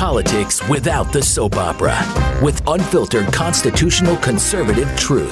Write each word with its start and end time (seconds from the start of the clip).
Politics 0.00 0.66
without 0.66 1.12
the 1.12 1.20
soap 1.20 1.56
opera, 1.56 1.94
with 2.42 2.66
unfiltered 2.66 3.30
constitutional 3.34 4.16
conservative 4.16 4.88
truth. 4.96 5.30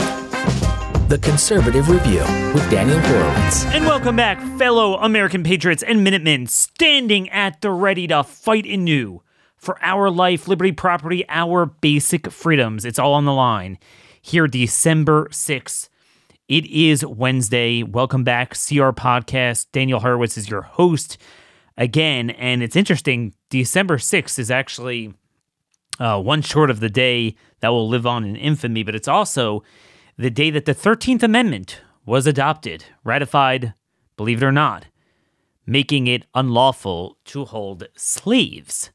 The 1.08 1.18
Conservative 1.22 1.88
Review 1.88 2.20
with 2.52 2.70
Daniel 2.70 3.00
Horowitz. 3.00 3.64
And 3.64 3.86
welcome 3.86 4.14
back, 4.14 4.38
fellow 4.58 4.96
American 4.96 5.42
patriots 5.42 5.82
and 5.82 6.04
Minutemen, 6.04 6.48
standing 6.48 7.30
at 7.30 7.62
the 7.62 7.70
ready 7.70 8.06
to 8.08 8.22
fight 8.22 8.66
anew 8.66 9.22
for 9.56 9.82
our 9.82 10.10
life, 10.10 10.46
liberty, 10.46 10.72
property, 10.72 11.24
our 11.30 11.64
basic 11.64 12.30
freedoms. 12.30 12.84
It's 12.84 12.98
all 12.98 13.14
on 13.14 13.24
the 13.24 13.32
line. 13.32 13.78
Here, 14.20 14.46
December 14.46 15.30
6th. 15.30 15.88
It 16.46 16.66
is 16.66 17.06
Wednesday. 17.06 17.82
Welcome 17.82 18.22
back, 18.22 18.50
CR 18.50 18.92
Podcast. 18.92 19.68
Daniel 19.72 20.00
Horowitz 20.00 20.36
is 20.36 20.50
your 20.50 20.60
host 20.60 21.16
again. 21.78 22.28
And 22.28 22.62
it's 22.62 22.76
interesting, 22.76 23.32
December 23.50 23.96
6th 23.96 24.38
is 24.38 24.50
actually 24.50 25.14
uh, 25.98 26.20
one 26.20 26.42
short 26.42 26.70
of 26.70 26.80
the 26.80 26.90
day 26.90 27.34
that 27.60 27.68
will 27.68 27.88
live 27.88 28.06
on 28.06 28.24
in 28.24 28.36
infamy, 28.36 28.82
but 28.82 28.94
it's 28.94 29.08
also 29.08 29.62
the 30.16 30.30
day 30.30 30.50
that 30.50 30.64
the 30.64 30.74
13th 30.74 31.22
Amendment 31.22 31.80
was 32.04 32.26
adopted, 32.26 32.84
ratified, 33.04 33.74
believe 34.16 34.42
it 34.42 34.46
or 34.46 34.52
not, 34.52 34.86
making 35.66 36.06
it 36.06 36.26
unlawful 36.34 37.18
to 37.24 37.44
hold 37.44 37.86
slaves. 37.96 38.90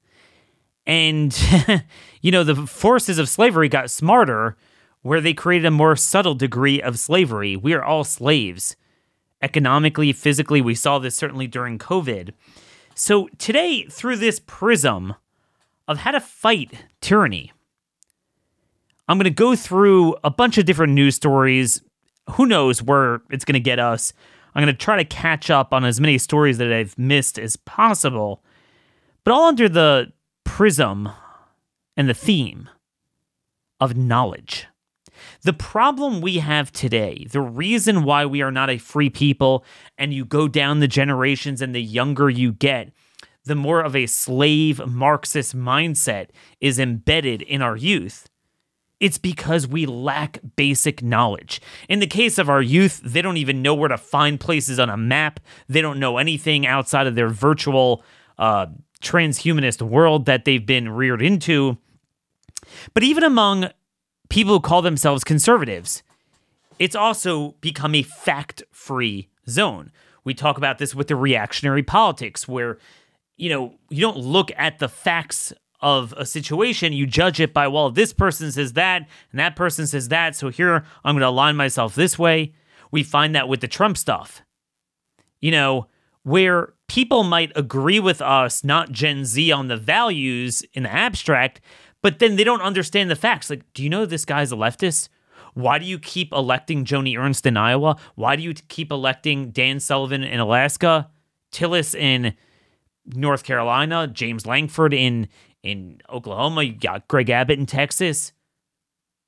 And, 0.86 1.38
you 2.22 2.32
know, 2.32 2.44
the 2.44 2.68
forces 2.68 3.20
of 3.20 3.30
slavery 3.30 3.70
got 3.70 3.90
smarter 3.90 4.58
where 5.02 5.22
they 5.22 5.34
created 5.34 5.66
a 5.66 5.72
more 5.72 5.96
subtle 5.96 6.36
degree 6.36 6.82
of 6.82 7.00
slavery. 7.00 7.56
We 7.56 7.74
are 7.74 7.84
all 7.84 8.04
slaves. 8.04 8.76
Economically, 9.42 10.14
physically, 10.14 10.62
we 10.62 10.76
saw 10.76 11.00
this 11.00 11.16
certainly 11.16 11.48
during 11.48 11.78
COVID. 11.78 12.32
So, 12.96 13.28
today, 13.38 13.86
through 13.86 14.18
this 14.18 14.40
prism 14.46 15.16
of 15.88 16.00
how 16.00 16.12
to 16.12 16.20
fight 16.20 16.86
tyranny, 17.02 17.52
I'm 19.08 19.18
going 19.18 19.26
to 19.26 19.32
go 19.32 19.56
through 19.56 20.16
a 20.24 20.30
bunch 20.30 20.58
of 20.58 20.66
different 20.66 20.94
news 20.94 21.16
stories. 21.16 21.82
Who 22.32 22.46
knows 22.46 22.82
where 22.82 23.22
it's 23.30 23.46
going 23.46 23.54
to 23.54 23.60
get 23.60 23.80
us? 23.80 24.14
I'm 24.56 24.64
going 24.64 24.74
to 24.74 24.80
try 24.80 24.98
to 24.98 25.06
catch 25.06 25.50
up 25.50 25.74
on 25.74 25.84
as 25.84 26.00
many 26.00 26.18
stories 26.18 26.58
that 26.60 26.72
I've 26.72 26.98
missed 26.98 27.40
as 27.40 27.56
possible, 27.56 28.44
but 29.24 29.32
all 29.32 29.48
under 29.48 29.68
the 29.68 30.14
prism 30.44 31.10
and 31.98 32.08
the 32.08 32.14
theme 32.14 32.70
of 33.80 33.98
knowledge. 33.98 34.68
The 35.42 35.54
problem 35.54 36.22
we 36.22 36.38
have 36.38 36.72
today, 36.72 37.28
the 37.30 37.42
reason 37.42 38.04
why 38.04 38.26
we 38.26 38.42
are 38.42 38.52
not 38.52 38.70
a 38.70 38.78
free 38.78 39.10
people, 39.10 39.66
and 39.98 40.14
you 40.14 40.26
go 40.26 40.48
down 40.48 40.80
the 40.80 40.88
generations 40.88 41.62
and 41.62 41.74
the 41.74 41.82
younger 41.82 42.30
you 42.30 42.52
get, 42.54 42.92
the 43.46 43.56
more 43.56 43.82
of 43.82 43.96
a 43.96 44.08
slave 44.08 44.86
Marxist 44.88 45.56
mindset 45.56 46.30
is 46.62 46.80
embedded 46.80 47.42
in 47.42 47.62
our 47.62 47.76
youth 47.76 48.30
it's 49.04 49.18
because 49.18 49.68
we 49.68 49.86
lack 49.86 50.40
basic 50.56 51.04
knowledge. 51.04 51.60
In 51.90 52.00
the 52.00 52.08
case 52.08 52.38
of 52.38 52.50
our 52.50 52.62
youth, 52.62 53.02
they 53.04 53.22
don't 53.22 53.36
even 53.36 53.62
know 53.62 53.76
where 53.76 53.90
to 53.90 53.98
find 53.98 54.40
places 54.40 54.80
on 54.80 54.90
a 54.90 54.96
map. 54.96 55.42
They 55.68 55.82
don't 55.82 56.00
know 56.00 56.18
anything 56.18 56.66
outside 56.66 57.06
of 57.06 57.14
their 57.14 57.28
virtual 57.28 58.02
uh, 58.38 58.68
transhumanist 59.02 59.82
world 59.82 60.26
that 60.28 60.46
they've 60.46 60.66
been 60.66 60.88
reared 60.88 61.22
into. 61.22 61.78
But 62.94 63.04
even 63.04 63.26
among 63.26 63.72
people 64.34 64.54
who 64.54 64.60
call 64.60 64.82
themselves 64.82 65.24
conservatives, 65.24 66.02
it's 66.80 66.96
also 66.96 67.52
become 67.62 67.94
a 67.94 68.02
fact 68.02 68.64
free 68.72 69.30
zone. 69.48 69.92
We 70.24 70.34
talk 70.34 70.58
about 70.58 70.80
this 70.80 70.96
with 70.96 71.08
the 71.08 71.16
reactionary 71.16 71.84
politics, 71.84 72.48
where 72.48 72.80
you 73.38 73.50
know, 73.50 73.76
you 73.90 74.02
don't 74.02 74.18
look 74.18 74.52
at 74.58 74.80
the 74.80 74.90
facts 74.90 75.54
of 75.82 76.16
a 76.18 76.26
situation, 76.26 76.94
you 76.94 77.06
judge 77.06 77.40
it 77.40 77.54
by, 77.54 77.68
well, 77.68 77.92
this 77.92 78.12
person 78.12 78.52
says 78.52 78.74
that 78.74 79.08
and 79.32 79.40
that 79.40 79.56
person 79.56 79.86
says 79.86 80.08
that. 80.10 80.36
So 80.36 80.50
here 80.50 80.84
I'm 81.04 81.14
going 81.14 81.22
to 81.22 81.28
align 81.28 81.56
myself 81.56 81.94
this 81.94 82.18
way. 82.18 82.54
We 82.90 83.04
find 83.04 83.36
that 83.36 83.48
with 83.48 83.62
the 83.62 83.68
Trump 83.68 83.98
stuff, 83.98 84.42
you 85.42 85.52
know, 85.52 85.88
where 86.24 86.74
people 86.88 87.24
might 87.24 87.52
agree 87.56 88.00
with 88.00 88.22
us, 88.22 88.64
not 88.64 88.92
Gen 88.92 89.26
Z, 89.26 89.52
on 89.52 89.68
the 89.68 89.78
values 89.78 90.64
in 90.74 90.84
the 90.84 90.92
abstract, 90.92 91.60
but 92.04 92.20
then 92.20 92.36
they 92.36 92.44
don't 92.44 92.62
understand 92.62 93.10
the 93.10 93.16
facts. 93.16 93.50
Like, 93.50 93.64
do 93.74 93.82
you 93.82 93.90
know 93.90 94.06
this 94.06 94.26
guy's 94.26 94.52
a 94.52 94.56
leftist? 94.56 95.10
Why 95.56 95.80
do 95.80 95.86
you 95.86 95.98
keep 95.98 96.32
electing 96.32 96.86
Joni 96.86 97.18
Ernst 97.18 97.46
in 97.46 97.58
Iowa? 97.58 97.98
Why 98.16 98.36
do 98.36 98.44
you 98.44 98.54
keep 98.54 98.92
electing 98.92 99.50
Dan 99.50 99.80
Sullivan 99.80 100.24
in 100.24 100.40
Alaska, 100.40 101.10
Tillis 101.52 101.96
in 101.96 102.36
North 103.06 103.44
Carolina, 103.44 104.08
James 104.08 104.46
Lankford 104.46 104.94
in 104.94 105.28
in 105.64 106.02
Oklahoma, 106.10 106.64
you 106.64 106.74
got 106.74 107.08
Greg 107.08 107.30
Abbott 107.30 107.58
in 107.58 107.66
Texas, 107.66 108.34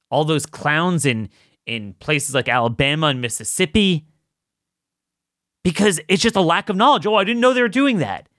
all 0.09 0.25
those 0.25 0.45
clowns 0.45 1.05
in 1.05 1.29
in 1.65 1.93
places 1.95 2.35
like 2.35 2.49
Alabama 2.49 3.07
and 3.07 3.21
Mississippi. 3.21 4.05
Because 5.63 5.99
it's 6.07 6.21
just 6.21 6.35
a 6.35 6.41
lack 6.41 6.69
of 6.69 6.75
knowledge. 6.75 7.07
Oh, 7.07 7.15
I 7.15 7.23
didn't 7.23 7.41
know 7.41 7.53
they 7.53 7.61
were 7.61 7.67
doing 7.67 7.97
that. 7.97 8.29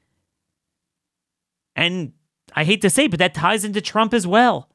And 1.75 2.13
I 2.57 2.65
hate 2.65 2.81
to 2.83 2.91
say, 2.91 3.07
but 3.07 3.19
that 3.19 3.35
ties 3.35 3.65
into 3.65 3.81
Trump 3.81 4.15
as 4.15 4.27
well. 4.27 4.71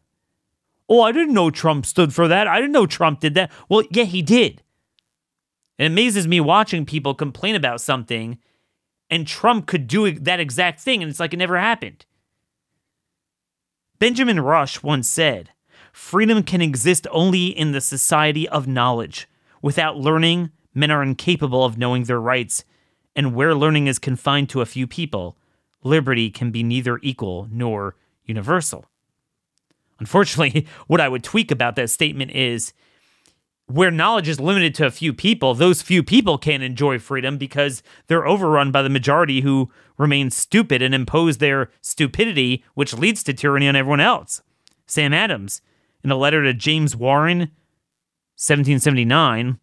Oh, 0.88 1.02
I 1.02 1.12
didn't 1.12 1.34
know 1.34 1.50
Trump 1.50 1.86
stood 1.86 2.14
for 2.14 2.28
that. 2.28 2.48
I 2.48 2.58
didn't 2.58 2.74
know 2.74 2.86
Trump 2.86 3.20
did 3.20 3.34
that. 3.34 3.52
Well, 3.68 3.84
yeah, 3.90 4.04
he 4.04 4.22
did. 4.22 4.62
It 5.80 5.86
amazes 5.86 6.28
me 6.28 6.40
watching 6.40 6.86
people 6.86 7.16
complain 7.16 7.56
about 7.56 7.82
something 7.82 8.38
and 9.10 9.28
Trump 9.28 9.66
could 9.68 9.88
do 9.88 10.12
that 10.12 10.40
exact 10.40 10.80
thing 10.80 11.02
and 11.02 11.10
it's 11.10 11.20
like 11.20 11.34
it 11.34 11.38
never 11.38 11.58
happened. 11.58 12.06
Benjamin 14.00 14.40
Rush 14.40 14.82
once 14.84 15.08
said, 15.08 15.50
Freedom 15.92 16.44
can 16.44 16.62
exist 16.62 17.06
only 17.12 17.48
in 17.48 17.72
the 17.72 17.82
society 17.82 18.48
of 18.50 18.68
knowledge. 18.68 19.28
Without 19.62 19.98
learning, 19.98 20.52
men 20.74 20.92
are 20.92 21.04
incapable 21.04 21.66
of 21.66 21.78
knowing 21.78 22.04
their 22.06 22.20
rights, 22.20 22.64
and 23.16 23.36
where 23.36 23.54
learning 23.54 23.88
is 23.88 24.00
confined 24.00 24.50
to 24.50 24.62
a 24.62 24.66
few 24.66 24.88
people, 24.88 25.38
liberty 25.84 26.30
can 26.30 26.52
be 26.52 26.64
neither 26.64 27.00
equal 27.02 27.48
nor 27.52 27.96
universal. 28.26 28.86
Unfortunately, 30.00 30.68
what 30.88 31.02
I 31.02 31.10
would 31.10 31.24
tweak 31.24 31.52
about 31.52 31.76
that 31.76 31.90
statement 31.90 32.32
is 32.32 32.74
where 33.68 33.92
knowledge 33.92 34.28
is 34.28 34.40
limited 34.40 34.76
to 34.76 34.86
a 34.86 34.92
few 34.92 35.14
people, 35.14 35.54
those 35.54 35.82
few 35.82 36.04
people 36.04 36.38
can't 36.38 36.64
enjoy 36.64 37.00
freedom 37.00 37.38
because 37.38 37.82
they're 38.08 38.28
overrun 38.28 38.72
by 38.72 38.82
the 38.82 38.90
majority 38.90 39.42
who 39.42 39.72
remain 39.98 40.30
stupid 40.30 40.82
and 40.82 40.94
impose 40.94 41.38
their 41.38 41.70
stupidity, 41.82 42.66
which 42.74 42.94
leads 42.94 43.24
to 43.24 43.34
tyranny 43.34 43.68
on 43.68 43.76
everyone 43.76 44.02
else. 44.02 44.42
Sam 44.88 45.14
Adams, 45.14 45.62
in 46.04 46.12
a 46.12 46.18
letter 46.18 46.44
to 46.44 46.54
James 46.54 46.96
Warren, 46.96 47.40
1779, 48.36 49.60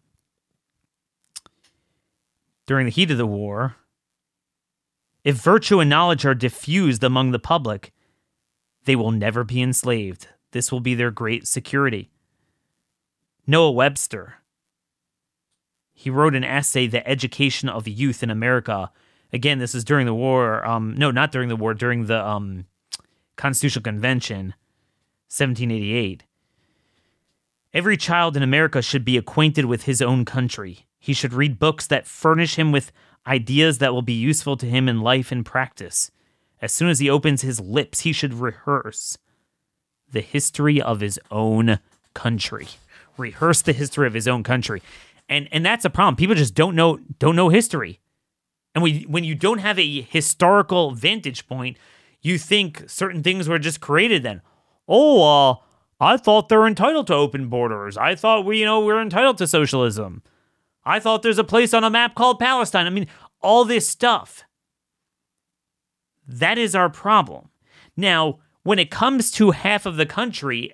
during 2.65 2.85
the 2.85 2.91
heat 2.91 3.11
of 3.11 3.17
the 3.17 3.27
war, 3.27 3.75
if 5.23 5.35
virtue 5.35 5.79
and 5.79 5.89
knowledge 5.89 6.25
are 6.25 6.35
diffused 6.35 7.03
among 7.03 7.31
the 7.31 7.39
public, 7.39 7.91
they 8.85 8.95
will 8.95 9.11
never 9.11 9.43
be 9.43 9.61
enslaved. 9.61 10.27
This 10.51 10.71
will 10.71 10.79
be 10.79 10.95
their 10.95 11.11
great 11.11 11.47
security. 11.47 12.09
Noah 13.45 13.71
Webster. 13.71 14.35
He 15.93 16.09
wrote 16.09 16.35
an 16.35 16.43
essay, 16.43 16.87
The 16.87 17.05
Education 17.07 17.67
of 17.67 17.87
Youth 17.87 18.23
in 18.23 18.29
America. 18.29 18.91
Again, 19.33 19.59
this 19.59 19.75
is 19.75 19.83
during 19.83 20.05
the 20.05 20.13
war. 20.13 20.65
Um, 20.65 20.95
no, 20.97 21.11
not 21.11 21.31
during 21.31 21.49
the 21.49 21.55
war, 21.55 21.73
during 21.73 22.05
the 22.05 22.25
um, 22.25 22.65
Constitutional 23.35 23.83
Convention, 23.83 24.53
1788. 25.27 26.23
Every 27.73 27.97
child 27.97 28.35
in 28.37 28.43
America 28.43 28.81
should 28.81 29.05
be 29.05 29.17
acquainted 29.17 29.65
with 29.65 29.83
his 29.83 30.01
own 30.01 30.25
country. 30.25 30.87
He 30.97 31.13
should 31.13 31.33
read 31.33 31.59
books 31.59 31.85
that 31.87 32.07
furnish 32.07 32.55
him 32.55 32.71
with 32.71 32.91
ideas 33.27 33.77
that 33.77 33.93
will 33.93 34.01
be 34.01 34.13
useful 34.13 34.57
to 34.57 34.65
him 34.65 34.89
in 34.89 35.01
life 35.01 35.31
and 35.31 35.45
practice. 35.45 36.11
As 36.61 36.71
soon 36.71 36.89
as 36.89 36.99
he 36.99 37.09
opens 37.09 37.41
his 37.41 37.59
lips, 37.59 38.01
he 38.01 38.11
should 38.11 38.33
rehearse 38.33 39.17
the 40.11 40.21
history 40.21 40.81
of 40.81 40.99
his 40.99 41.19
own 41.31 41.79
country 42.13 42.67
rehearse 43.19 43.61
the 43.61 43.73
history 43.73 44.07
of 44.07 44.13
his 44.13 44.27
own 44.27 44.41
country. 44.43 44.81
And 45.27 45.47
and 45.51 45.63
that's 45.63 45.85
a 45.85 45.89
problem. 45.89 46.15
People 46.15 46.35
just 46.35 46.55
don't 46.55 46.75
know 46.75 46.97
don't 47.19 47.35
know 47.35 47.49
history. 47.49 47.99
And 48.73 48.83
we, 48.83 49.01
when 49.01 49.23
you 49.23 49.35
don't 49.35 49.59
have 49.59 49.79
a 49.79 50.01
historical 50.01 50.91
vantage 50.91 51.47
point, 51.47 51.77
you 52.21 52.37
think 52.37 52.83
certain 52.87 53.23
things 53.23 53.49
were 53.49 53.59
just 53.59 53.81
created 53.81 54.21
then. 54.23 54.41
Oh, 54.87 55.23
uh, 55.23 55.55
I 55.99 56.17
thought 56.17 56.49
they're 56.49 56.67
entitled 56.67 57.07
to 57.07 57.15
open 57.15 57.49
borders. 57.49 57.97
I 57.97 58.13
thought 58.13 58.45
we, 58.45 58.59
you 58.59 58.65
know, 58.65 58.79
we're 58.79 59.01
entitled 59.01 59.39
to 59.39 59.47
socialism. 59.47 60.21
I 60.85 60.99
thought 60.99 61.21
there's 61.21 61.37
a 61.37 61.43
place 61.43 61.73
on 61.73 61.83
a 61.83 61.89
map 61.89 62.15
called 62.15 62.39
Palestine. 62.39 62.85
I 62.87 62.89
mean, 62.89 63.07
all 63.41 63.65
this 63.65 63.87
stuff. 63.87 64.43
That 66.27 66.57
is 66.57 66.75
our 66.75 66.89
problem. 66.89 67.49
Now, 67.97 68.39
when 68.63 68.79
it 68.79 68.91
comes 68.91 69.31
to 69.31 69.51
half 69.51 69.85
of 69.85 69.97
the 69.97 70.05
country, 70.05 70.73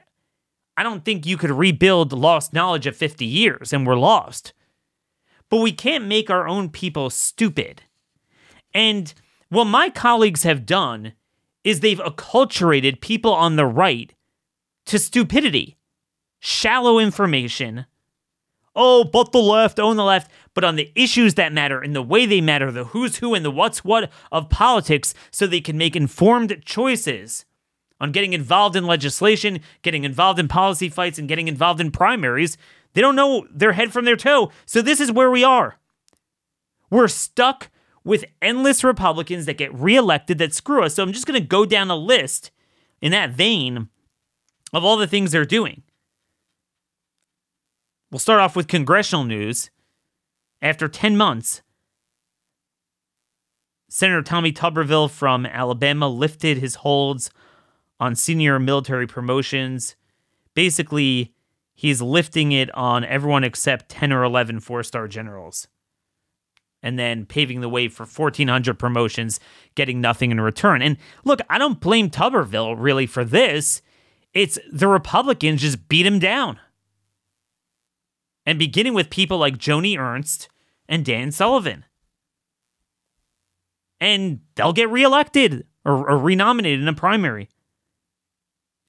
I 0.77 0.83
don't 0.83 1.05
think 1.05 1.25
you 1.25 1.37
could 1.37 1.51
rebuild 1.51 2.11
lost 2.11 2.53
knowledge 2.53 2.87
of 2.87 2.95
50 2.95 3.25
years 3.25 3.71
and 3.71 3.87
we're 3.87 3.95
lost. 3.95 4.53
But 5.49 5.57
we 5.57 5.71
can't 5.71 6.05
make 6.05 6.29
our 6.29 6.47
own 6.47 6.69
people 6.69 7.09
stupid. 7.09 7.83
And 8.73 9.13
what 9.49 9.65
my 9.65 9.89
colleagues 9.89 10.43
have 10.43 10.65
done 10.65 11.13
is 11.63 11.79
they've 11.79 11.99
acculturated 11.99 12.99
people 12.99 13.33
on 13.33 13.55
the 13.55 13.65
right 13.65 14.13
to 14.87 14.99
stupidity, 14.99 15.77
shallow 16.39 16.99
information. 16.99 17.85
Oh, 18.75 19.03
but 19.05 19.31
the 19.31 19.41
left, 19.41 19.79
own 19.79 19.95
the 19.95 20.03
left. 20.03 20.29
But 20.53 20.63
on 20.63 20.75
the 20.75 20.91
issues 20.95 21.35
that 21.35 21.53
matter 21.53 21.79
and 21.79 21.95
the 21.95 22.01
way 22.01 22.25
they 22.25 22.41
matter, 22.41 22.71
the 22.71 22.85
who's 22.85 23.17
who 23.17 23.33
and 23.33 23.45
the 23.45 23.51
what's 23.51 23.83
what 23.83 24.11
of 24.31 24.49
politics, 24.49 25.13
so 25.31 25.47
they 25.47 25.61
can 25.61 25.77
make 25.77 25.95
informed 25.95 26.61
choices 26.65 27.45
on 27.99 28.11
getting 28.11 28.33
involved 28.33 28.75
in 28.75 28.85
legislation, 28.85 29.61
getting 29.81 30.03
involved 30.03 30.39
in 30.39 30.47
policy 30.47 30.89
fights, 30.89 31.17
and 31.17 31.29
getting 31.29 31.47
involved 31.47 31.79
in 31.79 31.91
primaries. 31.91 32.57
They 32.93 33.01
don't 33.01 33.15
know 33.15 33.47
their 33.49 33.73
head 33.73 33.93
from 33.93 34.05
their 34.05 34.15
toe. 34.15 34.51
So 34.65 34.81
this 34.81 34.99
is 34.99 35.11
where 35.11 35.31
we 35.31 35.43
are. 35.43 35.77
We're 36.89 37.07
stuck 37.07 37.69
with 38.03 38.25
endless 38.41 38.83
Republicans 38.83 39.45
that 39.45 39.57
get 39.57 39.73
reelected 39.73 40.37
that 40.37 40.53
screw 40.53 40.83
us. 40.83 40.95
So 40.95 41.03
I'm 41.03 41.11
just 41.11 41.25
going 41.25 41.41
to 41.41 41.45
go 41.45 41.65
down 41.65 41.89
a 41.89 41.95
list 41.95 42.51
in 43.01 43.11
that 43.11 43.31
vein 43.31 43.89
of 44.71 44.83
all 44.83 44.97
the 44.97 45.07
things 45.07 45.31
they're 45.31 45.45
doing. 45.45 45.83
We'll 48.15 48.19
start 48.21 48.39
off 48.39 48.55
with 48.55 48.69
congressional 48.69 49.25
news. 49.25 49.69
After 50.61 50.87
10 50.87 51.17
months, 51.17 51.61
Senator 53.89 54.21
Tommy 54.21 54.53
Tuberville 54.53 55.11
from 55.11 55.45
Alabama 55.45 56.07
lifted 56.07 56.59
his 56.59 56.75
holds 56.75 57.29
on 57.99 58.15
senior 58.15 58.57
military 58.57 59.05
promotions. 59.05 59.97
Basically, 60.53 61.33
he's 61.73 62.01
lifting 62.01 62.53
it 62.53 62.73
on 62.73 63.03
everyone 63.03 63.43
except 63.43 63.89
10 63.89 64.13
or 64.13 64.23
11 64.23 64.61
four 64.61 64.81
star 64.81 65.09
generals 65.09 65.67
and 66.81 66.97
then 66.97 67.25
paving 67.25 67.59
the 67.59 67.67
way 67.67 67.89
for 67.89 68.05
1,400 68.05 68.79
promotions, 68.79 69.41
getting 69.75 69.99
nothing 69.99 70.31
in 70.31 70.39
return. 70.39 70.81
And 70.81 70.95
look, 71.25 71.41
I 71.49 71.57
don't 71.57 71.81
blame 71.81 72.09
Tuberville 72.09 72.77
really 72.79 73.07
for 73.07 73.25
this. 73.25 73.81
It's 74.33 74.57
the 74.71 74.87
Republicans 74.87 75.59
just 75.59 75.89
beat 75.89 76.05
him 76.05 76.19
down. 76.19 76.61
And 78.45 78.59
beginning 78.59 78.93
with 78.93 79.09
people 79.09 79.37
like 79.37 79.57
Joni 79.57 79.97
Ernst 79.97 80.49
and 80.87 81.03
Dan 81.03 81.31
Sullivan. 81.31 81.85
And 83.99 84.41
they'll 84.55 84.73
get 84.73 84.89
reelected 84.89 85.65
or, 85.83 86.09
or 86.09 86.17
renominated 86.17 86.81
in 86.81 86.87
a 86.87 86.93
primary. 86.93 87.49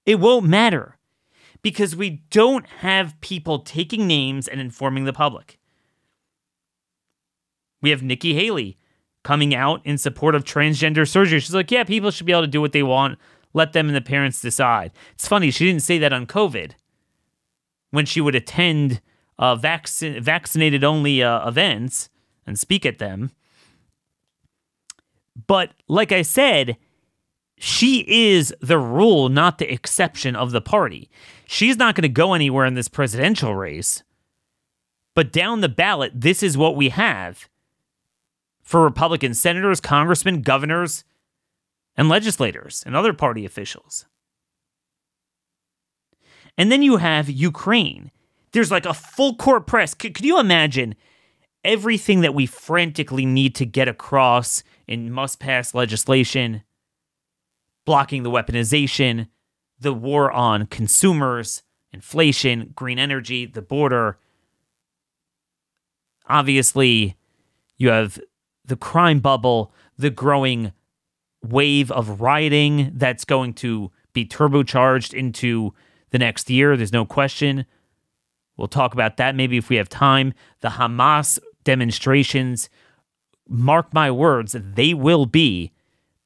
It 0.04 0.20
won't 0.20 0.46
matter 0.46 0.98
because 1.62 1.96
we 1.96 2.22
don't 2.30 2.66
have 2.66 3.20
people 3.20 3.60
taking 3.60 4.06
names 4.06 4.46
and 4.46 4.60
informing 4.60 5.04
the 5.04 5.12
public. 5.12 5.58
We 7.82 7.90
have 7.90 8.02
Nikki 8.02 8.34
Haley 8.34 8.78
coming 9.22 9.54
out 9.54 9.80
in 9.84 9.98
support 9.98 10.34
of 10.34 10.44
transgender 10.44 11.08
surgery. 11.08 11.40
She's 11.40 11.54
like, 11.54 11.70
yeah, 11.70 11.84
people 11.84 12.10
should 12.10 12.26
be 12.26 12.32
able 12.32 12.42
to 12.42 12.46
do 12.46 12.60
what 12.60 12.72
they 12.72 12.82
want. 12.82 13.18
Let 13.54 13.72
them 13.72 13.88
and 13.88 13.96
the 13.96 14.00
parents 14.00 14.40
decide. 14.40 14.92
It's 15.14 15.26
funny, 15.26 15.50
she 15.50 15.64
didn't 15.64 15.82
say 15.82 15.98
that 15.98 16.12
on 16.12 16.26
COVID 16.26 16.72
when 17.90 18.06
she 18.06 18.20
would 18.20 18.34
attend 18.34 19.00
uh, 19.38 19.56
vac- 19.56 19.88
vaccinated 19.88 20.84
only 20.84 21.22
uh, 21.22 21.46
events 21.46 22.08
and 22.46 22.58
speak 22.58 22.86
at 22.86 22.98
them. 22.98 23.30
But 25.46 25.72
like 25.88 26.12
I 26.12 26.22
said, 26.22 26.76
she 27.58 28.04
is 28.06 28.54
the 28.60 28.78
rule, 28.78 29.28
not 29.28 29.58
the 29.58 29.72
exception 29.72 30.36
of 30.36 30.50
the 30.50 30.60
party. 30.60 31.10
She's 31.46 31.76
not 31.76 31.94
going 31.94 32.02
to 32.02 32.08
go 32.08 32.34
anywhere 32.34 32.66
in 32.66 32.74
this 32.74 32.88
presidential 32.88 33.54
race. 33.54 34.02
But 35.14 35.32
down 35.32 35.60
the 35.60 35.68
ballot, 35.68 36.12
this 36.14 36.42
is 36.42 36.58
what 36.58 36.76
we 36.76 36.90
have 36.90 37.48
for 38.62 38.82
Republican 38.82 39.32
senators, 39.32 39.80
congressmen, 39.80 40.42
governors, 40.42 41.04
and 41.96 42.08
legislators 42.08 42.82
and 42.84 42.94
other 42.94 43.12
party 43.12 43.46
officials. 43.46 44.06
And 46.58 46.70
then 46.70 46.82
you 46.82 46.98
have 46.98 47.30
Ukraine. 47.30 48.10
There's 48.56 48.70
like 48.70 48.86
a 48.86 48.94
full 48.94 49.34
court 49.34 49.66
press. 49.66 49.94
C- 50.00 50.08
could 50.08 50.24
you 50.24 50.40
imagine 50.40 50.94
everything 51.62 52.22
that 52.22 52.32
we 52.32 52.46
frantically 52.46 53.26
need 53.26 53.54
to 53.56 53.66
get 53.66 53.86
across 53.86 54.62
in 54.88 55.12
must 55.12 55.38
pass 55.38 55.74
legislation, 55.74 56.62
blocking 57.84 58.22
the 58.22 58.30
weaponization, 58.30 59.28
the 59.78 59.92
war 59.92 60.32
on 60.32 60.68
consumers, 60.68 61.64
inflation, 61.92 62.72
green 62.74 62.98
energy, 62.98 63.44
the 63.44 63.60
border? 63.60 64.18
Obviously, 66.26 67.14
you 67.76 67.90
have 67.90 68.18
the 68.64 68.76
crime 68.76 69.20
bubble, 69.20 69.70
the 69.98 70.08
growing 70.08 70.72
wave 71.42 71.90
of 71.90 72.22
rioting 72.22 72.92
that's 72.94 73.26
going 73.26 73.52
to 73.52 73.92
be 74.14 74.24
turbocharged 74.24 75.12
into 75.12 75.74
the 76.08 76.18
next 76.18 76.48
year. 76.48 76.74
There's 76.74 76.90
no 76.90 77.04
question. 77.04 77.66
We'll 78.56 78.68
talk 78.68 78.94
about 78.94 79.16
that 79.18 79.34
maybe 79.34 79.56
if 79.56 79.68
we 79.68 79.76
have 79.76 79.88
time. 79.88 80.32
The 80.60 80.70
Hamas 80.70 81.38
demonstrations, 81.64 82.68
mark 83.48 83.92
my 83.92 84.10
words, 84.10 84.56
they 84.58 84.94
will 84.94 85.26
be 85.26 85.72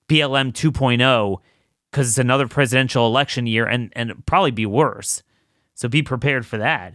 BLM 0.08 0.52
2.0 0.52 1.38
because 1.90 2.08
it's 2.08 2.18
another 2.18 2.46
presidential 2.46 3.06
election 3.06 3.46
year 3.46 3.66
and, 3.66 3.92
and 3.96 4.24
probably 4.26 4.52
be 4.52 4.66
worse. 4.66 5.22
So 5.74 5.88
be 5.88 6.02
prepared 6.02 6.46
for 6.46 6.58
that. 6.58 6.94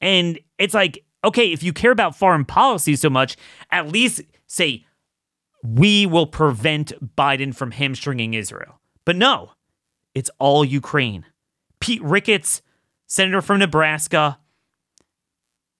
And 0.00 0.38
it's 0.58 0.74
like 0.74 1.04
okay, 1.24 1.52
if 1.52 1.62
you 1.62 1.72
care 1.72 1.90
about 1.90 2.16
foreign 2.16 2.44
policy 2.44 2.96
so 2.96 3.10
much, 3.10 3.36
at 3.70 3.88
least 3.88 4.22
say, 4.46 4.84
we 5.62 6.06
will 6.06 6.26
prevent 6.26 7.16
Biden 7.16 7.54
from 7.54 7.70
hamstringing 7.70 8.34
Israel. 8.34 8.80
But 9.04 9.16
no, 9.16 9.52
it's 10.14 10.30
all 10.38 10.64
Ukraine. 10.64 11.24
Pete 11.82 12.02
Ricketts, 12.02 12.62
senator 13.08 13.42
from 13.42 13.58
Nebraska, 13.58 14.38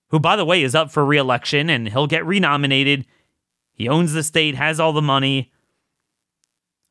who, 0.09 0.19
by 0.19 0.35
the 0.35 0.45
way, 0.45 0.65
is 0.65 0.75
up 0.75 0.91
for 0.91 1.05
reelection 1.05 1.71
and 1.71 1.89
he'll 1.89 2.09
get 2.09 2.27
renominated. 2.27 3.07
He 3.73 3.89
owns 3.89 4.13
the 4.13 4.25
state, 4.25 4.57
has 4.57 4.81
all 4.81 4.93
the 4.93 5.01
money. 5.01 5.53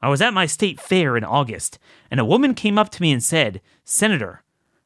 I 0.01 0.07
was 0.07 0.21
at 0.21 0.33
my 0.33 0.45
state 0.45 0.79
fair 0.79 1.17
in 1.17 1.25
August, 1.25 1.77
and 2.09 2.21
a 2.21 2.25
woman 2.25 2.53
came 2.53 2.79
up 2.79 2.89
to 2.91 3.01
me 3.01 3.11
and 3.11 3.21
said, 3.21 3.61
Senator, 3.83 4.43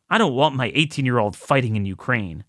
I 0.10 0.18
don't 0.18 0.34
want 0.34 0.56
my 0.56 0.72
18 0.74 1.06
year 1.06 1.20
old 1.20 1.36
fighting 1.36 1.76
in 1.76 1.86
Ukraine. 1.86 2.46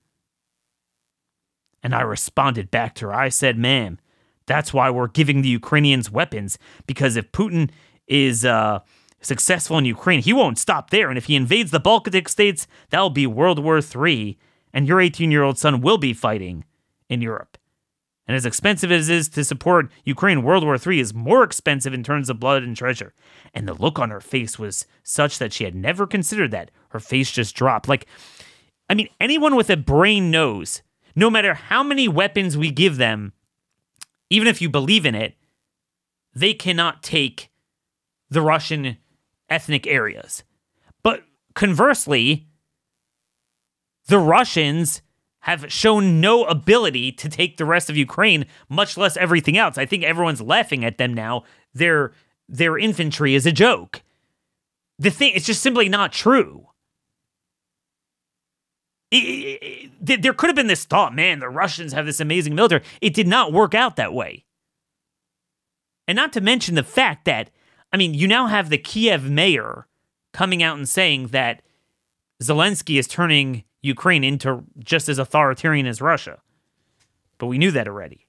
And 1.82 1.94
I 1.94 2.00
responded 2.00 2.70
back 2.70 2.94
to 2.96 3.08
her. 3.08 3.14
I 3.14 3.28
said, 3.28 3.58
ma'am, 3.58 3.98
that's 4.46 4.72
why 4.72 4.88
we're 4.88 5.08
giving 5.08 5.42
the 5.42 5.50
Ukrainians 5.50 6.10
weapons, 6.10 6.58
because 6.86 7.16
if 7.16 7.30
Putin 7.32 7.68
is 8.08 8.46
uh, 8.46 8.80
successful 9.20 9.78
in 9.78 9.84
Ukraine, 9.84 10.22
he 10.22 10.32
won't 10.32 10.58
stop 10.58 10.90
there. 10.90 11.08
And 11.08 11.18
if 11.18 11.26
he 11.26 11.36
invades 11.36 11.70
the 11.70 11.80
Baltic 11.80 12.28
states, 12.28 12.66
that'll 12.90 13.10
be 13.10 13.26
World 13.26 13.58
War 13.58 13.78
III, 13.78 14.38
and 14.72 14.86
your 14.86 15.00
18 15.00 15.30
year 15.30 15.42
old 15.42 15.58
son 15.58 15.80
will 15.80 15.98
be 15.98 16.12
fighting 16.12 16.64
in 17.08 17.22
Europe. 17.22 17.58
And 18.26 18.36
as 18.36 18.44
expensive 18.44 18.90
as 18.90 19.08
it 19.08 19.16
is 19.16 19.28
to 19.30 19.44
support 19.44 19.90
Ukraine, 20.04 20.42
World 20.42 20.64
War 20.64 20.76
III 20.84 20.98
is 20.98 21.14
more 21.14 21.44
expensive 21.44 21.94
in 21.94 22.02
terms 22.02 22.28
of 22.28 22.40
blood 22.40 22.64
and 22.64 22.76
treasure. 22.76 23.14
And 23.54 23.68
the 23.68 23.74
look 23.74 23.98
on 23.98 24.10
her 24.10 24.20
face 24.20 24.58
was 24.58 24.84
such 25.04 25.38
that 25.38 25.52
she 25.52 25.64
had 25.64 25.76
never 25.76 26.06
considered 26.06 26.50
that. 26.50 26.72
Her 26.88 26.98
face 26.98 27.30
just 27.30 27.54
dropped. 27.54 27.88
Like, 27.88 28.06
I 28.90 28.94
mean, 28.94 29.08
anyone 29.20 29.54
with 29.54 29.70
a 29.70 29.76
brain 29.76 30.30
knows 30.30 30.82
no 31.14 31.30
matter 31.30 31.54
how 31.54 31.82
many 31.82 32.08
weapons 32.08 32.56
we 32.56 32.70
give 32.70 32.96
them, 32.96 33.32
even 34.28 34.48
if 34.48 34.60
you 34.60 34.68
believe 34.68 35.06
in 35.06 35.14
it, 35.14 35.34
they 36.34 36.52
cannot 36.52 37.02
take 37.02 37.50
the 38.28 38.42
Russian 38.42 38.98
ethnic 39.48 39.86
areas. 39.86 40.44
But 41.02 41.22
conversely, 41.54 42.48
the 44.08 44.18
Russians 44.18 45.02
have 45.40 45.72
shown 45.72 46.20
no 46.20 46.44
ability 46.44 47.12
to 47.12 47.28
take 47.28 47.56
the 47.56 47.64
rest 47.64 47.88
of 47.88 47.96
Ukraine, 47.96 48.46
much 48.68 48.96
less 48.96 49.16
everything 49.16 49.56
else. 49.56 49.78
I 49.78 49.86
think 49.86 50.02
everyone's 50.02 50.40
laughing 50.40 50.84
at 50.84 50.98
them 50.98 51.14
now. 51.14 51.44
Their 51.72 52.12
their 52.48 52.78
infantry 52.78 53.34
is 53.34 53.46
a 53.46 53.52
joke. 53.52 54.02
The 54.98 55.10
thing 55.10 55.32
it's 55.34 55.46
just 55.46 55.62
simply 55.62 55.88
not 55.88 56.12
true 56.12 56.66
it, 59.10 59.90
it, 60.06 60.22
there 60.22 60.32
could 60.32 60.48
have 60.48 60.56
been 60.56 60.66
this 60.66 60.84
thought, 60.84 61.14
man, 61.14 61.38
the 61.38 61.48
Russians 61.48 61.92
have 61.92 62.06
this 62.06 62.20
amazing 62.20 62.54
military. 62.54 62.82
It 63.00 63.14
did 63.14 63.28
not 63.28 63.52
work 63.52 63.74
out 63.74 63.96
that 63.96 64.12
way. 64.12 64.44
And 66.08 66.16
not 66.16 66.32
to 66.34 66.40
mention 66.40 66.74
the 66.74 66.82
fact 66.82 67.24
that, 67.24 67.50
I 67.96 67.98
mean, 67.98 68.12
you 68.12 68.28
now 68.28 68.46
have 68.46 68.68
the 68.68 68.76
Kiev 68.76 69.30
mayor 69.30 69.86
coming 70.34 70.62
out 70.62 70.76
and 70.76 70.86
saying 70.86 71.28
that 71.28 71.62
Zelensky 72.42 72.98
is 72.98 73.08
turning 73.08 73.64
Ukraine 73.80 74.22
into 74.22 74.64
just 74.78 75.08
as 75.08 75.18
authoritarian 75.18 75.86
as 75.86 76.02
Russia. 76.02 76.42
But 77.38 77.46
we 77.46 77.56
knew 77.56 77.70
that 77.70 77.88
already. 77.88 78.26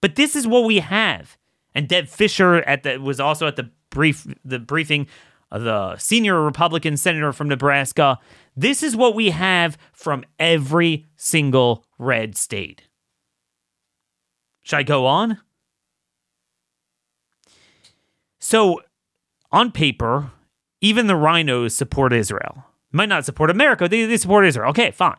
But 0.00 0.16
this 0.16 0.34
is 0.34 0.44
what 0.44 0.64
we 0.64 0.80
have. 0.80 1.38
And 1.72 1.86
Deb 1.86 2.08
Fischer 2.08 2.56
at 2.62 2.82
the 2.82 2.98
was 2.98 3.20
also 3.20 3.46
at 3.46 3.54
the 3.54 3.70
brief 3.90 4.26
the 4.44 4.58
briefing 4.58 5.06
the 5.52 5.96
senior 5.98 6.42
Republican 6.42 6.96
senator 6.96 7.32
from 7.32 7.46
Nebraska. 7.46 8.18
This 8.56 8.82
is 8.82 8.96
what 8.96 9.14
we 9.14 9.30
have 9.30 9.78
from 9.92 10.24
every 10.40 11.06
single 11.14 11.84
red 11.96 12.36
state. 12.36 12.82
Should 14.64 14.78
I 14.78 14.82
go 14.82 15.06
on? 15.06 15.38
So, 18.40 18.80
on 19.56 19.72
paper, 19.72 20.30
even 20.82 21.06
the 21.06 21.14
RINOs 21.14 21.72
support 21.72 22.12
Israel. 22.12 22.64
Might 22.92 23.08
not 23.08 23.24
support 23.24 23.50
America, 23.50 23.88
they, 23.88 24.04
they 24.04 24.18
support 24.18 24.46
Israel. 24.46 24.68
Okay, 24.70 24.90
fine. 24.90 25.16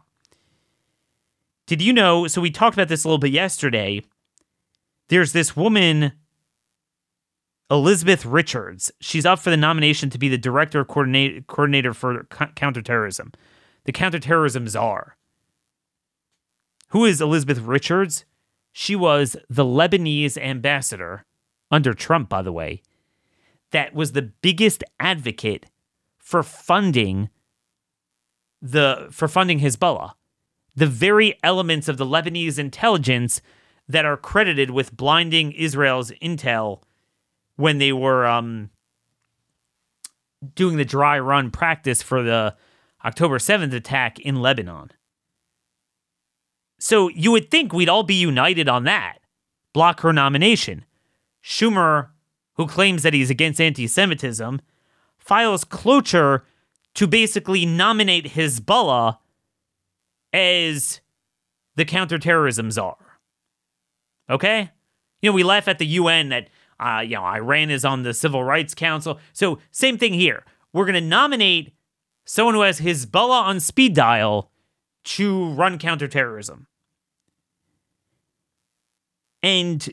Did 1.66 1.82
you 1.82 1.92
know? 1.92 2.28
So, 2.28 2.40
we 2.40 2.52
talked 2.52 2.76
about 2.76 2.88
this 2.88 3.04
a 3.04 3.08
little 3.08 3.18
bit 3.18 3.32
yesterday. 3.32 4.04
There's 5.10 5.34
this 5.34 5.56
woman 5.56 6.14
Elizabeth 7.72 8.26
Richards. 8.26 8.92
She's 9.02 9.26
up 9.26 9.40
for 9.40 9.50
the 9.50 9.58
nomination 9.58 10.10
to 10.12 10.20
be 10.20 10.30
the 10.30 10.38
director 10.38 10.86
coordinator 10.86 11.94
for 11.94 12.26
counterterrorism, 12.56 13.34
the 13.86 13.92
counterterrorism 13.92 14.68
czar. 14.68 15.18
Who 16.90 17.06
is 17.06 17.20
Elizabeth 17.20 17.60
Richards? 17.60 18.24
She 18.72 18.96
was 18.96 19.36
the 19.50 19.66
Lebanese 19.66 20.38
ambassador 20.38 21.26
under 21.72 21.94
Trump, 21.94 22.30
by 22.30 22.44
the 22.44 22.54
way, 22.54 22.84
that 23.72 23.94
was 23.94 24.12
the 24.12 24.22
biggest 24.22 24.84
advocate 25.00 25.66
for 26.18 26.44
funding 26.44 27.30
the 28.62 29.08
for 29.12 29.28
funding 29.28 29.60
Hezbollah. 29.60 30.14
The 30.76 30.88
very 30.88 31.38
elements 31.44 31.88
of 31.88 31.98
the 31.98 32.06
Lebanese 32.06 32.60
intelligence 32.60 33.42
that 33.88 34.06
are 34.06 34.18
credited 34.18 34.72
with 34.72 34.96
blinding 34.96 35.52
Israel's 35.52 36.12
intel 36.22 36.82
when 37.56 37.78
they 37.78 37.94
were 37.94 38.28
um, 38.28 38.70
doing 40.56 40.78
the 40.78 40.86
dry 40.86 41.18
run 41.18 41.52
practice 41.52 42.02
for 42.02 42.22
the 42.22 42.56
October 43.04 43.38
7th 43.38 43.74
attack 43.74 44.20
in 44.20 44.42
Lebanon. 44.42 44.92
So 46.80 47.08
you 47.10 47.32
would 47.32 47.50
think 47.50 47.74
we'd 47.74 47.90
all 47.90 48.04
be 48.04 48.16
united 48.16 48.70
on 48.70 48.84
that. 48.84 49.20
Block 49.74 50.02
her 50.02 50.14
nomination. 50.14 50.86
Schumer, 51.44 52.10
who 52.58 52.68
claims 52.68 53.04
that 53.04 53.14
he's 53.14 53.30
against 53.30 53.62
anti 53.62 53.88
Semitism, 53.88 54.62
files 55.18 55.64
cloture 55.64 56.44
to 56.96 57.08
basically 57.08 57.66
nominate 57.66 58.34
Hezbollah 58.34 59.18
as 60.34 61.00
the 61.76 61.86
counterterrorism 61.86 62.72
czar. 62.72 62.98
Okay? 64.30 64.72
You 65.22 65.30
know, 65.30 65.36
we 65.36 65.44
laugh 65.44 65.68
at 65.68 65.80
the 65.80 65.86
UN 65.86 66.30
that 66.30 66.50
uh, 66.80 67.02
you 67.04 67.16
know, 67.16 67.24
Iran 67.24 67.72
is 67.72 67.84
on 67.84 68.04
the 68.04 68.14
Civil 68.14 68.44
Rights 68.44 68.76
Council. 68.76 69.20
So, 69.34 69.60
same 69.72 69.98
thing 69.98 70.14
here. 70.14 70.44
We're 70.74 70.86
going 70.86 70.96
to 70.96 71.02
nominate 71.02 71.74
someone 72.26 72.54
who 72.54 72.62
has 72.62 72.82
Hezbollah 72.82 73.44
on 73.44 73.60
speed 73.60 73.96
dial 73.96 74.52
to 75.06 75.50
run 75.54 75.80
counterterrorism. 75.80 76.68
And 79.42 79.90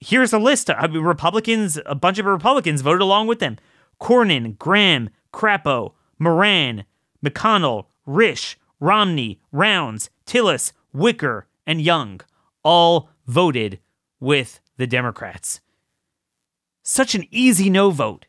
here's 0.00 0.32
a 0.32 0.38
list. 0.38 0.70
I 0.70 0.86
mean, 0.86 1.02
Republicans, 1.02 1.78
a 1.86 1.94
bunch 1.94 2.18
of 2.18 2.26
Republicans 2.26 2.82
voted 2.82 3.02
along 3.02 3.26
with 3.26 3.38
them. 3.38 3.58
Cornyn, 4.00 4.56
Graham, 4.58 5.10
Crapo, 5.32 5.94
Moran, 6.18 6.84
McConnell, 7.24 7.86
Risch, 8.06 8.56
Romney, 8.80 9.40
Rounds, 9.52 10.10
Tillis, 10.26 10.72
Wicker, 10.92 11.46
and 11.66 11.80
Young 11.80 12.20
all 12.62 13.10
voted 13.26 13.80
with 14.20 14.60
the 14.76 14.86
Democrats. 14.86 15.60
Such 16.82 17.14
an 17.14 17.26
easy 17.30 17.68
no 17.68 17.90
vote. 17.90 18.26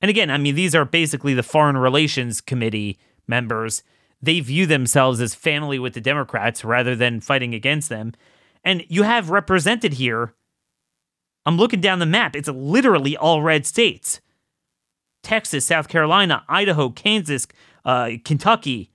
And 0.00 0.10
again, 0.10 0.30
I 0.30 0.38
mean, 0.38 0.54
these 0.54 0.74
are 0.74 0.84
basically 0.84 1.34
the 1.34 1.42
Foreign 1.42 1.76
Relations 1.76 2.40
Committee 2.40 2.98
members. 3.26 3.82
They 4.20 4.40
view 4.40 4.66
themselves 4.66 5.20
as 5.20 5.34
family 5.34 5.78
with 5.78 5.94
the 5.94 6.00
Democrats 6.00 6.64
rather 6.64 6.96
than 6.96 7.20
fighting 7.20 7.54
against 7.54 7.88
them. 7.88 8.12
And 8.64 8.84
you 8.88 9.02
have 9.02 9.30
represented 9.30 9.94
here, 9.94 10.34
I'm 11.46 11.56
looking 11.56 11.80
down 11.80 11.98
the 11.98 12.06
map, 12.06 12.34
it's 12.34 12.48
literally 12.48 13.16
all 13.16 13.42
red 13.42 13.66
states 13.66 14.20
Texas, 15.22 15.64
South 15.66 15.88
Carolina, 15.88 16.44
Idaho, 16.48 16.90
Kansas, 16.90 17.46
uh, 17.84 18.10
Kentucky, 18.24 18.90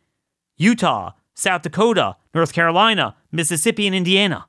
Utah, 0.58 1.12
South 1.36 1.62
Dakota, 1.62 2.18
North 2.34 2.54
Carolina, 2.54 3.16
Mississippi, 3.32 3.88
and 3.88 3.96
Indiana 3.96 4.46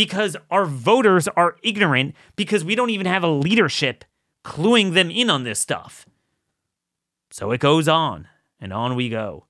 because 0.00 0.34
our 0.50 0.64
voters 0.64 1.28
are 1.28 1.56
ignorant 1.62 2.14
because 2.36 2.64
we 2.64 2.74
don't 2.74 2.88
even 2.88 3.06
have 3.06 3.22
a 3.22 3.28
leadership 3.28 4.04
cluing 4.44 4.94
them 4.94 5.10
in 5.10 5.28
on 5.28 5.44
this 5.44 5.60
stuff. 5.60 6.06
So 7.30 7.50
it 7.50 7.60
goes 7.60 7.86
on 7.86 8.26
and 8.58 8.72
on 8.72 8.96
we 8.96 9.10
go. 9.10 9.44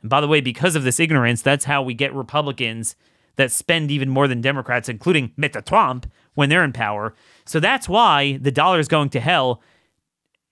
And 0.00 0.10
by 0.10 0.20
the 0.20 0.26
way, 0.26 0.40
because 0.40 0.74
of 0.74 0.82
this 0.82 0.98
ignorance, 0.98 1.42
that's 1.42 1.64
how 1.64 1.82
we 1.82 1.94
get 1.94 2.12
Republicans 2.12 2.96
that 3.38 3.52
spend 3.52 3.90
even 3.90 4.08
more 4.10 4.28
than 4.28 4.40
Democrats, 4.40 4.88
including 4.88 5.30
Mr. 5.38 5.64
Trump, 5.64 6.10
when 6.34 6.48
they're 6.48 6.64
in 6.64 6.72
power. 6.72 7.14
So 7.46 7.60
that's 7.60 7.88
why 7.88 8.36
the 8.42 8.50
dollar 8.50 8.80
is 8.80 8.88
going 8.88 9.10
to 9.10 9.20
hell. 9.20 9.62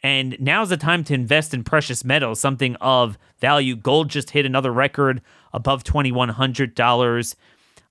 And 0.03 0.37
now's 0.39 0.69
the 0.69 0.77
time 0.77 1.03
to 1.05 1.15
invest 1.15 1.53
in 1.53 1.65
precious 1.65 2.05
metals, 2.05 2.39
something 2.39 2.77
of 2.77 3.19
value. 3.41 3.75
Gold 3.75 4.09
just 4.09 4.31
hit 4.31 4.47
another 4.47 4.73
record 4.73 5.21
above 5.53 5.83
$2,100. 5.83 7.35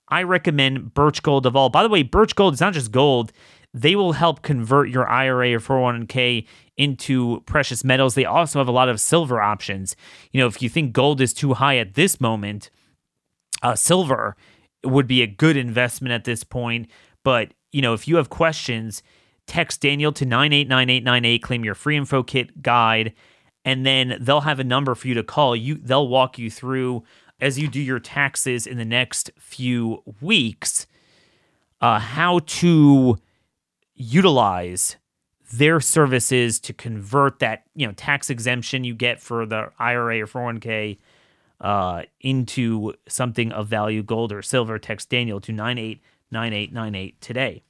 I 0.08 0.22
recommend 0.22 0.94
Birch 0.94 1.22
Gold 1.22 1.44
of 1.44 1.54
all. 1.54 1.68
By 1.68 1.82
the 1.82 1.90
way, 1.90 2.02
Birch 2.02 2.34
Gold 2.34 2.54
is 2.54 2.60
not 2.60 2.72
just 2.72 2.90
gold. 2.90 3.32
They 3.74 3.96
will 3.96 4.12
help 4.12 4.40
convert 4.40 4.88
your 4.88 5.06
IRA 5.06 5.52
or 5.52 5.60
401k 5.60 6.46
into 6.78 7.42
precious 7.42 7.84
metals. 7.84 8.14
They 8.14 8.24
also 8.24 8.60
have 8.60 8.68
a 8.68 8.72
lot 8.72 8.88
of 8.88 8.98
silver 8.98 9.42
options. 9.42 9.94
You 10.32 10.40
know, 10.40 10.46
if 10.46 10.62
you 10.62 10.70
think 10.70 10.94
gold 10.94 11.20
is 11.20 11.34
too 11.34 11.54
high 11.54 11.76
at 11.76 11.94
this 11.94 12.18
moment, 12.18 12.70
uh, 13.62 13.74
silver 13.74 14.36
would 14.90 15.06
be 15.06 15.22
a 15.22 15.26
good 15.26 15.56
investment 15.56 16.12
at 16.12 16.24
this 16.24 16.44
point. 16.44 16.90
But, 17.22 17.52
you 17.72 17.82
know, 17.82 17.94
if 17.94 18.06
you 18.06 18.16
have 18.16 18.30
questions, 18.30 19.02
text 19.46 19.80
Daniel 19.80 20.12
to 20.12 20.24
989898, 20.24 21.42
claim 21.42 21.64
your 21.64 21.74
free 21.74 21.96
info 21.96 22.22
kit 22.22 22.62
guide, 22.62 23.12
and 23.64 23.84
then 23.84 24.16
they'll 24.20 24.42
have 24.42 24.60
a 24.60 24.64
number 24.64 24.94
for 24.94 25.08
you 25.08 25.14
to 25.14 25.24
call. 25.24 25.56
You 25.56 25.74
they'll 25.74 26.08
walk 26.08 26.38
you 26.38 26.50
through 26.50 27.04
as 27.40 27.58
you 27.58 27.68
do 27.68 27.80
your 27.80 27.98
taxes 27.98 28.66
in 28.66 28.78
the 28.78 28.84
next 28.84 29.30
few 29.38 30.02
weeks 30.20 30.86
uh, 31.80 31.98
how 31.98 32.40
to 32.46 33.18
utilize 33.94 34.96
their 35.52 35.80
services 35.80 36.58
to 36.58 36.72
convert 36.72 37.38
that 37.38 37.64
you 37.74 37.86
know 37.86 37.92
tax 37.92 38.30
exemption 38.30 38.84
you 38.84 38.94
get 38.94 39.20
for 39.20 39.46
the 39.46 39.70
IRA 39.78 40.20
or 40.20 40.26
401k 40.26 40.98
uh, 41.60 42.02
into 42.20 42.94
something 43.08 43.52
of 43.52 43.68
value, 43.68 44.02
gold 44.02 44.32
or 44.32 44.42
silver. 44.42 44.78
Text 44.78 45.08
Daniel 45.08 45.40
to 45.40 45.52
989898 45.52 47.20
today. 47.20 47.62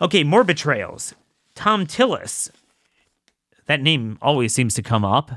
Okay, 0.00 0.24
more 0.24 0.44
betrayals. 0.44 1.14
Thom 1.54 1.86
Tillis. 1.86 2.50
That 3.66 3.82
name 3.82 4.18
always 4.20 4.52
seems 4.54 4.74
to 4.74 4.82
come 4.82 5.04
up 5.04 5.30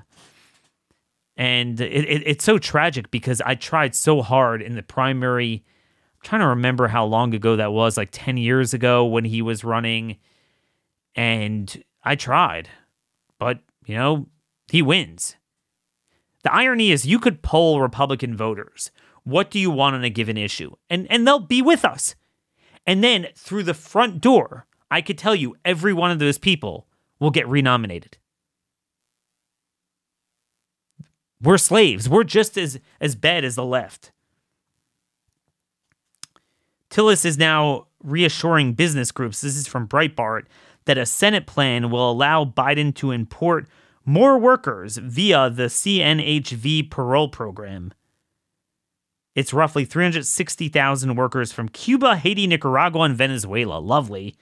and 1.36 1.80
it, 1.82 2.06
it, 2.06 2.24
it's 2.26 2.46
so 2.46 2.58
tragic 2.58 3.10
because 3.12 3.42
I 3.42 3.56
tried 3.56 3.96
so 3.96 4.22
hard 4.22 4.62
in 4.62 4.76
the 4.76 4.84
primary. 4.84 5.64
I'm 6.16 6.22
trying 6.24 6.42
to 6.42 6.48
remember 6.48 6.88
how 6.88 7.06
long 7.06 7.34
ago 7.34 7.56
that 7.56 7.72
was, 7.74 7.98
like 7.98 8.10
10 8.12 8.38
years 8.38 8.74
ago 8.74 9.06
when 9.06 9.26
he 9.26 9.42
was 9.42 9.64
running. 9.64 10.18
And 11.16 11.84
I 12.04 12.16
tried, 12.16 12.70
but, 13.40 13.60
you 13.86 13.96
know, 13.96 14.28
he 14.68 14.82
wins. 14.82 15.36
The 16.44 16.54
irony 16.54 16.92
is, 16.92 17.06
you 17.06 17.20
could 17.20 17.42
poll 17.42 17.80
Republican 17.80 18.36
voters. 18.36 18.92
What 19.24 19.50
do 19.50 19.60
you 19.60 19.72
want 19.72 19.96
on 19.96 20.04
a 20.04 20.10
given 20.10 20.38
issue? 20.38 20.76
And, 20.90 21.10
and 21.10 21.26
they'll 21.26 21.40
be 21.40 21.62
with 21.62 21.86
us. 21.86 22.16
And 22.86 23.04
then 23.04 23.28
through 23.36 23.64
the 23.64 23.74
front 23.74 24.20
door, 24.20 24.68
I 24.92 25.02
could 25.02 25.18
tell 25.18 25.36
you 25.36 25.56
every 25.64 25.94
one 25.94 26.12
of 26.12 26.20
those 26.20 26.38
people 26.38 26.88
will 27.20 27.32
get 27.32 27.48
renominated. 27.48 28.18
We're 31.42 31.58
slaves. 31.58 32.08
We're 32.08 32.24
just 32.24 32.58
as, 32.58 32.80
as 33.00 33.16
bad 33.16 33.44
as 33.44 33.56
the 33.56 33.66
left. 33.66 34.12
Tillis 36.90 37.26
is 37.26 37.38
now 37.38 37.88
reassuring 38.04 38.74
business 38.74 39.12
groups, 39.12 39.42
this 39.42 39.56
is 39.56 39.68
from 39.68 39.88
Breitbart, 39.88 40.44
that 40.86 40.98
a 40.98 41.06
Senate 41.06 41.48
plan 41.48 41.90
will 41.90 42.12
allow 42.12 42.46
Biden 42.46 42.94
to 42.96 43.12
import 43.12 43.68
more 44.06 44.38
workers 44.38 44.98
via 44.98 45.50
the 45.50 45.64
CNHV 45.68 46.90
parole 46.90 47.30
program. 47.30 47.94
It's 49.36 49.54
roughly 49.54 49.86
360,000 49.86 51.16
workers 51.16 51.52
from 51.52 51.70
Cuba, 51.70 52.16
Haiti, 52.18 52.46
Nicaragua, 52.46 53.02
and 53.04 53.16
Venezuela. 53.18 53.80
Lovely. 53.80 54.36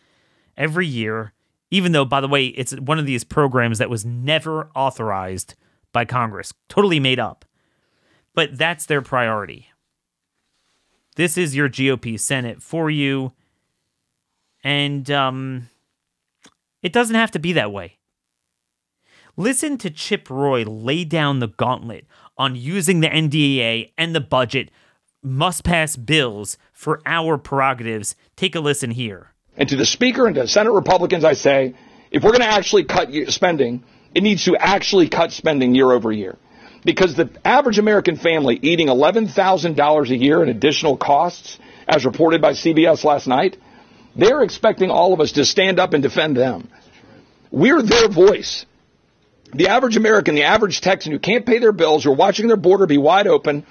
Every 0.57 0.85
year 0.87 1.33
Even 1.73 1.93
though, 1.93 2.03
by 2.03 2.19
the 2.19 2.27
way, 2.27 2.47
it's 2.47 2.73
one 2.73 2.99
of 2.99 3.05
these 3.05 3.23
programs 3.23 3.77
that 3.77 3.89
was 3.89 4.05
never 4.05 4.69
authorized 4.75 5.55
by 5.93 6.03
Congress, 6.03 6.53
totally 6.67 6.99
made 6.99 7.19
up. 7.19 7.45
But 8.35 8.57
that's 8.57 8.85
their 8.85 9.01
priority. 9.01 9.69
This 11.15 11.37
is 11.37 11.55
your 11.55 11.69
GOP 11.69 12.19
Senate 12.19 12.61
for 12.61 12.89
you. 12.89 13.31
And 14.63 15.09
um, 15.09 15.69
it 16.83 16.93
doesn't 16.93 17.15
have 17.15 17.31
to 17.31 17.39
be 17.39 17.53
that 17.53 17.71
way. 17.71 17.97
Listen 19.37 19.77
to 19.77 19.89
Chip 19.89 20.29
Roy 20.29 20.63
lay 20.63 21.03
down 21.05 21.39
the 21.39 21.47
gauntlet 21.47 22.05
on 22.37 22.55
using 22.55 22.99
the 22.99 23.07
NDAA 23.07 23.91
and 23.97 24.13
the 24.13 24.21
budget 24.21 24.71
must 25.23 25.63
pass 25.63 25.95
bills 25.95 26.57
for 26.73 27.01
our 27.05 27.37
prerogatives. 27.37 28.15
Take 28.35 28.55
a 28.55 28.59
listen 28.59 28.91
here. 28.91 29.33
And 29.55 29.69
to 29.69 29.75
the 29.75 29.85
Speaker 29.85 30.25
and 30.25 30.35
to 30.35 30.47
Senate 30.47 30.71
Republicans, 30.71 31.23
I 31.23 31.33
say 31.33 31.75
if 32.09 32.23
we're 32.23 32.31
going 32.31 32.41
to 32.41 32.47
actually 32.47 32.85
cut 32.85 33.09
spending, 33.27 33.83
it 34.13 34.23
needs 34.23 34.43
to 34.45 34.57
actually 34.57 35.07
cut 35.07 35.31
spending 35.31 35.75
year 35.75 35.91
over 35.91 36.11
year. 36.11 36.37
Because 36.83 37.15
the 37.15 37.29
average 37.45 37.77
American 37.77 38.15
family 38.15 38.59
eating 38.61 38.87
$11,000 38.87 40.09
a 40.09 40.17
year 40.17 40.41
in 40.41 40.49
additional 40.49 40.97
costs, 40.97 41.59
as 41.87 42.05
reported 42.05 42.41
by 42.41 42.53
CBS 42.53 43.03
last 43.03 43.27
night, 43.27 43.57
they're 44.15 44.41
expecting 44.41 44.89
all 44.89 45.13
of 45.13 45.21
us 45.21 45.33
to 45.33 45.45
stand 45.45 45.79
up 45.79 45.93
and 45.93 46.01
defend 46.01 46.35
them. 46.35 46.69
We're 47.51 47.81
their 47.81 48.09
voice. 48.09 48.65
The 49.53 49.67
average 49.67 49.97
American, 49.97 50.35
the 50.35 50.43
average 50.43 50.81
Texan 50.81 51.11
who 51.11 51.19
can't 51.19 51.45
pay 51.45 51.59
their 51.59 51.71
bills, 51.71 52.03
who 52.03 52.11
are 52.11 52.15
watching 52.15 52.47
their 52.47 52.57
border 52.57 52.85
be 52.85 52.97
wide 52.97 53.27
open, 53.27 53.65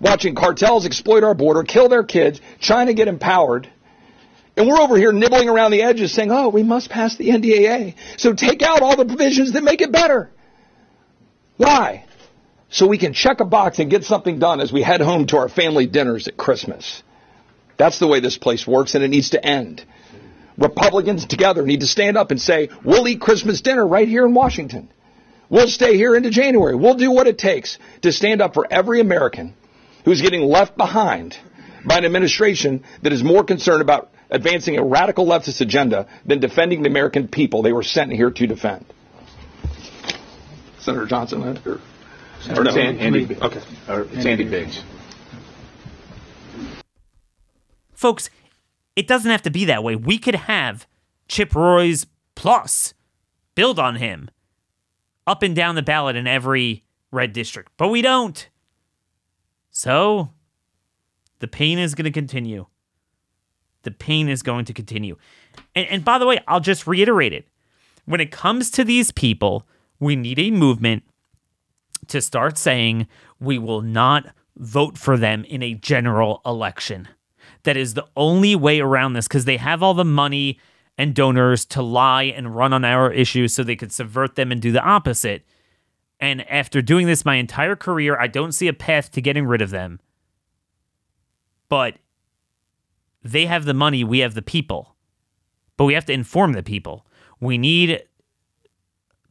watching 0.00 0.34
cartels 0.34 0.86
exploit 0.86 1.24
our 1.24 1.34
border, 1.34 1.62
kill 1.62 1.88
their 1.88 2.04
kids, 2.04 2.40
trying 2.60 2.86
to 2.86 2.94
get 2.94 3.08
empowered. 3.08 3.70
And 4.56 4.66
we're 4.66 4.80
over 4.80 4.96
here 4.96 5.12
nibbling 5.12 5.48
around 5.48 5.70
the 5.70 5.82
edges 5.82 6.12
saying, 6.12 6.30
oh, 6.32 6.48
we 6.48 6.62
must 6.62 6.90
pass 6.90 7.16
the 7.16 7.28
NDAA. 7.28 7.94
So 8.16 8.32
take 8.34 8.62
out 8.62 8.82
all 8.82 8.96
the 8.96 9.04
provisions 9.04 9.52
that 9.52 9.62
make 9.62 9.80
it 9.80 9.92
better. 9.92 10.30
Why? 11.56 12.04
So 12.70 12.86
we 12.86 12.98
can 12.98 13.12
check 13.12 13.40
a 13.40 13.44
box 13.44 13.78
and 13.78 13.90
get 13.90 14.04
something 14.04 14.38
done 14.38 14.60
as 14.60 14.72
we 14.72 14.82
head 14.82 15.00
home 15.00 15.26
to 15.28 15.36
our 15.38 15.48
family 15.48 15.86
dinners 15.86 16.28
at 16.28 16.36
Christmas. 16.36 17.02
That's 17.76 17.98
the 17.98 18.06
way 18.06 18.20
this 18.20 18.38
place 18.38 18.66
works, 18.66 18.94
and 18.94 19.02
it 19.02 19.08
needs 19.08 19.30
to 19.30 19.44
end. 19.44 19.84
Republicans 20.56 21.26
together 21.26 21.64
need 21.64 21.80
to 21.80 21.86
stand 21.86 22.16
up 22.16 22.30
and 22.30 22.40
say, 22.40 22.68
we'll 22.84 23.08
eat 23.08 23.20
Christmas 23.20 23.60
dinner 23.62 23.86
right 23.86 24.06
here 24.06 24.26
in 24.26 24.34
Washington. 24.34 24.90
We'll 25.50 25.68
stay 25.68 25.96
here 25.96 26.14
into 26.14 26.30
January. 26.30 26.76
We'll 26.76 26.94
do 26.94 27.10
what 27.10 27.26
it 27.26 27.36
takes 27.36 27.78
to 28.02 28.12
stand 28.12 28.40
up 28.40 28.54
for 28.54 28.66
every 28.70 29.00
American 29.00 29.54
who's 30.04 30.22
getting 30.22 30.42
left 30.42 30.76
behind 30.76 31.36
by 31.84 31.98
an 31.98 32.04
administration 32.04 32.84
that 33.02 33.12
is 33.12 33.24
more 33.24 33.42
concerned 33.42 33.82
about 33.82 34.12
advancing 34.30 34.78
a 34.78 34.84
radical 34.84 35.26
leftist 35.26 35.60
agenda 35.60 36.06
than 36.24 36.38
defending 36.38 36.82
the 36.82 36.88
American 36.88 37.26
people 37.26 37.62
they 37.62 37.72
were 37.72 37.82
sent 37.82 38.12
here 38.12 38.30
to 38.30 38.46
defend. 38.46 38.86
Senator 40.78 41.06
Johnson, 41.06 41.42
or, 41.66 41.80
or 42.56 42.64
no, 42.64 42.70
Andy, 42.70 43.36
okay, 43.36 43.60
or 43.88 44.02
it's 44.02 44.24
Andy 44.24 44.44
Biggs. 44.44 44.82
Folks, 47.92 48.30
it 48.94 49.06
doesn't 49.08 49.30
have 49.30 49.42
to 49.42 49.50
be 49.50 49.64
that 49.66 49.82
way. 49.82 49.96
We 49.96 50.16
could 50.16 50.36
have 50.36 50.86
Chip 51.28 51.54
Roy's 51.54 52.06
plus 52.34 52.94
build 53.54 53.78
on 53.78 53.96
him 53.96 54.30
up 55.30 55.44
and 55.44 55.54
down 55.54 55.76
the 55.76 55.82
ballot 55.82 56.16
in 56.16 56.26
every 56.26 56.84
red 57.12 57.32
district, 57.32 57.70
but 57.76 57.88
we 57.88 58.02
don't. 58.02 58.48
So 59.70 60.30
the 61.38 61.46
pain 61.46 61.78
is 61.78 61.94
going 61.94 62.04
to 62.04 62.10
continue. 62.10 62.66
The 63.82 63.92
pain 63.92 64.28
is 64.28 64.42
going 64.42 64.64
to 64.64 64.72
continue. 64.72 65.16
And, 65.76 65.86
and 65.86 66.04
by 66.04 66.18
the 66.18 66.26
way, 66.26 66.40
I'll 66.48 66.58
just 66.58 66.84
reiterate 66.84 67.32
it. 67.32 67.46
When 68.06 68.20
it 68.20 68.32
comes 68.32 68.72
to 68.72 68.84
these 68.84 69.12
people, 69.12 69.68
we 70.00 70.16
need 70.16 70.40
a 70.40 70.50
movement 70.50 71.04
to 72.08 72.20
start 72.20 72.58
saying 72.58 73.06
we 73.38 73.56
will 73.56 73.82
not 73.82 74.34
vote 74.56 74.98
for 74.98 75.16
them 75.16 75.44
in 75.44 75.62
a 75.62 75.74
general 75.74 76.42
election 76.44 77.06
that 77.62 77.76
is 77.76 77.94
the 77.94 78.06
only 78.16 78.56
way 78.56 78.80
around 78.80 79.12
this 79.12 79.28
because 79.28 79.44
they 79.44 79.58
have 79.58 79.80
all 79.80 79.94
the 79.94 80.04
money 80.04 80.58
and 80.98 81.14
donors 81.14 81.64
to 81.66 81.82
lie 81.82 82.24
and 82.24 82.54
run 82.54 82.72
on 82.72 82.84
our 82.84 83.12
issues 83.12 83.54
so 83.54 83.62
they 83.62 83.76
could 83.76 83.92
subvert 83.92 84.34
them 84.34 84.52
and 84.52 84.60
do 84.60 84.72
the 84.72 84.82
opposite. 84.82 85.44
And 86.18 86.48
after 86.50 86.82
doing 86.82 87.06
this 87.06 87.24
my 87.24 87.36
entire 87.36 87.76
career, 87.76 88.18
I 88.18 88.26
don't 88.26 88.52
see 88.52 88.68
a 88.68 88.72
path 88.72 89.10
to 89.12 89.22
getting 89.22 89.46
rid 89.46 89.62
of 89.62 89.70
them. 89.70 90.00
But 91.68 91.96
they 93.22 93.46
have 93.46 93.64
the 93.64 93.74
money, 93.74 94.04
we 94.04 94.18
have 94.18 94.34
the 94.34 94.42
people. 94.42 94.96
But 95.76 95.84
we 95.84 95.94
have 95.94 96.04
to 96.06 96.12
inform 96.12 96.52
the 96.52 96.62
people. 96.62 97.06
We 97.40 97.56
need 97.56 98.02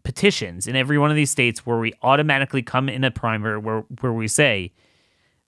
petitions 0.03 0.65
in 0.65 0.75
every 0.75 0.97
one 0.97 1.11
of 1.11 1.15
these 1.15 1.29
states 1.29 1.65
where 1.65 1.77
we 1.77 1.93
automatically 2.01 2.63
come 2.63 2.89
in 2.89 3.03
a 3.03 3.11
primer 3.11 3.59
where, 3.59 3.81
where 4.01 4.13
we 4.13 4.27
say, 4.27 4.73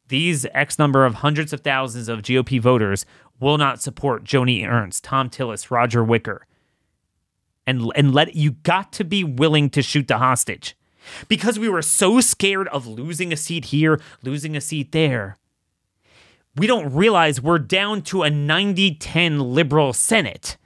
these 0.09 0.45
X 0.53 0.77
number 0.77 1.05
of 1.05 1.15
hundreds 1.15 1.53
of 1.53 1.61
thousands 1.61 2.09
of 2.09 2.21
GOP 2.21 2.61
voters 2.61 3.05
will 3.41 3.57
not 3.57 3.81
support 3.81 4.23
Joni 4.23 4.65
Ernst, 4.65 5.03
Thom 5.03 5.29
Tillis, 5.29 5.69
Roger 5.69 6.03
Wicker. 6.03 6.47
And, 7.67 7.91
and 7.95 8.13
let 8.13 8.35
you 8.35 8.51
got 8.51 8.91
to 8.93 9.03
be 9.03 9.23
willing 9.23 9.69
to 9.71 9.81
shoot 9.81 10.07
the 10.07 10.17
hostage 10.17 10.75
because 11.27 11.59
we 11.59 11.69
were 11.69 11.81
so 11.81 12.19
scared 12.19 12.67
of 12.69 12.87
losing 12.87 13.31
a 13.31 13.37
seat 13.37 13.65
here, 13.65 14.01
losing 14.23 14.55
a 14.55 14.61
seat 14.61 14.91
there. 14.91 15.37
We 16.55 16.67
don't 16.67 16.93
realize 16.93 17.41
we're 17.41 17.59
down 17.59 18.01
to 18.03 18.23
a 18.23 18.29
90 18.29 18.95
10 18.95 19.39
liberal 19.39 19.93
Senate. 19.93 20.57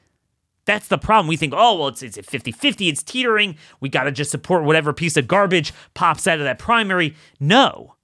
That's 0.66 0.88
the 0.88 0.98
problem. 0.98 1.28
We 1.28 1.38
think, 1.38 1.54
oh, 1.56 1.78
well, 1.78 1.90
it's, 1.90 2.02
it's 2.02 2.18
50 2.18 2.52
50, 2.52 2.90
it's 2.90 3.04
teetering. 3.04 3.56
We 3.80 3.90
got 3.90 4.04
to 4.04 4.12
just 4.12 4.32
support 4.32 4.64
whatever 4.64 4.94
piece 4.94 5.16
of 5.16 5.28
garbage 5.28 5.74
pops 5.94 6.28
out 6.28 6.40
of 6.40 6.46
that 6.46 6.60
primary. 6.60 7.16
No. 7.40 7.96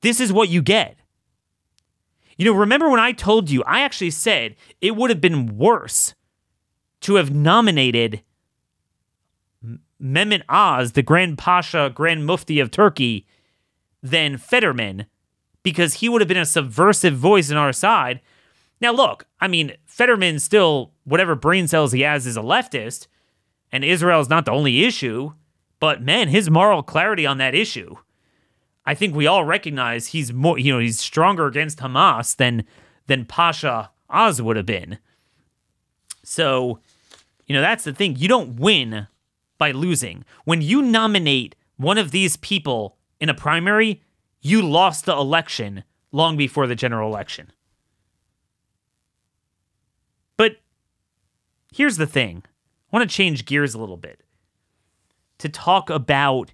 This 0.00 0.20
is 0.20 0.32
what 0.32 0.48
you 0.48 0.62
get. 0.62 0.96
You 2.40 2.46
know, 2.46 2.54
remember 2.54 2.88
when 2.88 3.00
I 3.00 3.12
told 3.12 3.50
you, 3.50 3.62
I 3.64 3.82
actually 3.82 4.12
said 4.12 4.56
it 4.80 4.96
would 4.96 5.10
have 5.10 5.20
been 5.20 5.58
worse 5.58 6.14
to 7.02 7.16
have 7.16 7.30
nominated 7.30 8.22
Mehmet 10.02 10.44
Oz, 10.48 10.92
the 10.92 11.02
Grand 11.02 11.36
Pasha, 11.36 11.92
Grand 11.94 12.24
Mufti 12.24 12.58
of 12.58 12.70
Turkey, 12.70 13.26
than 14.02 14.38
Fetterman 14.38 15.04
because 15.62 15.96
he 15.96 16.08
would 16.08 16.22
have 16.22 16.28
been 16.28 16.38
a 16.38 16.46
subversive 16.46 17.14
voice 17.14 17.50
on 17.50 17.58
our 17.58 17.74
side. 17.74 18.22
Now, 18.80 18.92
look, 18.92 19.26
I 19.38 19.46
mean, 19.46 19.74
Fetterman 19.84 20.38
still, 20.38 20.92
whatever 21.04 21.34
brain 21.34 21.68
cells 21.68 21.92
he 21.92 22.00
has, 22.00 22.26
is 22.26 22.38
a 22.38 22.40
leftist, 22.40 23.06
and 23.70 23.84
Israel 23.84 24.18
is 24.18 24.30
not 24.30 24.46
the 24.46 24.52
only 24.52 24.86
issue, 24.86 25.34
but 25.78 26.00
man, 26.00 26.28
his 26.28 26.48
moral 26.48 26.82
clarity 26.82 27.26
on 27.26 27.36
that 27.36 27.54
issue 27.54 27.96
I 28.86 28.94
think 28.94 29.14
we 29.14 29.26
all 29.26 29.44
recognize 29.44 30.08
he's 30.08 30.32
more, 30.32 30.58
you 30.58 30.72
know, 30.72 30.78
he's 30.78 30.98
stronger 30.98 31.46
against 31.46 31.78
Hamas 31.78 32.36
than 32.36 32.64
than 33.06 33.24
Pasha 33.24 33.90
Oz 34.08 34.40
would 34.40 34.56
have 34.56 34.66
been. 34.66 34.98
So, 36.24 36.80
you 37.46 37.54
know, 37.54 37.60
that's 37.60 37.84
the 37.84 37.92
thing. 37.92 38.16
You 38.16 38.28
don't 38.28 38.56
win 38.56 39.06
by 39.58 39.72
losing. 39.72 40.24
When 40.44 40.62
you 40.62 40.82
nominate 40.82 41.56
one 41.76 41.98
of 41.98 42.10
these 42.10 42.36
people 42.36 42.96
in 43.20 43.28
a 43.28 43.34
primary, 43.34 44.02
you 44.40 44.62
lost 44.62 45.04
the 45.04 45.12
election 45.12 45.84
long 46.12 46.36
before 46.36 46.66
the 46.66 46.74
general 46.74 47.10
election. 47.10 47.52
But 50.36 50.56
here's 51.72 51.96
the 51.96 52.06
thing 52.06 52.42
I 52.92 52.96
want 52.96 53.08
to 53.08 53.14
change 53.14 53.44
gears 53.44 53.74
a 53.74 53.78
little 53.78 53.96
bit 53.96 54.22
to 55.38 55.48
talk 55.48 55.90
about 55.90 56.52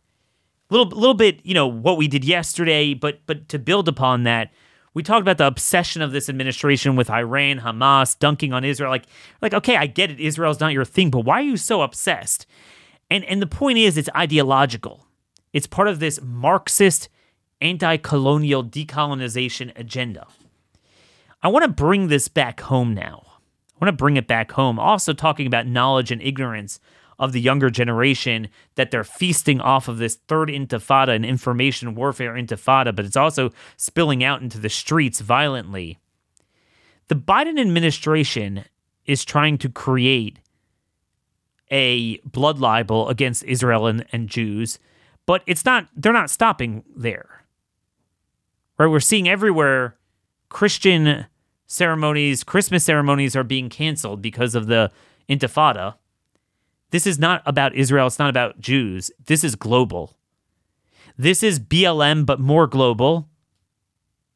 little 0.71 0.87
little 0.89 1.15
bit, 1.15 1.41
you 1.45 1.55
know, 1.55 1.67
what 1.67 1.97
we 1.97 2.09
did 2.09 2.25
yesterday, 2.25 2.95
but 2.95 3.21
but 3.27 3.49
to 3.49 3.59
build 3.59 3.89
upon 3.89 4.25
that, 4.25 4.53
we 4.95 5.03
talked 5.03 5.23
about 5.23 5.39
the 5.39 5.47
obsession 5.47 6.03
of 6.03 6.13
this 6.13 6.29
administration 6.29 6.97
with 6.97 7.11
Iran, 7.11 7.61
Hamas, 7.61 8.19
dunking 8.19 8.53
on 8.53 8.65
Israel. 8.65 8.91
Like, 8.91 9.07
like, 9.43 9.55
okay, 9.55 9.77
I 9.77 9.87
get 9.87 10.11
it, 10.11 10.21
Israel's 10.21 10.61
not 10.61 10.73
your 10.73 10.85
thing, 10.85 11.11
but 11.11 11.21
why 11.21 11.41
are 11.41 11.45
you 11.45 11.57
so 11.57 11.83
obsessed? 11.83 12.47
And 13.11 13.25
and 13.25 13.41
the 13.41 13.47
point 13.47 13.79
is 13.79 13.97
it's 13.97 14.09
ideological. 14.17 15.07
It's 15.53 15.67
part 15.67 15.89
of 15.89 16.01
this 16.01 16.21
Marxist 16.23 17.09
anti-colonial 17.61 18.65
decolonization 18.65 19.73
agenda. 19.79 20.27
I 21.43 21.49
want 21.49 21.65
to 21.65 21.71
bring 21.71 22.09
this 22.09 22.29
back 22.29 22.61
home 22.61 22.93
now. 22.93 23.23
I 23.27 23.85
want 23.85 23.89
to 23.89 24.03
bring 24.03 24.17
it 24.17 24.27
back 24.27 24.53
home. 24.53 24.79
Also 24.79 25.13
talking 25.13 25.47
about 25.47 25.67
knowledge 25.67 26.11
and 26.11 26.21
ignorance 26.21 26.81
of 27.19 27.33
the 27.33 27.41
younger 27.41 27.71
generation 27.71 28.49
that 28.75 28.91
they're 28.91 29.05
feasting 29.05 29.61
off 29.61 29.89
of 29.89 29.99
this 29.99 30.17
third 30.29 30.49
intifada 30.49 31.15
and 31.15 31.25
information 31.25 31.95
warfare 31.95 32.35
intifada, 32.35 32.95
but 32.95 33.05
it's 33.05 33.17
also 33.17 33.51
spilling 33.77 34.23
out 34.23 34.43
into 34.43 34.59
the 34.59 34.69
streets 34.69 35.21
violently. 35.21 35.99
The 37.09 37.15
Biden 37.15 37.59
administration 37.61 38.65
is 39.07 39.25
trying 39.25 39.59
to 39.59 39.69
create 39.69 40.41
a 41.71 42.19
blood 42.19 42.59
libel 42.59 43.09
against 43.09 43.45
Israel 43.45 43.87
and, 43.87 44.05
and 44.13 44.29
Jews, 44.29 44.79
but 45.25 45.43
it's 45.47 45.65
not 45.65 45.89
they're 45.97 46.13
not 46.13 46.31
stopping 46.31 46.85
there. 46.95 47.45
Right? 48.79 48.87
We're 48.87 49.01
seeing 49.01 49.29
everywhere 49.29 49.97
Christian 50.49 51.27
ceremonies, 51.67 52.45
Christmas 52.45 52.85
ceremonies 52.85 53.35
are 53.35 53.45
being 53.45 53.69
canceled 53.69 54.23
because 54.23 54.55
of 54.55 54.67
the 54.67 54.91
intifada 55.29 55.95
This 56.91 57.07
is 57.07 57.19
not 57.19 57.43
about 57.47 57.75
Israel. 57.75 58.07
It's 58.07 58.19
not 58.19 58.31
about 58.31 58.61
Jews. 58.61 59.11
This 59.27 59.43
is 59.43 59.55
global. 59.55 60.17
This 61.19 61.43
is 61.43 61.59
BLM, 61.59 62.27
but 62.27 62.41
more 62.41 62.67
global. 62.67 63.29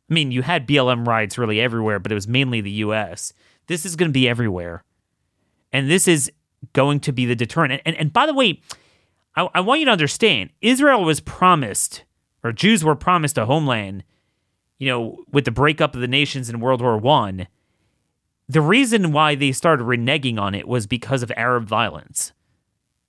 I 0.09 0.15
mean, 0.15 0.33
you 0.33 0.43
had 0.43 0.67
BLM 0.67 1.07
riots 1.07 1.39
really 1.39 1.61
everywhere, 1.61 1.99
but 1.99 2.11
it 2.11 2.17
was 2.17 2.27
mainly 2.27 2.61
the 2.61 2.71
US. 2.71 3.33
This 3.67 3.87
is 3.87 3.95
going 3.97 4.11
to 4.11 4.13
be 4.13 4.29
everywhere. 4.29 4.83
And 5.73 5.89
this 5.89 6.09
is 6.09 6.33
going 6.73 7.01
to 7.01 7.13
be 7.13 7.27
the 7.27 7.37
deterrent. 7.37 7.73
And, 7.73 7.83
and, 7.85 7.97
and 7.97 8.13
by 8.13 8.27
the 8.27 8.35
way, 8.35 8.61
I, 9.37 9.49
I 9.55 9.61
want 9.61 9.81
you 9.81 9.87
to 9.87 9.93
understand 9.93 10.51
Israel 10.61 11.05
was 11.05 11.21
promised, 11.21 12.05
or 12.43 12.53
Jews 12.53 12.83
were 12.83 12.97
promised 12.97 13.39
a 13.39 13.47
homeland, 13.47 14.03
you 14.79 14.89
know, 14.89 15.25
with 15.31 15.45
the 15.45 15.51
breakup 15.51 15.95
of 15.95 16.01
the 16.01 16.09
nations 16.09 16.51
in 16.51 16.61
World 16.61 16.83
War 16.83 16.99
One. 16.99 17.47
The 18.49 18.61
reason 18.61 19.13
why 19.13 19.37
they 19.37 19.53
started 19.53 19.85
reneging 19.85 20.41
on 20.41 20.57
it 20.57 20.67
was 20.67 20.89
because 20.89 21.23
of 21.23 21.31
Arab 21.37 21.67
violence. 21.67 22.33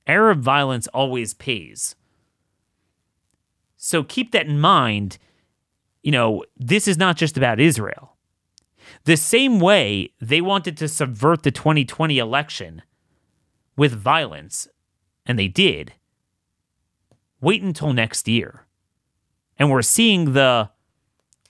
Arab 0.08 0.42
violence 0.42 0.88
always 0.88 1.34
pays. 1.34 1.96
So 3.78 4.04
keep 4.04 4.32
that 4.32 4.48
in 4.48 4.60
mind. 4.60 5.18
You 6.04 6.12
know, 6.12 6.44
this 6.58 6.88
is 6.88 6.98
not 6.98 7.18
just 7.18 7.38
about 7.38 7.60
Israel. 7.60 8.16
The 9.06 9.18
same 9.18 9.60
way 9.60 10.14
they 10.20 10.42
wanted 10.42 10.78
to 10.78 10.88
subvert 10.88 11.44
the 11.44 11.52
2020 11.52 12.18
election 12.18 12.82
with 13.78 13.94
violence, 13.94 14.68
and 15.26 15.40
they 15.40 15.48
did. 15.48 15.94
Wait 17.40 17.64
until 17.64 17.94
next 17.94 18.28
year. 18.28 18.66
And 19.58 19.72
we're 19.72 19.82
seeing 19.82 20.34
the 20.34 20.70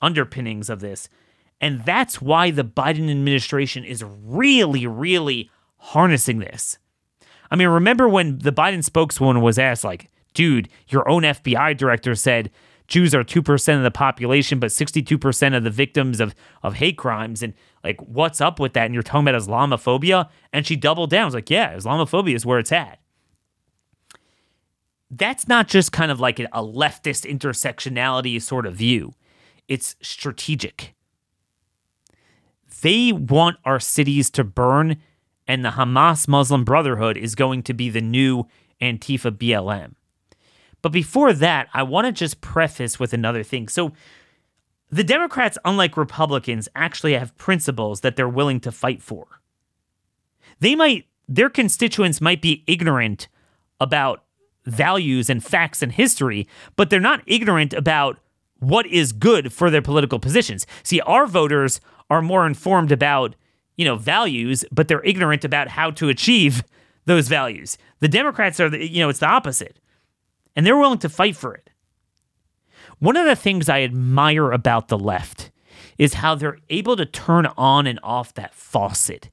underpinnings 0.02 0.70
of 0.70 0.80
this. 0.80 1.10
And 1.60 1.86
that's 1.86 2.22
why 2.22 2.52
the 2.52 2.64
Biden 2.64 3.10
administration 3.10 3.84
is 3.84 4.04
really, 4.04 4.88
really 4.88 5.52
harnessing 5.78 6.40
this. 6.40 6.78
I 7.52 7.58
mean, 7.58 7.68
remember 7.68 8.08
when 8.08 8.40
the 8.40 8.54
Biden 8.54 8.84
spokeswoman 8.84 9.42
was 9.42 9.60
asked, 9.60 9.84
like, 9.84 10.10
dude, 10.34 10.70
your 10.88 11.08
own 11.08 11.24
FBI 11.24 11.76
director 11.76 12.16
said 12.16 12.50
Jews 12.88 13.14
are 13.14 13.24
2% 13.24 13.78
of 13.78 13.84
the 13.84 13.92
population, 13.92 14.60
but 14.60 14.70
62% 14.70 15.56
of 15.56 15.64
the 15.64 15.70
victims 15.70 16.20
of, 16.20 16.34
of 16.64 16.76
hate 16.76 16.98
crimes. 16.98 17.44
And 17.44 17.54
like, 17.84 18.02
what's 18.02 18.42
up 18.42 18.60
with 18.60 18.74
that? 18.74 18.86
And 18.86 18.94
you're 18.94 19.04
talking 19.04 19.28
about 19.28 19.42
Islamophobia? 19.42 20.30
And 20.54 20.66
she 20.66 20.76
doubled 20.76 21.10
down. 21.10 21.26
was 21.26 21.34
like, 21.34 21.50
yeah, 21.50 21.76
Islamophobia 21.76 22.36
is 22.36 22.46
where 22.46 22.60
it's 22.60 22.72
at. 22.72 23.00
That's 25.10 25.48
not 25.48 25.68
just 25.68 25.92
kind 25.92 26.10
of 26.10 26.22
like 26.22 26.40
a 26.40 26.46
leftist 26.64 27.30
intersectionality 27.30 28.42
sort 28.42 28.66
of 28.66 28.76
view, 28.76 29.14
it's 29.68 29.96
strategic. 30.02 30.94
They 32.82 33.12
want 33.12 33.58
our 33.64 33.80
cities 33.80 34.30
to 34.32 34.44
burn 34.44 34.98
and 35.52 35.66
the 35.66 35.72
Hamas 35.72 36.30
Muslim 36.30 36.64
Brotherhood 36.64 37.18
is 37.18 37.36
going 37.36 37.62
to 37.64 37.74
be 37.74 37.90
the 37.90 38.00
new 38.00 38.46
Antifa 38.82 39.32
BLM. 39.32 39.96
But 40.82 40.94
before 40.94 41.34
that, 41.34 41.68
I 41.74 41.84
want 41.84 42.08
to 42.08 42.14
just 42.14 42.40
preface 42.40 43.02
with 43.02 43.12
another 43.12 43.44
thing. 43.44 43.68
So, 43.68 43.92
the 44.90 45.04
Democrats, 45.04 45.58
unlike 45.66 45.98
Republicans, 45.98 46.70
actually 46.74 47.16
have 47.16 47.38
principles 47.38 48.00
that 48.00 48.16
they're 48.16 48.30
willing 48.30 48.62
to 48.62 48.72
fight 48.72 49.02
for. 49.02 49.28
They 50.62 50.74
might, 50.74 51.08
their 51.28 51.50
constituents 51.50 52.22
might 52.22 52.42
be 52.42 52.64
ignorant 52.66 53.28
about 53.82 54.24
values 54.66 55.30
and 55.30 55.44
facts 55.44 55.82
and 55.82 55.92
history, 55.92 56.48
but 56.78 56.90
they're 56.90 57.02
not 57.02 57.24
ignorant 57.26 57.74
about 57.74 58.20
what 58.60 58.88
is 58.88 59.12
good 59.12 59.52
for 59.52 59.70
their 59.70 59.82
political 59.82 60.18
positions. 60.18 60.66
See, 60.82 61.02
our 61.02 61.28
voters 61.28 61.82
are 62.10 62.22
more 62.22 62.48
informed 62.48 62.94
about 62.94 63.36
you 63.82 63.86
know, 63.86 63.96
values, 63.96 64.64
but 64.72 64.88
they're 64.88 65.04
ignorant 65.04 65.44
about 65.44 65.70
how 65.70 65.90
to 65.90 66.08
achieve 66.08 66.64
those 67.06 67.28
values. 67.28 67.80
The 68.00 68.08
Democrats 68.08 68.60
are, 68.60 68.70
the, 68.70 68.88
you 68.88 69.00
know, 69.00 69.10
it's 69.10 69.18
the 69.18 69.26
opposite. 69.26 69.80
And 70.56 70.64
they're 70.64 70.78
willing 70.78 71.00
to 71.00 71.10
fight 71.10 71.36
for 71.36 71.56
it. 71.56 71.72
One 73.00 73.18
of 73.18 73.26
the 73.26 73.36
things 73.36 73.70
I 73.70 73.82
admire 73.82 74.52
about 74.52 74.88
the 74.88 75.00
left 75.00 75.50
is 75.98 76.14
how 76.14 76.36
they're 76.36 76.60
able 76.70 76.96
to 76.96 77.08
turn 77.08 77.48
on 77.58 77.88
and 77.88 78.00
off 78.04 78.36
that 78.36 78.54
faucet 78.54 79.32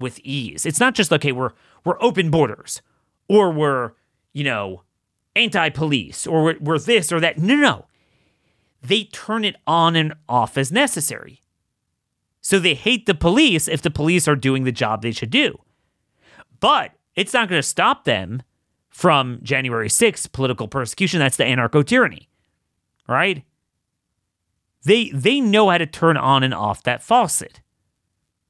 with 0.00 0.18
ease. 0.24 0.66
It's 0.66 0.80
not 0.80 0.96
just 0.96 1.12
okay, 1.12 1.30
we're 1.30 1.52
we're 1.84 2.02
open 2.02 2.32
borders 2.32 2.82
or 3.28 3.52
we're, 3.52 3.92
you 4.32 4.42
know, 4.42 4.82
anti-police 5.36 6.26
or 6.26 6.42
we're, 6.42 6.58
we're 6.58 6.78
this 6.80 7.12
or 7.12 7.20
that. 7.20 7.38
No, 7.38 7.54
no, 7.54 7.62
no. 7.62 7.84
They 8.82 9.04
turn 9.04 9.44
it 9.44 9.54
on 9.68 9.94
and 9.94 10.14
off 10.28 10.58
as 10.58 10.72
necessary. 10.72 11.43
So 12.44 12.58
they 12.58 12.74
hate 12.74 13.06
the 13.06 13.14
police 13.14 13.68
if 13.68 13.80
the 13.80 13.90
police 13.90 14.28
are 14.28 14.36
doing 14.36 14.64
the 14.64 14.70
job 14.70 15.00
they 15.00 15.12
should 15.12 15.30
do. 15.30 15.58
But 16.60 16.92
it's 17.16 17.32
not 17.32 17.48
going 17.48 17.58
to 17.58 17.66
stop 17.66 18.04
them 18.04 18.42
from 18.90 19.40
January 19.42 19.88
6th 19.88 20.30
political 20.30 20.68
persecution. 20.68 21.20
That's 21.20 21.38
the 21.38 21.44
anarcho 21.44 21.84
tyranny, 21.86 22.28
right? 23.08 23.44
They 24.84 25.08
they 25.08 25.40
know 25.40 25.70
how 25.70 25.78
to 25.78 25.86
turn 25.86 26.18
on 26.18 26.42
and 26.42 26.52
off 26.52 26.82
that 26.82 27.02
faucet 27.02 27.62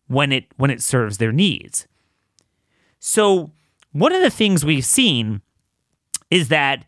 when 0.09 0.33
it 0.33 0.47
when 0.57 0.73
it 0.73 0.83
serves 0.83 1.19
their 1.19 1.31
needs. 1.33 1.87
So 2.99 3.53
one 3.93 4.13
of 4.13 4.23
the 4.23 4.31
things 4.31 4.65
we've 4.65 4.85
seen 4.85 5.41
is 6.33 6.49
that 6.49 6.85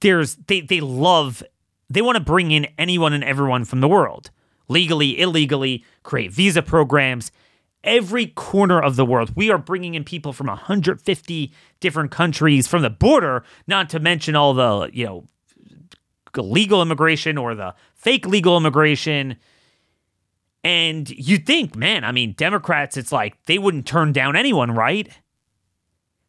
there's 0.00 0.36
they 0.46 0.62
they 0.62 0.80
love 0.80 1.42
they 1.90 2.00
want 2.00 2.16
to 2.16 2.24
bring 2.24 2.52
in 2.52 2.68
anyone 2.78 3.12
and 3.12 3.22
everyone 3.22 3.66
from 3.66 3.82
the 3.82 3.88
world 3.88 4.30
legally, 4.68 5.18
illegally, 5.20 5.84
create 6.02 6.32
visa 6.32 6.62
programs. 6.62 7.32
Every 7.84 8.26
corner 8.26 8.80
of 8.80 8.96
the 8.96 9.04
world, 9.04 9.32
we 9.34 9.50
are 9.50 9.58
bringing 9.58 9.94
in 9.94 10.04
people 10.04 10.32
from 10.32 10.48
150 10.48 11.52
different 11.80 12.10
countries 12.10 12.66
from 12.66 12.82
the 12.82 12.90
border, 12.90 13.44
not 13.66 13.88
to 13.90 14.00
mention 14.00 14.36
all 14.36 14.54
the, 14.54 14.90
you 14.92 15.06
know, 15.06 15.24
legal 16.36 16.82
immigration 16.82 17.38
or 17.38 17.54
the 17.54 17.74
fake 17.94 18.26
legal 18.26 18.56
immigration. 18.56 19.36
And 20.64 21.08
you 21.10 21.38
think, 21.38 21.76
man, 21.76 22.04
I 22.04 22.12
mean, 22.12 22.34
Democrats, 22.36 22.96
it's 22.96 23.12
like 23.12 23.42
they 23.46 23.58
wouldn't 23.58 23.86
turn 23.86 24.12
down 24.12 24.36
anyone, 24.36 24.72
right? 24.72 25.08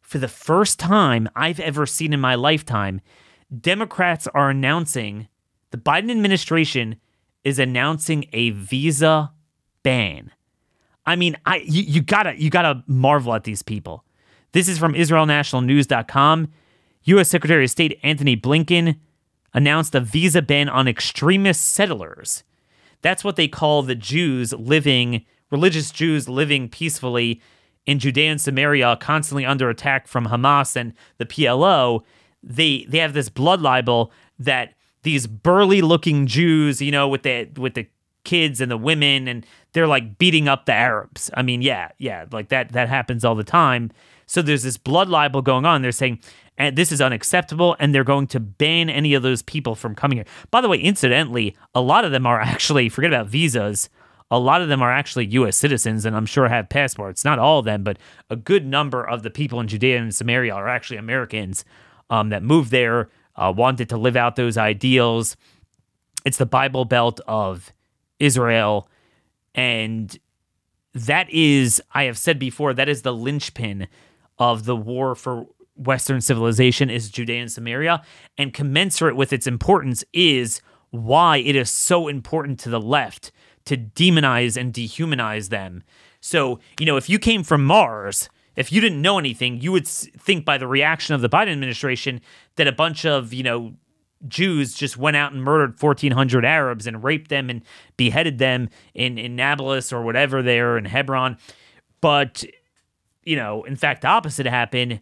For 0.00 0.18
the 0.18 0.28
first 0.28 0.78
time 0.78 1.28
I've 1.36 1.60
ever 1.60 1.86
seen 1.86 2.12
in 2.12 2.20
my 2.20 2.34
lifetime, 2.34 3.00
Democrats 3.56 4.26
are 4.28 4.50
announcing 4.50 5.28
the 5.70 5.78
Biden 5.78 6.10
administration 6.10 6.96
is 7.44 7.58
announcing 7.58 8.26
a 8.32 8.50
visa 8.50 9.32
ban. 9.82 10.30
I 11.06 11.16
mean, 11.16 11.36
I 11.46 11.56
you, 11.56 11.82
you 11.82 12.02
gotta 12.02 12.40
you 12.40 12.50
gotta 12.50 12.84
marvel 12.86 13.34
at 13.34 13.44
these 13.44 13.62
people. 13.62 14.04
This 14.52 14.68
is 14.68 14.78
from 14.78 14.94
IsraelNationalNews.com. 14.94 16.48
U.S. 17.04 17.28
Secretary 17.28 17.64
of 17.64 17.70
State 17.70 17.98
Antony 18.02 18.36
Blinken 18.36 18.98
announced 19.54 19.94
a 19.94 20.00
visa 20.00 20.42
ban 20.42 20.68
on 20.68 20.86
extremist 20.86 21.64
settlers. 21.64 22.44
That's 23.02 23.24
what 23.24 23.36
they 23.36 23.48
call 23.48 23.82
the 23.82 23.94
Jews 23.94 24.52
living, 24.52 25.24
religious 25.50 25.90
Jews 25.90 26.28
living 26.28 26.68
peacefully 26.68 27.40
in 27.86 27.98
Judea 27.98 28.32
and 28.32 28.40
Samaria, 28.40 28.98
constantly 29.00 29.46
under 29.46 29.70
attack 29.70 30.06
from 30.06 30.26
Hamas 30.26 30.76
and 30.76 30.92
the 31.18 31.26
PLO. 31.26 32.02
They 32.42 32.84
they 32.88 32.98
have 32.98 33.14
this 33.14 33.28
blood 33.28 33.60
libel 33.60 34.12
that 34.38 34.74
these 35.02 35.26
burly 35.26 35.82
looking 35.82 36.26
Jews, 36.26 36.80
you 36.80 36.90
know, 36.90 37.08
with 37.08 37.22
the 37.22 37.48
with 37.56 37.74
the 37.74 37.86
kids 38.24 38.60
and 38.60 38.70
the 38.70 38.76
women 38.76 39.28
and 39.28 39.46
they're 39.72 39.86
like 39.86 40.18
beating 40.18 40.48
up 40.48 40.66
the 40.66 40.74
Arabs. 40.74 41.30
I 41.34 41.42
mean, 41.42 41.62
yeah, 41.62 41.90
yeah, 41.98 42.26
like 42.30 42.48
that 42.48 42.72
that 42.72 42.88
happens 42.88 43.24
all 43.24 43.34
the 43.34 43.44
time. 43.44 43.90
So 44.26 44.42
there's 44.42 44.62
this 44.62 44.76
blood 44.76 45.08
libel 45.08 45.42
going 45.42 45.64
on. 45.64 45.82
They're 45.82 45.92
saying 45.92 46.20
and 46.60 46.76
this 46.76 46.92
is 46.92 47.00
unacceptable 47.00 47.74
and 47.78 47.94
they're 47.94 48.04
going 48.04 48.26
to 48.28 48.40
ban 48.40 48.90
any 48.90 49.14
of 49.14 49.22
those 49.22 49.40
people 49.40 49.74
from 49.74 49.94
coming 49.94 50.18
here. 50.18 50.26
By 50.50 50.60
the 50.60 50.68
way, 50.68 50.78
incidentally, 50.78 51.56
a 51.74 51.80
lot 51.80 52.04
of 52.04 52.12
them 52.12 52.26
are 52.26 52.40
actually 52.40 52.88
forget 52.88 53.12
about 53.12 53.28
visas. 53.28 53.88
A 54.30 54.38
lot 54.38 54.62
of 54.62 54.68
them 54.68 54.82
are 54.82 54.92
actually 54.92 55.26
US 55.26 55.56
citizens 55.56 56.04
and 56.04 56.14
I'm 56.14 56.26
sure 56.26 56.48
have 56.48 56.68
passports. 56.68 57.24
Not 57.24 57.38
all 57.38 57.60
of 57.60 57.64
them, 57.64 57.82
but 57.82 57.98
a 58.28 58.36
good 58.36 58.66
number 58.66 59.02
of 59.02 59.22
the 59.22 59.30
people 59.30 59.58
in 59.58 59.68
Judea 59.68 59.98
and 59.98 60.14
Samaria 60.14 60.54
are 60.54 60.68
actually 60.68 60.98
Americans 60.98 61.64
um, 62.10 62.28
that 62.28 62.42
moved 62.42 62.70
there 62.70 63.08
uh, 63.40 63.52
wanted 63.56 63.88
to 63.88 63.96
live 63.96 64.16
out 64.16 64.36
those 64.36 64.56
ideals. 64.56 65.36
It's 66.24 66.36
the 66.36 66.46
Bible 66.46 66.84
Belt 66.84 67.20
of 67.26 67.72
Israel. 68.18 68.88
And 69.54 70.16
that 70.92 71.28
is, 71.30 71.82
I 71.92 72.04
have 72.04 72.18
said 72.18 72.38
before, 72.38 72.74
that 72.74 72.88
is 72.88 73.02
the 73.02 73.14
linchpin 73.14 73.88
of 74.38 74.66
the 74.66 74.76
war 74.76 75.14
for 75.14 75.46
Western 75.74 76.20
civilization 76.20 76.90
is 76.90 77.08
Judea 77.08 77.40
and 77.40 77.50
Samaria. 77.50 78.02
And 78.36 78.52
commensurate 78.52 79.16
with 79.16 79.32
its 79.32 79.46
importance 79.46 80.04
is 80.12 80.60
why 80.90 81.38
it 81.38 81.56
is 81.56 81.70
so 81.70 82.08
important 82.08 82.60
to 82.60 82.68
the 82.68 82.80
left 82.80 83.32
to 83.64 83.76
demonize 83.76 84.56
and 84.60 84.74
dehumanize 84.74 85.48
them. 85.48 85.82
So, 86.20 86.60
you 86.78 86.84
know, 86.84 86.96
if 86.96 87.08
you 87.08 87.18
came 87.18 87.42
from 87.42 87.64
Mars, 87.64 88.28
if 88.56 88.72
you 88.72 88.80
didn't 88.80 89.00
know 89.00 89.18
anything, 89.18 89.60
you 89.60 89.72
would 89.72 89.86
think 89.86 90.44
by 90.44 90.58
the 90.58 90.66
reaction 90.66 91.14
of 91.14 91.20
the 91.20 91.28
Biden 91.28 91.52
administration 91.52 92.20
that 92.56 92.66
a 92.66 92.72
bunch 92.72 93.06
of, 93.06 93.32
you 93.32 93.42
know, 93.42 93.74
Jews 94.28 94.74
just 94.74 94.96
went 94.96 95.16
out 95.16 95.32
and 95.32 95.42
murdered 95.42 95.80
1,400 95.80 96.44
Arabs 96.44 96.86
and 96.86 97.02
raped 97.02 97.30
them 97.30 97.48
and 97.48 97.62
beheaded 97.96 98.38
them 98.38 98.68
in, 98.94 99.18
in 99.18 99.34
Nablus 99.34 99.92
or 99.92 100.02
whatever 100.02 100.42
there 100.42 100.76
in 100.76 100.84
Hebron. 100.84 101.38
But, 102.00 102.44
you 103.24 103.36
know, 103.36 103.62
in 103.64 103.76
fact, 103.76 104.02
the 104.02 104.08
opposite 104.08 104.46
happened. 104.46 105.00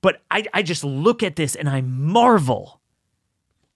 But 0.00 0.22
I, 0.30 0.44
I 0.54 0.62
just 0.62 0.84
look 0.84 1.22
at 1.22 1.36
this 1.36 1.54
and 1.54 1.68
I 1.68 1.82
marvel 1.82 2.80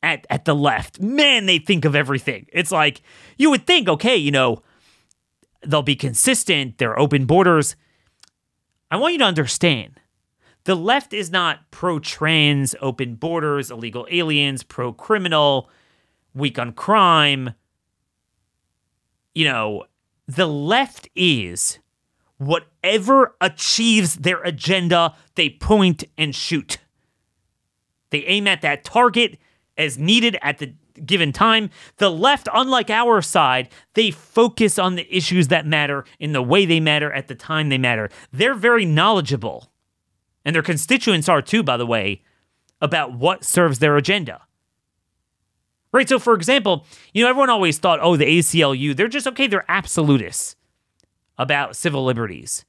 at, 0.03 0.27
at 0.31 0.45
the 0.45 0.55
left. 0.55 1.01
Man, 1.01 1.47
they 1.47 1.59
think 1.59 1.85
of 1.85 1.95
everything. 1.95 2.47
It's 2.53 2.73
like 2.73 3.03
you 3.37 3.51
would 3.51 3.67
think, 3.67 3.88
okay, 3.88 4.17
you 4.17 4.31
know, 4.31 4.62
they'll 5.67 5.83
be 5.83 5.97
consistent, 5.97 6.79
they're 6.79 6.99
open 6.99 7.27
borders. 7.27 7.77
I 8.90 8.96
want 8.96 9.12
you 9.12 9.18
to 9.18 9.24
understand 9.24 10.01
the 10.64 10.74
left 10.74 11.12
is 11.12 11.31
not 11.31 11.70
pro 11.70 11.98
trans, 11.98 12.74
open 12.81 13.14
borders, 13.14 13.70
illegal 13.70 14.07
aliens, 14.11 14.62
pro 14.62 14.92
criminal, 14.92 15.70
weak 16.35 16.59
on 16.59 16.72
crime. 16.72 17.55
You 19.35 19.46
know, 19.46 19.85
the 20.27 20.46
left 20.46 21.09
is 21.14 21.79
whatever 22.38 23.35
achieves 23.40 24.16
their 24.16 24.42
agenda, 24.42 25.14
they 25.35 25.51
point 25.51 26.05
and 26.16 26.35
shoot. 26.35 26.79
They 28.11 28.24
aim 28.24 28.46
at 28.46 28.62
that 28.62 28.85
target 28.85 29.38
as 29.77 29.98
needed 29.98 30.38
at 30.42 30.59
the 30.59 30.74
given 31.04 31.32
time. 31.32 31.70
The 31.96 32.11
left, 32.11 32.48
unlike 32.52 32.90
our 32.90 33.22
side, 33.22 33.68
they 33.94 34.11
focus 34.11 34.78
on 34.78 34.94
the 34.94 35.14
issues 35.14 35.48
that 35.48 35.66
matter 35.66 36.04
in 36.18 36.32
the 36.32 36.42
way 36.42 36.66
they 36.66 36.80
matter 36.80 37.12
at 37.12 37.28
the 37.28 37.34
time 37.34 37.68
they 37.68 37.78
matter. 37.78 38.11
They're 38.32 38.54
very 38.54 38.84
knowledgeable, 38.84 39.70
and 40.44 40.54
their 40.54 40.62
constituents 40.62 41.28
are 41.28 41.42
too, 41.42 41.62
by 41.62 41.76
the 41.76 41.87
way, 41.87 42.22
about 42.80 43.12
what 43.12 43.44
serves 43.44 43.78
their 43.78 43.96
agenda. 43.96 44.42
Right, 45.90 46.08
so 46.08 46.18
for 46.18 46.34
example, 46.34 46.87
you 47.14 47.24
know, 47.24 47.30
everyone 47.30 47.48
always 47.48 47.78
thought, 47.78 47.98
oh, 48.02 48.16
the 48.16 48.26
ACLU, 48.26 48.94
they're 48.94 49.08
just 49.08 49.26
okay, 49.26 49.46
they're 49.46 49.64
absolutists 49.68 50.54
about 51.38 51.76
civil 51.76 52.04
liberties. 52.04 52.64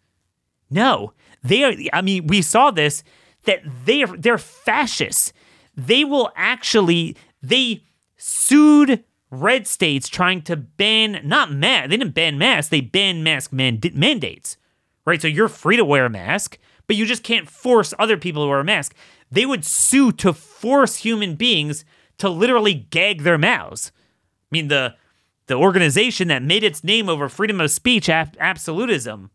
No, 0.69 1.13
they 1.43 1.63
are, 1.63 1.73
I 1.91 2.01
mean, 2.01 2.27
we 2.27 2.41
saw 2.41 2.71
this 2.71 3.03
that 3.43 3.61
they 3.85 4.03
are, 4.03 4.17
they're 4.17 4.37
fascists. 4.37 5.33
They 5.75 6.03
will 6.03 6.31
actually, 6.35 7.15
they 7.41 7.83
sued 8.19 9.03
red 9.32 9.65
states 9.65 10.10
trying 10.10 10.41
to 10.43 10.55
ban, 10.55 11.21
not 11.23 11.51
mask, 11.51 11.89
they 11.89 11.97
didn't 11.97 12.13
ban 12.13 12.38
masks, 12.38 12.69
they 12.69 12.82
banned 12.82 13.23
mask 13.23 13.53
man- 13.53 13.79
mandates, 13.93 14.58
right? 15.05 15.21
So 15.21 15.27
you're 15.27 15.47
free 15.47 15.77
to 15.77 15.86
wear 15.86 16.05
a 16.05 16.10
mask, 16.10 16.58
but 16.88 16.95
you 16.95 17.05
just 17.05 17.23
can't 17.23 17.49
force 17.49 17.93
other 17.97 18.17
people 18.17 18.43
to 18.43 18.49
wear 18.49 18.60
a 18.60 18.63
mask. 18.63 18.95
They 19.32 19.45
would 19.45 19.63
sue 19.63 20.12
to 20.13 20.34
force 20.34 20.97
human 20.97 21.36
beings 21.36 21.86
to 22.17 22.29
literally 22.29 22.73
gag 22.73 23.21
their 23.21 23.38
mouths. 23.38 23.91
I 23.95 24.47
mean, 24.51 24.67
the 24.67 24.95
the 25.47 25.55
organization 25.55 26.27
that 26.27 26.43
made 26.43 26.63
its 26.63 26.84
name 26.84 27.10
over 27.10 27.27
freedom 27.27 27.60
of 27.60 27.71
speech 27.71 28.08
ab- 28.08 28.38
absolutism. 28.39 29.32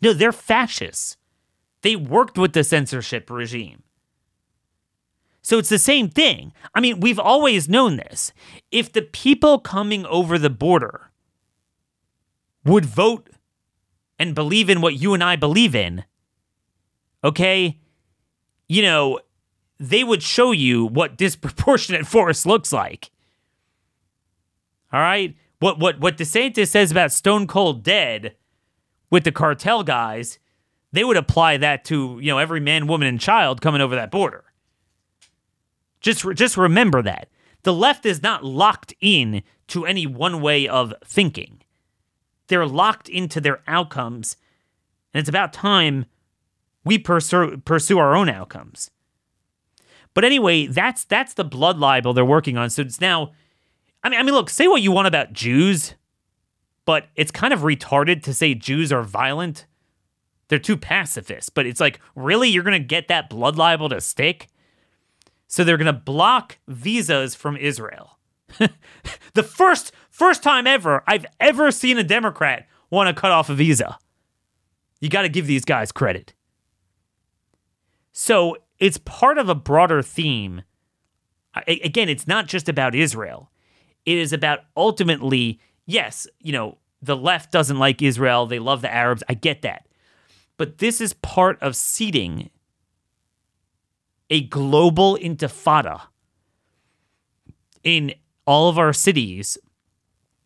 No, 0.00 0.12
they're 0.12 0.32
fascists. 0.32 1.16
They 1.82 1.94
worked 1.94 2.36
with 2.36 2.54
the 2.54 2.64
censorship 2.64 3.30
regime. 3.30 3.84
So 5.42 5.58
it's 5.58 5.68
the 5.68 5.78
same 5.78 6.08
thing. 6.08 6.52
I 6.74 6.80
mean, 6.80 7.00
we've 7.00 7.18
always 7.18 7.68
known 7.68 7.96
this. 7.96 8.32
If 8.70 8.92
the 8.92 9.02
people 9.02 9.58
coming 9.58 10.06
over 10.06 10.38
the 10.38 10.50
border 10.50 11.10
would 12.64 12.86
vote 12.86 13.28
and 14.18 14.36
believe 14.36 14.70
in 14.70 14.80
what 14.80 14.94
you 14.94 15.14
and 15.14 15.22
I 15.22 15.34
believe 15.34 15.74
in, 15.74 16.04
okay, 17.24 17.80
you 18.68 18.82
know, 18.82 19.18
they 19.80 20.04
would 20.04 20.22
show 20.22 20.52
you 20.52 20.86
what 20.86 21.16
disproportionate 21.18 22.06
force 22.06 22.46
looks 22.46 22.72
like. 22.72 23.10
All 24.92 25.00
right? 25.00 25.36
What 25.58 25.78
what 25.78 26.00
what 26.00 26.18
DeSantis 26.18 26.68
says 26.68 26.90
about 26.90 27.12
Stone 27.12 27.46
Cold 27.46 27.82
Dead 27.82 28.36
with 29.10 29.24
the 29.24 29.32
cartel 29.32 29.82
guys, 29.82 30.38
they 30.92 31.04
would 31.04 31.16
apply 31.16 31.56
that 31.58 31.84
to, 31.84 32.18
you 32.20 32.28
know, 32.28 32.38
every 32.38 32.60
man, 32.60 32.86
woman 32.86 33.08
and 33.08 33.20
child 33.20 33.60
coming 33.60 33.80
over 33.80 33.94
that 33.94 34.10
border. 34.10 34.44
Just 36.02 36.26
just 36.34 36.56
remember 36.56 37.00
that. 37.02 37.28
The 37.62 37.72
left 37.72 38.04
is 38.04 38.22
not 38.22 38.44
locked 38.44 38.92
in 39.00 39.42
to 39.68 39.86
any 39.86 40.06
one 40.06 40.40
way 40.40 40.68
of 40.68 40.92
thinking. 41.04 41.62
They're 42.48 42.66
locked 42.66 43.08
into 43.08 43.40
their 43.40 43.60
outcomes, 43.66 44.36
and 45.14 45.20
it's 45.20 45.28
about 45.28 45.52
time 45.52 46.04
we 46.84 46.98
pursue 46.98 47.58
pursue 47.64 47.98
our 47.98 48.14
own 48.16 48.28
outcomes. 48.28 48.90
But 50.12 50.24
anyway, 50.24 50.66
that's 50.66 51.04
that's 51.04 51.34
the 51.34 51.44
blood 51.44 51.78
libel 51.78 52.12
they're 52.12 52.24
working 52.24 52.58
on. 52.58 52.68
So 52.68 52.82
it's 52.82 53.00
now 53.00 53.32
I 54.02 54.08
mean 54.08 54.18
I 54.18 54.22
mean 54.22 54.34
look, 54.34 54.50
say 54.50 54.68
what 54.68 54.82
you 54.82 54.90
want 54.90 55.06
about 55.06 55.32
Jews, 55.32 55.94
but 56.84 57.08
it's 57.14 57.30
kind 57.30 57.52
of 57.52 57.60
retarded 57.60 58.22
to 58.24 58.34
say 58.34 58.54
Jews 58.54 58.92
are 58.92 59.02
violent. 59.02 59.66
They're 60.48 60.58
too 60.58 60.76
pacifist, 60.76 61.54
but 61.54 61.64
it's 61.64 61.80
like, 61.80 61.98
really 62.14 62.50
you're 62.50 62.62
going 62.62 62.78
to 62.78 62.86
get 62.86 63.08
that 63.08 63.30
blood 63.30 63.56
libel 63.56 63.88
to 63.88 64.02
stick? 64.02 64.48
So 65.52 65.64
they're 65.64 65.76
going 65.76 65.84
to 65.84 65.92
block 65.92 66.56
visas 66.66 67.34
from 67.34 67.58
Israel. 67.58 68.18
the 69.34 69.42
first 69.42 69.92
first 70.08 70.42
time 70.42 70.66
ever 70.66 71.04
I've 71.06 71.26
ever 71.40 71.70
seen 71.70 71.98
a 71.98 72.02
Democrat 72.02 72.66
want 72.88 73.14
to 73.14 73.20
cut 73.20 73.32
off 73.32 73.50
a 73.50 73.54
visa. 73.54 73.98
You 75.02 75.10
got 75.10 75.22
to 75.22 75.28
give 75.28 75.46
these 75.46 75.66
guys 75.66 75.92
credit. 75.92 76.32
So 78.12 78.56
it's 78.78 78.96
part 78.96 79.36
of 79.36 79.50
a 79.50 79.54
broader 79.54 80.00
theme. 80.00 80.62
Again, 81.66 82.08
it's 82.08 82.26
not 82.26 82.46
just 82.46 82.66
about 82.70 82.94
Israel. 82.94 83.50
It 84.06 84.16
is 84.16 84.32
about 84.32 84.60
ultimately, 84.74 85.60
yes, 85.84 86.26
you 86.40 86.52
know, 86.52 86.78
the 87.02 87.16
left 87.16 87.52
doesn't 87.52 87.78
like 87.78 88.00
Israel. 88.00 88.46
They 88.46 88.58
love 88.58 88.80
the 88.80 88.92
Arabs. 88.92 89.22
I 89.28 89.34
get 89.34 89.60
that. 89.62 89.86
But 90.56 90.78
this 90.78 90.98
is 91.02 91.12
part 91.12 91.60
of 91.60 91.76
seeding 91.76 92.48
a 94.32 94.40
global 94.40 95.18
intifada 95.18 96.00
in 97.84 98.14
all 98.46 98.70
of 98.70 98.78
our 98.78 98.94
cities 98.94 99.58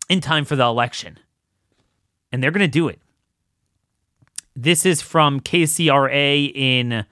in 0.09 0.21
time 0.21 0.45
for 0.45 0.57
the 0.57 0.65
election. 0.65 1.21
And 2.33 2.43
they're 2.43 2.51
going 2.51 2.69
to 2.69 2.69
do 2.69 2.89
it. 2.89 3.01
This 4.57 4.85
is 4.85 5.01
from 5.01 5.39
KCRA 5.39 6.53
in 6.53 7.07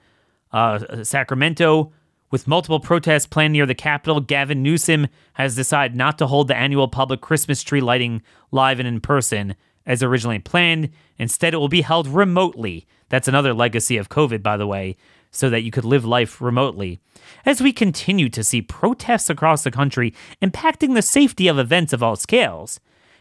uh, 0.51 1.03
Sacramento. 1.03 1.93
With 2.29 2.45
multiple 2.45 2.81
protests 2.81 3.25
planned 3.25 3.53
near 3.53 3.65
the 3.65 3.73
Capitol, 3.73 4.19
Gavin 4.19 4.61
Newsom 4.61 5.07
has 5.33 5.55
decided 5.55 5.95
not 5.95 6.17
to 6.17 6.27
hold 6.27 6.49
the 6.49 6.57
annual 6.57 6.89
public 6.89 7.21
Christmas 7.21 7.63
tree 7.63 7.79
lighting 7.79 8.21
live 8.51 8.79
and 8.79 8.87
in 8.87 8.99
person 8.99 9.55
as 9.85 10.03
originally 10.03 10.39
planned. 10.39 10.89
Instead, 11.17 11.53
it 11.53 11.57
will 11.57 11.69
be 11.69 11.83
held 11.83 12.07
remotely. 12.07 12.85
That's 13.07 13.29
another 13.29 13.53
legacy 13.53 13.95
of 13.95 14.09
COVID, 14.09 14.43
by 14.43 14.57
the 14.57 14.67
way, 14.67 14.97
so 15.35 15.49
that 15.49 15.63
you 15.63 15.71
could 15.71 15.85
live 15.85 16.05
life 16.05 16.39
remotely. 16.39 16.99
As 17.45 17.61
we 17.61 17.73
continue 17.73 18.29
to 18.29 18.43
see 18.43 18.61
protests 18.61 19.29
across 19.29 19.63
the 19.63 19.71
country 19.71 20.13
impacting 20.41 20.93
the 20.93 21.01
safety 21.01 21.47
of 21.47 21.59
events 21.59 21.91
of 21.91 22.01
all 22.01 22.15
scales. 22.15 22.79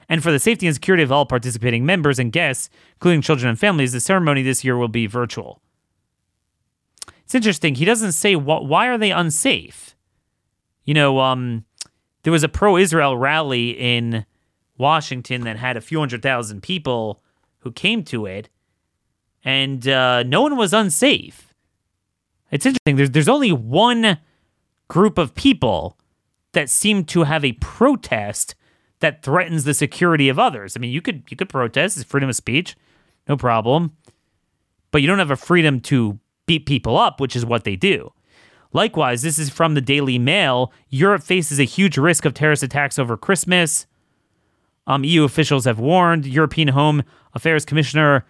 And 0.09 0.23
for 0.23 0.31
the 0.31 0.39
safety 0.39 0.67
and 0.67 0.75
security 0.75 1.03
of 1.03 1.11
all 1.11 1.27
participating 1.27 1.85
members 1.85 2.19
and 2.19 2.31
guests, 2.31 2.71
including 2.95 3.23
children 3.23 3.49
and 3.49 3.59
families, 3.59 3.93
the 3.93 4.01
ceremony 4.01 4.43
this 4.43 4.63
year 4.63 4.77
will 4.77 4.89
be 4.89 5.07
virtual. 5.07 5.61
It's 7.25 7.35
interesting. 7.35 7.75
He 7.75 7.85
doesn't 7.85 8.13
say 8.13 8.37
what. 8.37 8.67
Why 8.67 8.87
are 8.89 8.99
they 8.99 9.11
unsafe? 9.11 9.97
You 10.85 10.95
know, 10.95 11.21
um, 11.21 11.65
there 12.23 12.33
was 12.33 12.43
a 12.43 12.49
pro-Israel 12.49 13.17
rally 13.17 13.71
in 13.71 14.27
Washington 14.77 15.41
that 15.43 15.57
had 15.57 15.77
a 15.77 15.81
few 15.81 15.99
hundred 15.99 16.23
thousand 16.23 16.63
people 16.63 17.23
who 17.61 17.73
came 17.73 18.05
to 18.05 18.27
it, 18.27 18.51
and 19.43 19.89
uh, 19.89 20.23
no 20.23 20.43
one 20.43 20.57
was 20.57 20.75
unsafe. 20.75 21.44
It's 22.51 22.67
interesting. 22.67 22.97
There's 22.97 23.11
there's 23.11 23.29
only 23.29 23.53
one 23.53 24.19
group 24.89 25.19
of 25.19 25.35
people 25.35 25.99
that 26.53 26.71
seem 26.71 27.05
to 27.05 27.25
have 27.25 27.45
a 27.45 27.53
protest 27.53 28.55
that 29.01 29.23
threatens 29.23 29.65
the 29.65 29.75
security 29.75 30.29
of 30.29 30.39
others. 30.39 30.77
I 30.77 30.81
mean, 30.81 30.91
you 30.91 31.03
could 31.03 31.25
you 31.29 31.37
could 31.37 31.49
protest, 31.49 31.97
it's 31.97 32.05
freedom 32.05 32.29
of 32.29 32.37
speech, 32.37 32.77
no 33.29 33.37
problem, 33.37 33.97
but 34.91 35.03
you 35.03 35.09
don't 35.09 35.19
have 35.19 35.31
a 35.31 35.37
freedom 35.37 35.81
to 35.81 36.19
beat 36.47 36.67
people 36.67 36.97
up, 36.97 37.21
which 37.21 37.35
is 37.35 37.45
what 37.45 37.65
they 37.65 37.77
do. 37.77 38.13
Likewise, 38.73 39.23
this 39.23 39.39
is 39.39 39.51
from 39.51 39.75
the 39.75 39.81
Daily 39.81 40.19
Mail. 40.19 40.73
Europe 40.89 41.23
faces 41.23 41.61
a 41.61 41.65
huge 41.65 41.97
risk 41.97 42.25
of 42.25 42.35
terrorist 42.35 42.63
attacks 42.63 42.99
over 42.99 43.17
Christmas. 43.17 43.87
Um, 44.87 45.05
EU 45.05 45.25
officials 45.25 45.65
have 45.65 45.79
warned. 45.79 46.27
European 46.27 46.69
Home 46.69 47.05
Affairs 47.35 47.65
Commissioner 47.65 48.27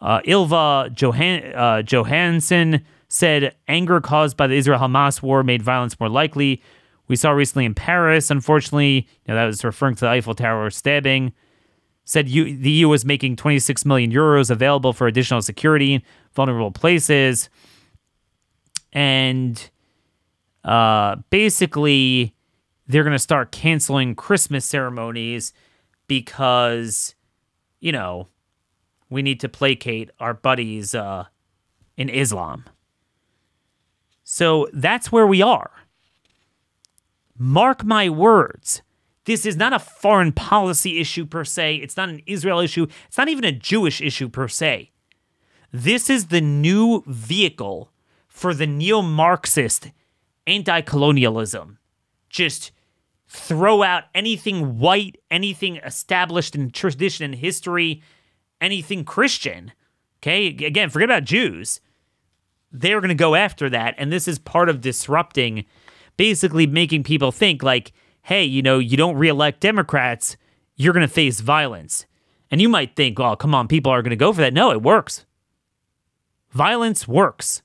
uh, 0.00 0.20
Ylva 0.26 0.90
Johan- 0.94 1.54
uh, 1.54 1.82
Johansson 1.82 2.84
said 3.14 3.54
anger 3.68 4.00
caused 4.00 4.36
by 4.36 4.48
the 4.48 4.56
Israel 4.56 4.80
Hamas 4.80 5.22
war 5.22 5.44
made 5.44 5.62
violence 5.62 6.00
more 6.00 6.08
likely. 6.08 6.60
We 7.06 7.14
saw 7.14 7.30
recently 7.30 7.64
in 7.64 7.72
Paris, 7.72 8.28
unfortunately, 8.28 9.06
you 9.24 9.28
know, 9.28 9.36
that 9.36 9.46
was 9.46 9.62
referring 9.62 9.94
to 9.94 10.00
the 10.00 10.08
Eiffel 10.08 10.34
Tower 10.34 10.68
stabbing. 10.70 11.32
Said 12.04 12.28
you, 12.28 12.56
the 12.56 12.70
EU 12.72 12.88
was 12.88 13.04
making 13.04 13.36
26 13.36 13.84
million 13.84 14.10
euros 14.10 14.50
available 14.50 14.92
for 14.92 15.06
additional 15.06 15.42
security 15.42 15.94
in 15.94 16.02
vulnerable 16.34 16.72
places. 16.72 17.48
And 18.92 19.70
uh, 20.64 21.16
basically, 21.30 22.34
they're 22.88 23.04
going 23.04 23.12
to 23.12 23.18
start 23.20 23.52
canceling 23.52 24.16
Christmas 24.16 24.64
ceremonies 24.64 25.52
because, 26.08 27.14
you 27.78 27.92
know, 27.92 28.26
we 29.08 29.22
need 29.22 29.38
to 29.38 29.48
placate 29.48 30.10
our 30.18 30.34
buddies 30.34 30.96
uh, 30.96 31.26
in 31.96 32.08
Islam. 32.08 32.64
So 34.34 34.66
that's 34.72 35.12
where 35.12 35.28
we 35.28 35.42
are. 35.42 35.70
Mark 37.38 37.84
my 37.84 38.08
words. 38.08 38.82
This 39.26 39.46
is 39.46 39.56
not 39.56 39.72
a 39.72 39.78
foreign 39.78 40.32
policy 40.32 40.98
issue 40.98 41.24
per 41.24 41.44
se. 41.44 41.76
It's 41.76 41.96
not 41.96 42.08
an 42.08 42.20
Israel 42.26 42.58
issue. 42.58 42.88
It's 43.06 43.16
not 43.16 43.28
even 43.28 43.44
a 43.44 43.52
Jewish 43.52 44.00
issue 44.00 44.28
per 44.28 44.48
se. 44.48 44.90
This 45.70 46.10
is 46.10 46.26
the 46.26 46.40
new 46.40 47.04
vehicle 47.06 47.92
for 48.26 48.52
the 48.54 48.66
neo 48.66 49.02
Marxist 49.02 49.92
anti 50.48 50.80
colonialism. 50.80 51.78
Just 52.28 52.72
throw 53.28 53.84
out 53.84 54.06
anything 54.16 54.80
white, 54.80 55.16
anything 55.30 55.76
established 55.76 56.56
in 56.56 56.72
tradition 56.72 57.24
and 57.24 57.36
history, 57.36 58.02
anything 58.60 59.04
Christian. 59.04 59.70
Okay, 60.18 60.48
again, 60.48 60.90
forget 60.90 61.08
about 61.08 61.22
Jews. 61.22 61.80
They're 62.74 63.00
going 63.00 63.08
to 63.08 63.14
go 63.14 63.36
after 63.36 63.70
that. 63.70 63.94
And 63.96 64.12
this 64.12 64.26
is 64.26 64.38
part 64.40 64.68
of 64.68 64.80
disrupting, 64.80 65.64
basically 66.16 66.66
making 66.66 67.04
people 67.04 67.30
think, 67.30 67.62
like, 67.62 67.92
hey, 68.22 68.42
you 68.42 68.62
know, 68.62 68.80
you 68.80 68.96
don't 68.96 69.16
reelect 69.16 69.60
Democrats, 69.60 70.36
you're 70.74 70.92
going 70.92 71.06
to 71.06 71.12
face 71.12 71.40
violence. 71.40 72.04
And 72.50 72.60
you 72.60 72.68
might 72.68 72.96
think, 72.96 73.18
oh, 73.20 73.36
come 73.36 73.54
on, 73.54 73.68
people 73.68 73.92
are 73.92 74.02
going 74.02 74.10
to 74.10 74.16
go 74.16 74.32
for 74.32 74.40
that. 74.40 74.52
No, 74.52 74.72
it 74.72 74.82
works. 74.82 75.24
Violence 76.50 77.06
works. 77.06 77.62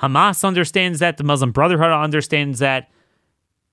Hamas 0.00 0.44
understands 0.44 0.98
that. 1.00 1.18
The 1.18 1.24
Muslim 1.24 1.52
Brotherhood 1.52 1.90
understands 1.90 2.58
that. 2.60 2.90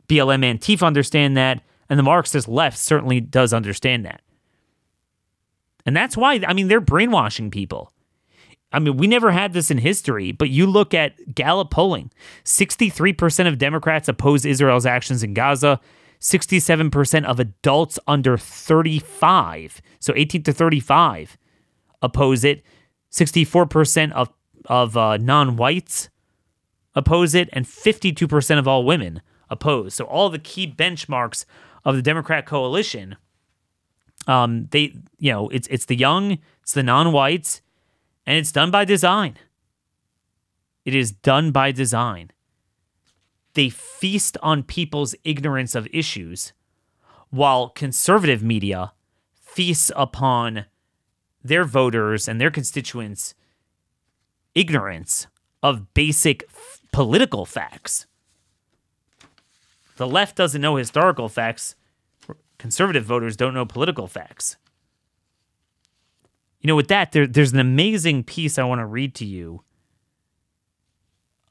BLM 0.08 0.44
Antifa 0.44 0.86
understand 0.86 1.38
that. 1.38 1.62
And 1.90 1.98
the 1.98 2.04
Marxist 2.04 2.50
left 2.50 2.78
certainly 2.78 3.22
does 3.22 3.54
understand 3.54 4.06
that. 4.06 4.22
And 5.86 5.96
that's 5.96 6.18
why, 6.18 6.42
I 6.46 6.52
mean, 6.52 6.68
they're 6.68 6.82
brainwashing 6.82 7.50
people. 7.50 7.94
I 8.72 8.80
mean, 8.80 8.98
we 8.98 9.08
never 9.08 9.32
had 9.32 9.54
this 9.54 9.72
in 9.72 9.78
history, 9.78 10.32
but 10.32 10.50
you 10.50 10.68
look 10.68 10.94
at 10.94 11.34
Gallup 11.34 11.72
polling 11.72 12.12
63% 12.44 13.48
of 13.48 13.58
Democrats 13.58 14.10
oppose 14.10 14.46
Israel's 14.46 14.86
actions 14.86 15.24
in 15.24 15.34
Gaza, 15.34 15.80
67% 16.20 17.26
of 17.26 17.40
adults 17.40 18.00
under 18.08 18.38
35, 18.38 19.82
so 20.00 20.14
18 20.16 20.44
to 20.44 20.54
35, 20.54 21.38
oppose 22.02 22.44
it. 22.44 22.64
64% 23.12 24.12
of, 24.12 24.30
of 24.66 24.98
uh, 24.98 25.18
non 25.18 25.56
whites 25.56 26.10
oppose 26.94 27.36
it, 27.36 27.48
and 27.54 27.66
52% 27.66 28.60
of 28.60 28.68
all 28.68 28.84
women 28.84 29.22
oppose. 29.50 29.94
So, 29.94 30.06
all 30.06 30.30
the 30.30 30.40
key 30.40 30.70
benchmarks 30.70 31.46
of 31.86 31.96
the 31.96 32.02
Democrat 32.02 32.46
coalition, 32.46 33.16
um, 34.28 34.68
they, 34.72 34.94
you 35.20 35.32
know, 35.32 35.48
it's, 35.50 35.68
it's 35.70 35.86
the 35.86 35.96
young, 35.96 36.40
it's 36.62 36.74
the 36.74 36.84
non 36.84 37.14
whites, 37.14 37.62
and 38.28 38.38
it's 38.38 38.52
done 38.52 38.70
by 38.70 38.84
design. 38.84 39.38
It 40.84 40.94
is 40.94 41.12
done 41.12 41.52
by 41.52 41.72
design. 41.72 42.32
They 43.54 43.70
feast 43.70 44.38
on 44.44 44.64
people's 44.64 45.16
ignorance 45.24 45.74
of 45.74 45.88
issues, 45.92 46.52
while 47.30 47.70
conservative 47.70 48.44
media 48.44 48.92
feasts 49.42 49.92
upon 49.96 50.66
their 51.44 51.64
voters 51.64 52.28
and 52.28 52.40
their 52.40 52.52
constituents' 52.52 53.34
ignorance 54.54 55.28
of 55.64 55.94
basic 55.94 56.44
f- 56.50 56.82
political 56.92 57.46
facts. 57.46 58.06
The 59.96 60.08
left 60.08 60.36
doesn't 60.36 60.62
know 60.62 60.76
historical 60.76 61.30
facts. 61.30 61.76
Conservative 62.58 63.06
voters 63.06 63.38
don't 63.38 63.54
know 63.54 63.66
political 63.66 64.08
facts. 64.08 64.58
You 66.60 66.68
know, 66.68 66.76
with 66.76 66.88
that, 66.88 67.12
there, 67.12 67.28
there's 67.28 67.54
an 67.54 67.60
amazing 67.60 68.24
piece 68.24 68.58
I 68.58 68.64
want 68.64 68.80
to 68.80 68.86
read 68.86 69.16
to 69.16 69.26
you. 69.26 69.64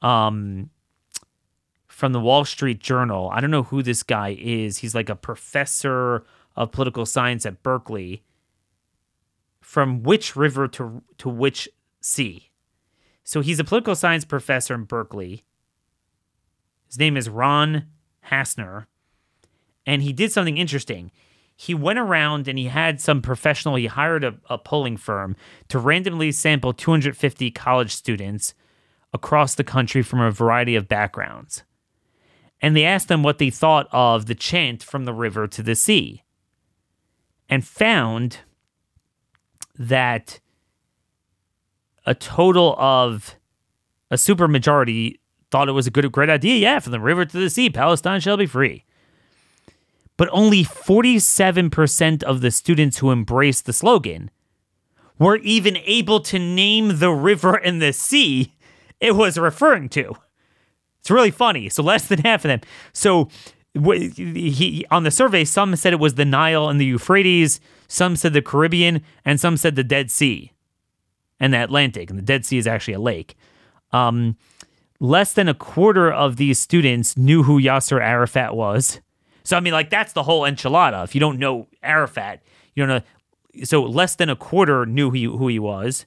Um, 0.01 0.69
from 1.97 2.13
the 2.13 2.19
Wall 2.19 2.45
Street 2.45 2.79
Journal. 2.79 3.27
I 3.33 3.41
don't 3.41 3.49
know 3.49 3.63
who 3.63 3.81
this 3.81 4.03
guy 4.03 4.37
is. 4.39 4.77
He's 4.77 4.93
like 4.93 5.09
a 5.09 5.15
professor 5.15 6.23
of 6.55 6.71
political 6.71 7.07
science 7.07 7.43
at 7.43 7.63
Berkeley 7.63 8.21
from 9.61 10.03
which 10.03 10.35
river 10.35 10.67
to 10.67 11.01
to 11.17 11.27
which 11.27 11.67
sea. 11.99 12.51
So 13.23 13.41
he's 13.41 13.59
a 13.59 13.63
political 13.63 13.95
science 13.95 14.25
professor 14.25 14.75
in 14.75 14.83
Berkeley. 14.83 15.43
His 16.85 16.99
name 16.99 17.17
is 17.17 17.29
Ron 17.29 17.87
Hassner, 18.27 18.85
and 19.83 20.03
he 20.03 20.13
did 20.13 20.31
something 20.31 20.59
interesting. 20.59 21.11
He 21.59 21.73
went 21.73 21.97
around 21.97 22.47
and 22.47 22.57
he 22.57 22.65
had 22.65 23.01
some 23.01 23.19
professional, 23.19 23.75
he 23.75 23.87
hired 23.87 24.23
a, 24.23 24.35
a 24.47 24.59
polling 24.59 24.95
firm 24.95 25.35
to 25.69 25.79
randomly 25.79 26.31
sample 26.31 26.71
250 26.71 27.49
college 27.49 27.95
students 27.95 28.53
across 29.11 29.55
the 29.55 29.63
country 29.63 30.03
from 30.03 30.21
a 30.21 30.29
variety 30.29 30.75
of 30.75 30.87
backgrounds. 30.87 31.63
And 32.61 32.75
they 32.75 32.85
asked 32.85 33.07
them 33.07 33.23
what 33.23 33.39
they 33.39 33.49
thought 33.49 33.87
of 33.91 34.27
the 34.27 34.35
chant 34.35 34.83
from 34.83 35.05
the 35.05 35.13
river 35.13 35.47
to 35.47 35.63
the 35.63 35.73
sea. 35.73 36.23
And 37.49 37.65
found 37.65 38.39
that 39.79 40.39
a 42.05 42.13
total 42.13 42.75
of 42.77 43.35
a 44.11 44.15
supermajority 44.15 45.19
thought 45.49 45.69
it 45.69 45.73
was 45.73 45.87
a 45.87 45.91
good, 45.91 46.11
great 46.11 46.29
idea. 46.29 46.57
Yeah, 46.57 46.79
from 46.79 46.91
the 46.91 46.99
river 46.99 47.25
to 47.25 47.37
the 47.37 47.49
sea, 47.49 47.71
Palestine 47.71 48.19
shall 48.21 48.37
be 48.37 48.45
free. 48.45 48.85
But 50.17 50.29
only 50.31 50.63
47% 50.63 52.23
of 52.23 52.41
the 52.41 52.51
students 52.51 52.97
who 52.97 53.11
embraced 53.11 53.65
the 53.65 53.73
slogan 53.73 54.31
were 55.19 55.37
even 55.37 55.77
able 55.77 56.19
to 56.21 56.39
name 56.39 56.99
the 56.99 57.11
river 57.11 57.55
and 57.55 57.81
the 57.81 57.93
sea 57.93 58.53
it 58.99 59.15
was 59.15 59.37
referring 59.37 59.89
to. 59.89 60.15
It's 60.99 61.11
really 61.11 61.31
funny. 61.31 61.69
So 61.69 61.83
less 61.83 62.07
than 62.07 62.19
half 62.19 62.43
of 62.43 62.49
them. 62.49 62.61
So 62.93 63.29
he 63.73 64.85
on 64.89 65.03
the 65.03 65.11
survey, 65.11 65.45
some 65.45 65.75
said 65.75 65.93
it 65.93 65.99
was 65.99 66.15
the 66.15 66.25
Nile 66.25 66.67
and 66.67 66.81
the 66.81 66.85
Euphrates, 66.85 67.59
some 67.87 68.15
said 68.15 68.33
the 68.33 68.41
Caribbean, 68.41 69.01
and 69.23 69.39
some 69.39 69.57
said 69.57 69.75
the 69.75 69.83
Dead 69.83 70.09
Sea 70.11 70.51
and 71.39 71.53
the 71.53 71.63
Atlantic. 71.63 72.09
And 72.09 72.17
the 72.17 72.23
Dead 72.23 72.45
Sea 72.45 72.57
is 72.57 72.67
actually 72.67 72.95
a 72.95 72.99
lake. 72.99 73.35
Um, 73.91 74.35
less 74.99 75.33
than 75.33 75.47
a 75.47 75.53
quarter 75.53 76.11
of 76.11 76.37
these 76.37 76.59
students 76.59 77.15
knew 77.15 77.43
who 77.43 77.61
Yasser 77.61 78.01
Arafat 78.01 78.55
was. 78.55 78.99
So 79.47 79.55
I 79.55 79.61
mean, 79.61 79.71
like 79.71 79.89
that's 79.89 80.11
the 80.11 80.23
whole 80.23 80.41
enchilada. 80.41 81.05
If 81.05 81.15
you 81.15 81.21
don't 81.21 81.39
know 81.39 81.69
Arafat, 81.81 82.43
you 82.75 82.85
don't 82.85 82.97
know. 82.97 83.63
So 83.63 83.81
less 83.81 84.13
than 84.13 84.29
a 84.29 84.35
quarter 84.35 84.85
knew 84.85 85.09
he, 85.09 85.23
who 85.23 85.47
he 85.47 85.57
was 85.57 86.05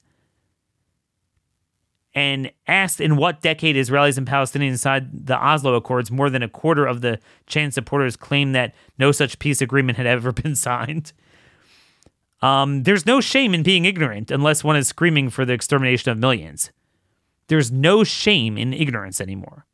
and 2.13 2.51
asked 2.67 3.01
in 3.01 3.15
what 3.15 3.41
decade 3.41 3.75
Israelis 3.75 4.19
and 4.19 4.27
Palestinians 4.27 4.77
signed 4.77 5.09
the 5.11 5.35
Oslo 5.35 5.73
Accords, 5.73 6.11
more 6.11 6.29
than 6.29 6.43
a 6.43 6.47
quarter 6.47 6.85
of 6.85 7.01
the 7.01 7.17
Chant 7.47 7.73
supporters 7.73 8.15
claimed 8.15 8.53
that 8.53 8.75
no 8.99 9.11
such 9.11 9.39
peace 9.39 9.59
agreement 9.59 9.97
had 9.97 10.05
ever 10.05 10.31
been 10.43 10.55
signed. 10.55 11.11
Um, 12.43 12.83
there's 12.83 13.07
no 13.07 13.21
shame 13.21 13.55
in 13.55 13.63
being 13.63 13.85
ignorant 13.85 14.29
unless 14.29 14.63
one 14.63 14.75
is 14.75 14.87
screaming 14.87 15.31
for 15.31 15.45
the 15.45 15.53
extermination 15.53 16.11
of 16.11 16.19
millions. 16.19 16.69
There's 17.47 17.71
no 17.71 18.03
shame 18.03 18.55
in 18.55 18.71
ignorance 18.71 19.19
anymore. 19.19 19.65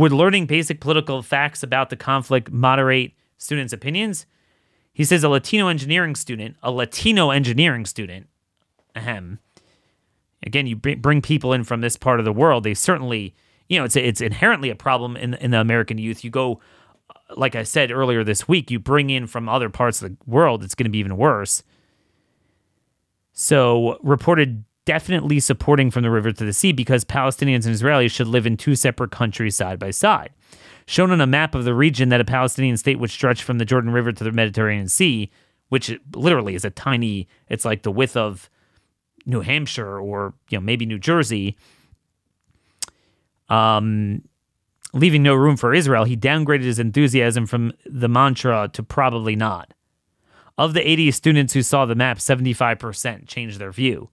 Would 0.00 0.12
learning 0.12 0.46
basic 0.46 0.80
political 0.80 1.20
facts 1.20 1.62
about 1.62 1.90
the 1.90 1.96
conflict 1.96 2.50
moderate 2.50 3.12
students' 3.36 3.74
opinions? 3.74 4.24
He 4.94 5.04
says 5.04 5.22
a 5.22 5.28
Latino 5.28 5.68
engineering 5.68 6.14
student, 6.14 6.56
a 6.62 6.70
Latino 6.70 7.28
engineering 7.28 7.84
student, 7.84 8.26
ahem, 8.96 9.40
again, 10.42 10.66
you 10.66 10.74
bring 10.74 11.20
people 11.20 11.52
in 11.52 11.64
from 11.64 11.82
this 11.82 11.98
part 11.98 12.18
of 12.18 12.24
the 12.24 12.32
world. 12.32 12.64
They 12.64 12.72
certainly, 12.72 13.34
you 13.68 13.78
know, 13.78 13.84
it's 13.84 13.94
it's 13.94 14.22
inherently 14.22 14.70
a 14.70 14.74
problem 14.74 15.18
in 15.18 15.34
in 15.34 15.50
the 15.50 15.60
American 15.60 15.98
youth. 15.98 16.24
You 16.24 16.30
go, 16.30 16.62
uh, 17.10 17.34
like 17.36 17.54
I 17.54 17.62
said 17.62 17.90
earlier 17.90 18.24
this 18.24 18.48
week, 18.48 18.70
you 18.70 18.78
bring 18.78 19.10
in 19.10 19.26
from 19.26 19.50
other 19.50 19.68
parts 19.68 20.00
of 20.00 20.08
the 20.08 20.16
world, 20.24 20.64
it's 20.64 20.74
going 20.74 20.86
to 20.86 20.90
be 20.90 20.96
even 20.96 21.18
worse. 21.18 21.62
So 23.34 23.98
reported 24.02 24.64
definitely 24.90 25.38
supporting 25.38 25.88
from 25.88 26.02
the 26.02 26.10
river 26.10 26.32
to 26.32 26.44
the 26.44 26.52
sea 26.52 26.72
because 26.72 27.04
Palestinians 27.04 27.64
and 27.64 27.76
Israelis 27.76 28.10
should 28.10 28.26
live 28.26 28.44
in 28.44 28.56
two 28.56 28.74
separate 28.74 29.12
countries 29.12 29.54
side 29.54 29.78
by 29.78 29.92
side. 29.92 30.30
Shown 30.86 31.12
on 31.12 31.20
a 31.20 31.28
map 31.28 31.54
of 31.54 31.62
the 31.62 31.74
region 31.74 32.08
that 32.08 32.20
a 32.20 32.24
Palestinian 32.24 32.76
state 32.76 32.98
would 32.98 33.10
stretch 33.10 33.44
from 33.44 33.58
the 33.58 33.64
Jordan 33.64 33.92
River 33.92 34.10
to 34.10 34.24
the 34.24 34.32
Mediterranean 34.32 34.88
Sea, 34.88 35.30
which 35.68 35.96
literally 36.16 36.56
is 36.56 36.64
a 36.64 36.70
tiny, 36.70 37.28
it's 37.48 37.64
like 37.64 37.84
the 37.84 37.92
width 37.92 38.16
of 38.16 38.50
New 39.26 39.42
Hampshire 39.42 40.00
or 40.00 40.34
you 40.48 40.58
know 40.58 40.62
maybe 40.62 40.84
New 40.86 40.98
Jersey, 40.98 41.56
um, 43.48 44.22
leaving 44.92 45.22
no 45.22 45.36
room 45.36 45.56
for 45.56 45.72
Israel, 45.72 46.02
he 46.02 46.16
downgraded 46.16 46.64
his 46.64 46.80
enthusiasm 46.80 47.46
from 47.46 47.72
the 47.86 48.08
mantra 48.08 48.68
to 48.72 48.82
probably 48.82 49.36
not. 49.36 49.72
Of 50.58 50.74
the 50.74 50.90
80 50.90 51.12
students 51.12 51.52
who 51.52 51.62
saw 51.62 51.86
the 51.86 51.94
map, 51.94 52.18
75% 52.18 53.28
changed 53.28 53.60
their 53.60 53.70
view. 53.70 54.10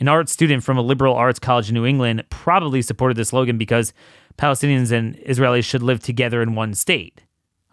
An 0.00 0.08
art 0.08 0.28
student 0.28 0.64
from 0.64 0.78
a 0.78 0.82
liberal 0.82 1.14
arts 1.14 1.38
college 1.38 1.68
in 1.68 1.74
New 1.74 1.86
England 1.86 2.24
probably 2.30 2.82
supported 2.82 3.16
the 3.16 3.24
slogan 3.24 3.58
because 3.58 3.92
Palestinians 4.36 4.90
and 4.90 5.16
Israelis 5.18 5.64
should 5.64 5.82
live 5.82 6.00
together 6.00 6.42
in 6.42 6.54
one 6.54 6.74
state. 6.74 7.22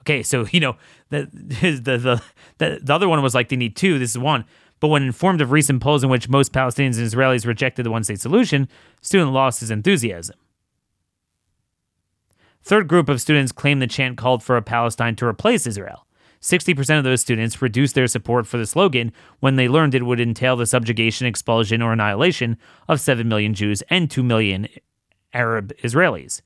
Okay, 0.02 0.24
so 0.24 0.46
you 0.52 0.60
know 0.60 0.76
the 1.10 1.30
the 1.32 1.72
the 1.80 2.24
the, 2.58 2.80
the 2.82 2.94
other 2.94 3.10
one 3.10 3.22
was 3.22 3.36
like 3.36 3.50
they 3.50 3.56
need 3.56 3.76
two. 3.76 4.00
This 4.00 4.12
is 4.12 4.18
one. 4.18 4.46
But 4.80 4.88
when 4.88 5.04
informed 5.04 5.42
of 5.42 5.52
recent 5.52 5.82
polls 5.82 6.04
in 6.04 6.10
which 6.10 6.30
most 6.30 6.54
Palestinians 6.54 6.98
and 6.98 7.08
Israelis 7.08 7.46
rejected 7.46 7.86
the 7.86 7.92
one 7.92 8.04
state 8.04 8.22
solution, 8.22 8.70
student 9.02 9.34
lost 9.34 9.60
his 9.60 9.72
enthusiasm. 9.72 10.38
Third 12.64 12.88
group 12.88 13.10
of 13.10 13.20
students 13.20 13.52
claimed 13.52 13.82
the 13.82 13.88
chant 13.88 14.18
called 14.18 14.44
for 14.44 14.56
a 14.56 14.62
Palestine 14.62 15.16
to 15.18 15.26
replace 15.26 15.68
Israel. 15.68 16.06
60% 16.42 16.98
of 16.98 17.04
those 17.04 17.22
students 17.22 17.62
reduced 17.62 17.96
their 17.96 18.08
support 18.08 18.48
for 18.48 18.58
the 18.58 18.66
slogan 18.66 19.12
when 19.40 19.56
they 19.56 19.68
learned 19.68 19.94
it 19.94 20.06
would 20.06 20.20
entail 20.20 20.56
the 20.56 20.66
subjugation, 20.66 21.28
expulsion, 21.28 21.82
or 21.82 21.92
annihilation 21.92 22.58
of 22.88 23.02
7 23.02 23.28
million 23.28 23.54
Jews 23.54 23.84
and 23.90 24.10
2 24.10 24.24
million 24.24 24.68
Arab 25.34 25.74
Israelis. 25.84 26.42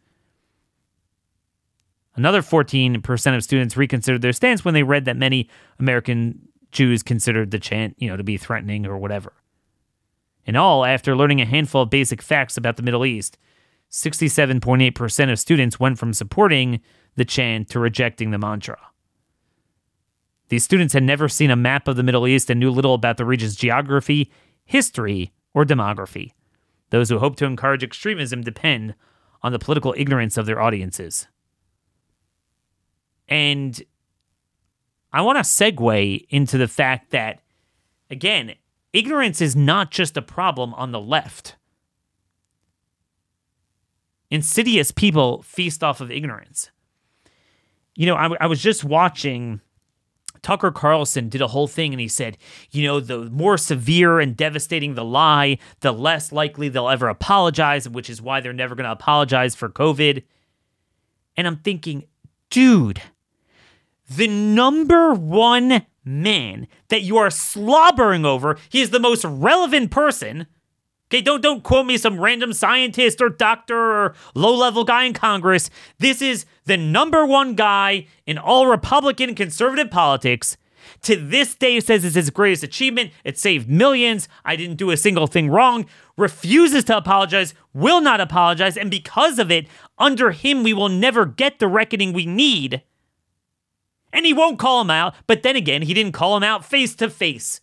Another 2.16 2.42
14% 2.42 3.36
of 3.36 3.44
students 3.44 3.78
reconsidered 3.78 4.22
their 4.22 4.34
stance 4.34 4.64
when 4.64 4.74
they 4.74 4.84
read 4.84 5.06
that 5.06 5.18
many 5.18 5.50
American 5.80 6.48
Jews 6.72 7.04
considered 7.04 7.52
the 7.52 7.60
chant, 7.60 7.96
you 7.98 8.08
know, 8.08 8.18
to 8.18 8.24
be 8.24 8.38
threatening 8.38 8.86
or 8.86 8.98
whatever. 8.98 9.34
In 10.46 10.56
all, 10.56 10.86
after 10.86 11.16
learning 11.16 11.42
a 11.42 11.46
handful 11.46 11.84
of 11.84 11.90
basic 11.90 12.22
facts 12.22 12.58
about 12.58 12.78
the 12.78 12.84
Middle 12.84 13.06
East, 13.06 13.38
67.8% 13.92 15.32
of 15.32 15.40
students 15.40 15.80
went 15.80 15.98
from 16.00 16.14
supporting 16.14 16.82
the 17.16 17.26
chant 17.26 17.70
to 17.70 17.80
rejecting 17.80 18.32
the 18.32 18.40
mantra. 18.40 18.80
These 20.54 20.66
students 20.66 20.94
had 20.94 21.02
never 21.02 21.28
seen 21.28 21.50
a 21.50 21.56
map 21.56 21.88
of 21.88 21.96
the 21.96 22.04
Middle 22.04 22.28
East 22.28 22.48
and 22.48 22.60
knew 22.60 22.70
little 22.70 22.94
about 22.94 23.18
the 23.18 23.26
region's 23.26 23.56
geography, 23.56 24.32
history, 24.66 25.34
or 25.56 25.66
demography. 25.66 26.34
Those 26.92 27.10
who 27.10 27.18
hope 27.18 27.38
to 27.38 27.46
encourage 27.46 27.84
extremism 27.84 28.42
depend 28.42 28.94
on 29.42 29.52
the 29.52 29.58
political 29.58 29.96
ignorance 29.98 30.38
of 30.38 30.46
their 30.46 30.62
audiences. 30.62 31.28
And 33.28 33.82
I 35.12 35.24
want 35.24 35.38
to 35.38 35.42
segue 35.42 36.28
into 36.30 36.60
the 36.60 36.68
fact 36.68 37.10
that, 37.10 37.40
again, 38.12 38.54
ignorance 38.94 39.42
is 39.42 39.56
not 39.56 39.90
just 39.90 40.18
a 40.18 40.22
problem 40.22 40.76
on 40.76 40.92
the 40.92 41.02
left. 41.02 41.56
Insidious 44.30 44.92
people 44.92 45.42
feast 45.42 45.84
off 45.84 46.00
of 46.00 46.12
ignorance. 46.12 46.70
You 47.96 48.06
know, 48.06 48.16
I, 48.16 48.30
I 48.42 48.46
was 48.46 48.62
just 48.62 48.84
watching 48.84 49.60
Tucker 50.44 50.72
Carlson 50.72 51.30
did 51.30 51.42
a 51.42 51.48
whole 51.48 51.68
thing 51.68 51.94
and 51.94 52.00
he 52.00 52.08
said, 52.08 52.38
you 52.70 52.84
know, 52.84 53.00
the 53.00 53.30
more 53.32 53.58
severe 53.58 54.20
and 54.20 54.38
devastating 54.38 54.94
the 54.94 55.06
lie, 55.06 55.58
the 55.80 55.92
less 55.92 56.32
likely 56.32 56.70
they'll 56.70 56.90
ever 56.90 57.08
apologize, 57.08 57.90
which 57.90 58.10
is 58.10 58.22
why 58.22 58.42
they're 58.42 58.54
never 58.54 58.76
going 58.76 58.86
to 58.86 58.92
apologize 58.92 59.56
for 59.56 59.70
COVID. 59.70 60.24
And 61.36 61.48
I'm 61.48 61.58
thinking, 61.58 62.04
dude, 62.52 63.02
the 64.08 64.28
number 64.28 65.14
one 65.14 65.86
man 66.06 66.68
that 66.90 67.02
you 67.02 67.18
are 67.18 67.30
slobbering 67.30 68.26
over, 68.26 68.58
he 68.70 68.82
is 68.82 68.92
the 68.92 69.00
most 69.00 69.24
relevant 69.26 69.90
person. 69.90 70.46
Okay, 71.10 71.22
don't 71.22 71.42
don't 71.42 71.64
quote 71.64 71.86
me 71.86 71.98
some 71.98 72.20
random 72.20 72.54
scientist 72.54 73.22
or 73.22 73.30
doctor 73.30 73.78
or 73.78 74.16
low-level 74.36 74.84
guy 74.84 75.04
in 75.04 75.14
Congress. 75.14 75.70
This 76.00 76.22
is 76.22 76.46
the 76.66 76.78
number 76.78 77.26
one 77.26 77.56
guy 77.56 78.08
in 78.26 78.38
all 78.38 78.68
Republican 78.68 79.36
conservative 79.36 79.92
politics. 79.92 80.58
To 81.04 81.16
this 81.16 81.56
day 81.56 81.80
says 81.80 82.04
it's 82.04 82.16
his 82.16 82.30
greatest 82.30 82.64
achievement. 82.64 83.12
It 83.24 83.38
saved 83.38 83.70
millions. 83.70 84.28
I 84.44 84.56
didn't 84.56 84.78
do 84.78 84.92
a 84.92 84.98
single 84.98 85.28
thing 85.28 85.50
wrong. 85.50 85.86
Refuses 86.18 86.84
to 86.86 86.98
apologize, 86.98 87.54
will 87.74 88.02
not 88.02 88.22
apologize, 88.22 88.78
and 88.78 88.92
because 88.92 89.40
of 89.40 89.50
it, 89.50 89.68
under 89.98 90.32
him 90.32 90.64
we 90.64 90.74
will 90.74 90.90
never 90.90 91.26
get 91.26 91.60
the 91.60 91.68
reckoning 91.68 92.14
we 92.14 92.26
need 92.26 92.84
and 94.14 94.26
he 94.26 94.34
won't 94.34 94.60
call 94.60 94.80
him 94.80 94.92
out. 94.92 95.16
But 95.28 95.42
then 95.42 95.56
again, 95.56 95.82
he 95.82 95.94
didn't 95.94 96.14
call 96.14 96.38
him 96.38 96.44
out 96.44 96.64
face 96.64 96.96
to 96.98 97.10
face. 97.10 97.60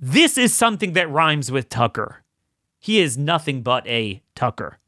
This 0.00 0.36
is 0.36 0.54
something 0.54 0.94
that 0.94 1.10
rhymes 1.10 1.52
with 1.52 1.68
Tucker. 1.68 2.24
He 2.80 2.98
is 2.98 3.16
nothing 3.16 3.62
but 3.62 3.86
a 3.86 4.22
Tucker. 4.34 4.78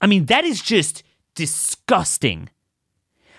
I 0.00 0.06
mean, 0.06 0.26
that 0.26 0.44
is 0.44 0.62
just 0.62 1.02
disgusting. 1.38 2.50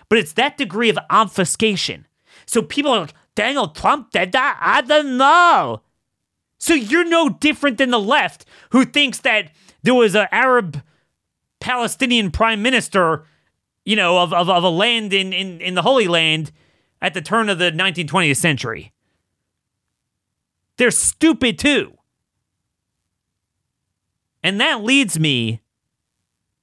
But 0.09 0.17
it's 0.17 0.33
that 0.33 0.57
degree 0.57 0.89
of 0.89 0.97
obfuscation. 1.09 2.07
So 2.47 2.63
people 2.63 2.91
are 2.91 3.01
like, 3.01 3.13
Donald 3.35 3.75
Trump 3.75 4.11
did 4.11 4.31
that? 4.31 4.57
I 4.59 4.81
don't 4.81 5.17
know. 5.17 5.81
So 6.57 6.73
you're 6.73 7.05
no 7.05 7.29
different 7.29 7.77
than 7.77 7.91
the 7.91 7.99
left 7.99 8.45
who 8.71 8.85
thinks 8.85 9.19
that 9.19 9.51
there 9.83 9.93
was 9.93 10.15
an 10.15 10.27
Arab 10.31 10.81
Palestinian 11.59 12.31
prime 12.31 12.61
minister 12.61 13.25
you 13.89 13.95
know, 13.95 14.19
of, 14.19 14.33
of, 14.33 14.49
of 14.51 14.63
a 14.63 14.69
land 14.69 15.13
in, 15.13 15.33
in, 15.33 15.59
in 15.61 15.73
the 15.73 15.81
Holy 15.81 16.07
Land 16.07 16.51
at 17.01 17.15
the 17.15 17.23
turn 17.23 17.49
of 17.49 17.57
the 17.57 17.71
1920th 17.71 18.37
century. 18.37 18.91
They're 20.77 20.91
stupid 20.91 21.57
too. 21.57 21.97
And 24.43 24.61
that 24.61 24.83
leads 24.83 25.19
me 25.19 25.61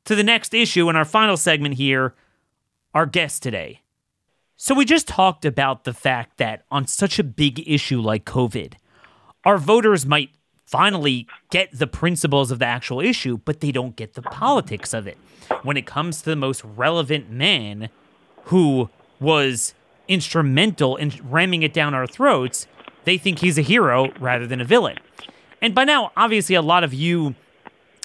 to 0.07 0.15
the 0.15 0.25
next 0.25 0.55
issue 0.55 0.89
in 0.89 0.97
our 0.97 1.05
final 1.05 1.37
segment 1.37 1.75
here 1.75 2.15
our 2.95 3.07
guest 3.07 3.43
today. 3.43 3.83
So, 4.57 4.75
we 4.75 4.87
just 4.87 5.07
talked 5.07 5.45
about 5.45 5.85
the 5.85 5.93
fact 5.93 6.39
that 6.39 6.65
on 6.71 6.87
such 6.87 7.19
a 7.19 7.25
big 7.25 7.63
issue 7.69 8.01
like 8.01 8.25
COVID, 8.25 8.75
our 9.45 9.59
voters 9.59 10.07
might 10.07 10.31
finally 10.65 11.27
get 11.51 11.69
the 11.79 11.87
principles 11.87 12.51
of 12.51 12.59
the 12.59 12.65
actual 12.65 13.01
issue, 13.01 13.39
but 13.45 13.61
they 13.61 13.71
don't 13.71 13.97
get 13.97 14.15
the 14.15 14.23
politics 14.23 14.95
of 14.95 15.07
it. 15.07 15.19
When 15.63 15.77
it 15.77 15.85
comes 15.85 16.23
to 16.23 16.31
the 16.31 16.37
most 16.37 16.65
relevant 16.65 17.31
man 17.31 17.91
who 18.45 18.89
was 19.21 19.75
instrumental 20.09 20.97
in 20.97 21.13
ramming 21.23 21.63
it 21.63 21.75
down 21.75 21.95
our 21.95 22.07
throats, 22.07 22.67
they 23.05 23.19
think 23.19 23.41
he's 23.41 23.59
a 23.59 23.63
hero 23.63 24.11
rather 24.19 24.47
than 24.47 24.61
a 24.61 24.65
villain. 24.65 24.97
And 25.61 25.75
by 25.75 25.85
now, 25.85 26.13
obviously, 26.17 26.55
a 26.55 26.63
lot 26.63 26.83
of 26.83 26.95
you 26.95 27.35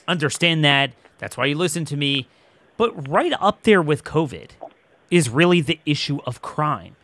understand 0.07 0.65
that. 0.65 0.91
That's 1.21 1.37
why 1.37 1.45
you 1.45 1.55
listen 1.55 1.85
to 1.85 1.95
me. 1.95 2.27
But 2.75 3.07
right 3.07 3.31
up 3.39 3.61
there 3.61 3.81
with 3.81 4.03
COVID 4.03 4.49
is 5.11 5.29
really 5.29 5.61
the 5.61 5.79
issue 5.85 6.19
of 6.25 6.41
crime. 6.41 6.95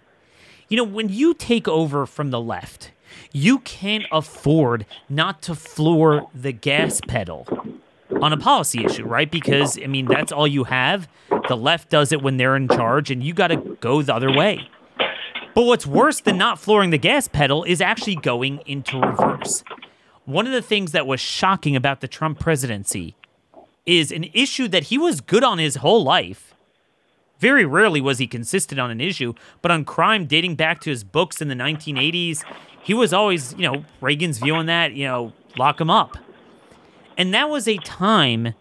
You 0.67 0.77
know, 0.77 0.83
when 0.83 1.07
you 1.07 1.33
take 1.33 1.67
over 1.67 2.05
from 2.05 2.31
the 2.31 2.41
left, 2.41 2.91
you 3.31 3.59
can't 3.59 4.05
afford 4.11 4.85
not 5.07 5.41
to 5.43 5.55
floor 5.55 6.27
the 6.33 6.51
gas 6.51 6.99
pedal 7.07 7.47
on 8.21 8.33
a 8.33 8.37
policy 8.37 8.83
issue, 8.83 9.05
right? 9.05 9.29
Because, 9.29 9.77
I 9.81 9.85
mean, 9.85 10.07
that's 10.07 10.31
all 10.31 10.47
you 10.47 10.63
have. 10.63 11.07
The 11.47 11.55
left 11.55 11.89
does 11.89 12.11
it 12.11 12.23
when 12.23 12.37
they're 12.37 12.55
in 12.55 12.67
charge, 12.67 13.11
and 13.11 13.23
you 13.23 13.33
got 13.33 13.47
to 13.47 13.77
go 13.79 14.01
the 14.01 14.15
other 14.15 14.31
way. 14.31 14.67
But 15.53 15.63
what's 15.65 15.85
worse 15.85 16.19
than 16.21 16.37
not 16.37 16.59
flooring 16.59 16.89
the 16.89 16.97
gas 16.97 17.27
pedal 17.27 17.63
is 17.63 17.81
actually 17.81 18.15
going 18.15 18.61
into 18.65 18.99
reverse. 18.99 19.63
One 20.25 20.47
of 20.47 20.53
the 20.53 20.61
things 20.61 20.91
that 20.91 21.05
was 21.05 21.19
shocking 21.19 21.75
about 21.75 22.01
the 22.01 22.07
Trump 22.07 22.39
presidency 22.39 23.15
is 23.87 24.11
an 24.11 24.25
issue 24.33 24.67
that 24.67 24.85
he 24.85 24.99
was 24.99 25.21
good 25.21 25.43
on 25.43 25.57
his 25.57 25.77
whole 25.77 26.03
life. 26.03 26.53
Very 27.39 27.65
rarely 27.65 28.01
was 28.01 28.19
he 28.19 28.27
consistent 28.27 28.79
on 28.79 28.91
an 28.91 29.01
issue, 29.01 29.33
but 29.63 29.71
on 29.71 29.85
crime 29.85 30.25
dating 30.25 30.55
back 30.55 30.81
to 30.81 30.91
his 30.91 31.03
books 31.03 31.41
in 31.41 31.47
the 31.47 31.55
1980s 31.55 32.43
he 32.87 32.93
was 32.93 33.11
always, 33.11 33.53
you 33.57 33.69
know, 33.69 33.83
Reagan's 33.99 34.37
view 34.37 34.55
on 34.55 34.67
that, 34.67 34.93
you 34.93 35.05
know, 35.05 35.33
lock 35.57 35.81
him 35.81 35.89
up. 35.89 36.17
And 37.17 37.33
that 37.33 37.49
was 37.49 37.67
a 37.67 37.75
time 37.79 38.53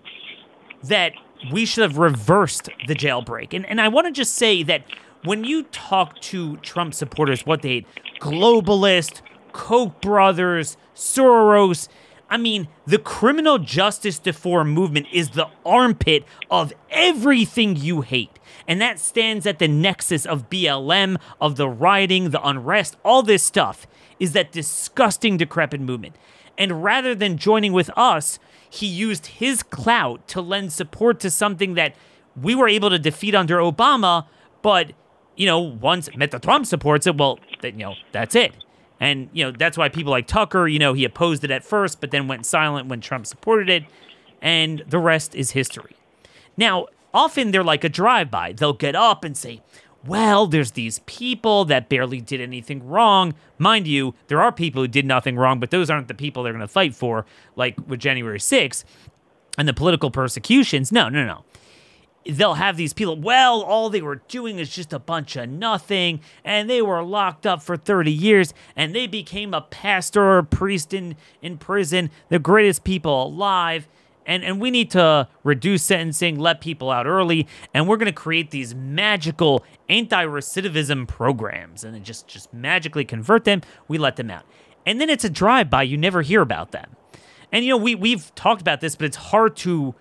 that 0.83 1.13
we 1.53 1.65
should 1.65 1.83
have 1.83 1.97
reversed 1.97 2.69
the 2.89 2.97
jailbreak. 2.97 3.55
And, 3.55 3.65
and 3.67 3.81
I 3.81 3.87
want 3.87 4.09
to 4.09 4.13
just 4.13 4.35
say 4.35 4.65
that 4.65 4.83
when 5.23 5.45
you 5.45 5.63
talk 5.63 6.19
to 6.23 6.57
Trump 6.57 6.93
supporters, 6.93 7.47
what 7.47 7.63
they 7.63 7.69
hate, 7.69 7.87
globalist, 8.21 9.23
Koch 9.53 10.01
brothers, 10.01 10.77
Soros, 10.97 11.87
I 12.29 12.37
mean, 12.37 12.69
the 12.87 12.99
criminal 12.99 13.59
justice 13.59 14.21
reform 14.25 14.71
movement 14.71 15.07
is 15.13 15.31
the 15.31 15.49
armpit 15.65 16.25
of 16.51 16.73
everything 16.91 17.77
you 17.77 18.01
hate. 18.01 18.39
And 18.67 18.81
that 18.81 18.99
stands 18.99 19.47
at 19.47 19.59
the 19.59 19.69
nexus 19.69 20.27
of 20.27 20.51
BLM, 20.51 21.19
of 21.41 21.57
the 21.57 21.69
rioting, 21.69 22.31
the 22.31 22.45
unrest, 22.47 22.97
all 23.05 23.23
this 23.23 23.43
stuff 23.43 23.87
is 24.19 24.33
that 24.33 24.51
disgusting, 24.51 25.37
decrepit 25.37 25.81
movement. 25.81 26.17
And 26.59 26.83
rather 26.83 27.15
than 27.15 27.37
joining 27.37 27.73
with 27.73 27.91
us, 27.97 28.39
he 28.69 28.87
used 28.87 29.27
his 29.27 29.63
clout 29.63 30.27
to 30.29 30.41
lend 30.41 30.73
support 30.73 31.21
to 31.21 31.31
something 31.31 31.75
that 31.75 31.95
we 32.35 32.55
were 32.55 32.69
able 32.69 32.91
to 32.91 32.99
defeat 32.99 33.35
under 33.35 33.59
Obama. 33.59 34.27
But, 34.63 34.93
you 35.37 35.47
know, 35.47 35.61
once 35.61 36.09
Mr. 36.11 36.41
Trump 36.41 36.67
supports 36.67 37.07
it, 37.07 37.17
well, 37.17 37.39
then, 37.61 37.79
you 37.79 37.87
know, 37.87 37.95
that's 38.13 38.35
it. 38.35 38.53
And, 39.01 39.29
you 39.33 39.45
know, 39.45 39.51
that's 39.51 39.77
why 39.77 39.89
people 39.89 40.11
like 40.11 40.27
Tucker, 40.27 40.67
you 40.67 40.79
know, 40.79 40.95
he 40.95 41.05
opposed 41.05 41.45
it 41.45 41.51
at 41.51 41.65
first, 41.65 42.01
but 42.01 42.11
then 42.11 42.29
went 42.29 42.47
silent 42.47 42.89
when 42.89 43.01
Trump 43.01 43.27
supported 43.27 43.69
it. 43.69 43.85
And 44.41 44.83
the 44.89 44.99
rest 44.99 45.35
is 45.35 45.51
history. 45.51 45.97
Now, 46.57 46.87
often 47.13 47.51
they're 47.51 47.65
like 47.65 47.85
a 47.85 47.89
drive 47.89 48.31
by. 48.31 48.53
They'll 48.53 48.73
get 48.73 48.95
up 48.95 49.25
and 49.25 49.37
say, 49.37 49.63
well, 50.07 50.47
there's 50.47 50.73
these 50.73 51.01
people 51.01 51.65
that 51.67 51.89
barely 51.89 52.21
did 52.21 52.41
anything 52.41 52.87
wrong. 52.87 53.35
Mind 53.59 53.87
you, 53.87 54.15
there 54.29 54.41
are 54.41 54.53
people 54.53 54.83
who 54.83 54.89
did 54.89 55.05
nothing 55.05 55.37
wrong, 55.37 55.59
but 55.59 55.71
those 55.71 55.91
aren't 55.91 56.09
the 56.09 56.15
people 56.15 56.43
they're 56.43 56.53
going 56.53 56.61
to 56.61 56.69
fight 56.69 56.95
for, 56.95 57.27
like 57.57 57.77
with 57.89 58.01
January 58.01 58.39
6th 58.39 58.85
and 59.59 59.67
the 59.67 59.75
political 59.75 60.11
persecutions. 60.11 60.93
No, 60.93 61.09
no, 61.09 61.25
no. 61.25 61.45
They'll 62.29 62.55
have 62.55 62.77
these 62.77 62.93
people, 62.93 63.17
well, 63.17 63.63
all 63.63 63.91
they 63.91 64.03
were 64.03 64.23
doing 64.29 64.59
is 64.59 64.69
just 64.69 64.93
a 64.93 64.99
bunch 64.99 65.37
of 65.37 65.49
nothing, 65.49 66.21
and 66.45 66.69
they 66.69 66.83
were 66.83 67.03
locked 67.03 67.47
up 67.47 67.63
for 67.63 67.77
30 67.77 68.11
years, 68.13 68.55
and 68.75 68.95
they 68.95 69.07
became 69.07 69.55
a 69.55 69.61
pastor 69.61 70.23
or 70.23 70.39
a 70.39 70.45
priest 70.45 70.93
in, 70.93 71.17
in 71.43 71.59
prison, 71.59 72.11
the 72.29 72.39
greatest 72.39 72.85
people 72.85 73.27
alive. 73.27 73.89
And, 74.29 74.43
and 74.43 74.61
we 74.61 74.73
need 74.73 74.91
to 74.91 75.29
reduce 75.45 75.85
sentencing, 75.85 76.37
let 76.37 76.61
people 76.61 76.91
out 76.91 77.07
early, 77.07 77.47
and 77.73 77.87
we're 77.87 77.97
going 77.97 78.07
to 78.07 78.13
create 78.13 78.51
these 78.51 78.75
magical 78.75 79.65
anti-recidivism 79.89 81.07
programs, 81.07 81.85
and 81.85 82.05
just 82.05 82.27
just 82.27 82.53
magically 82.53 83.05
convert 83.05 83.45
them. 83.45 83.63
We 83.87 83.99
let 83.99 84.17
them 84.17 84.33
out, 84.33 84.43
and 84.85 85.01
then 85.01 85.11
it's 85.11 85.25
a 85.25 85.31
drive-by. 85.31 85.85
You 85.85 85.97
never 85.97 86.23
hear 86.23 86.43
about 86.43 86.73
them. 86.73 86.97
And 87.53 87.65
you 87.65 87.71
know 87.71 87.77
we 87.77 87.95
we've 87.95 88.35
talked 88.35 88.61
about 88.61 88.81
this, 88.81 88.97
but 88.97 89.05
it's 89.05 89.17
hard 89.17 89.55
to 89.59 89.95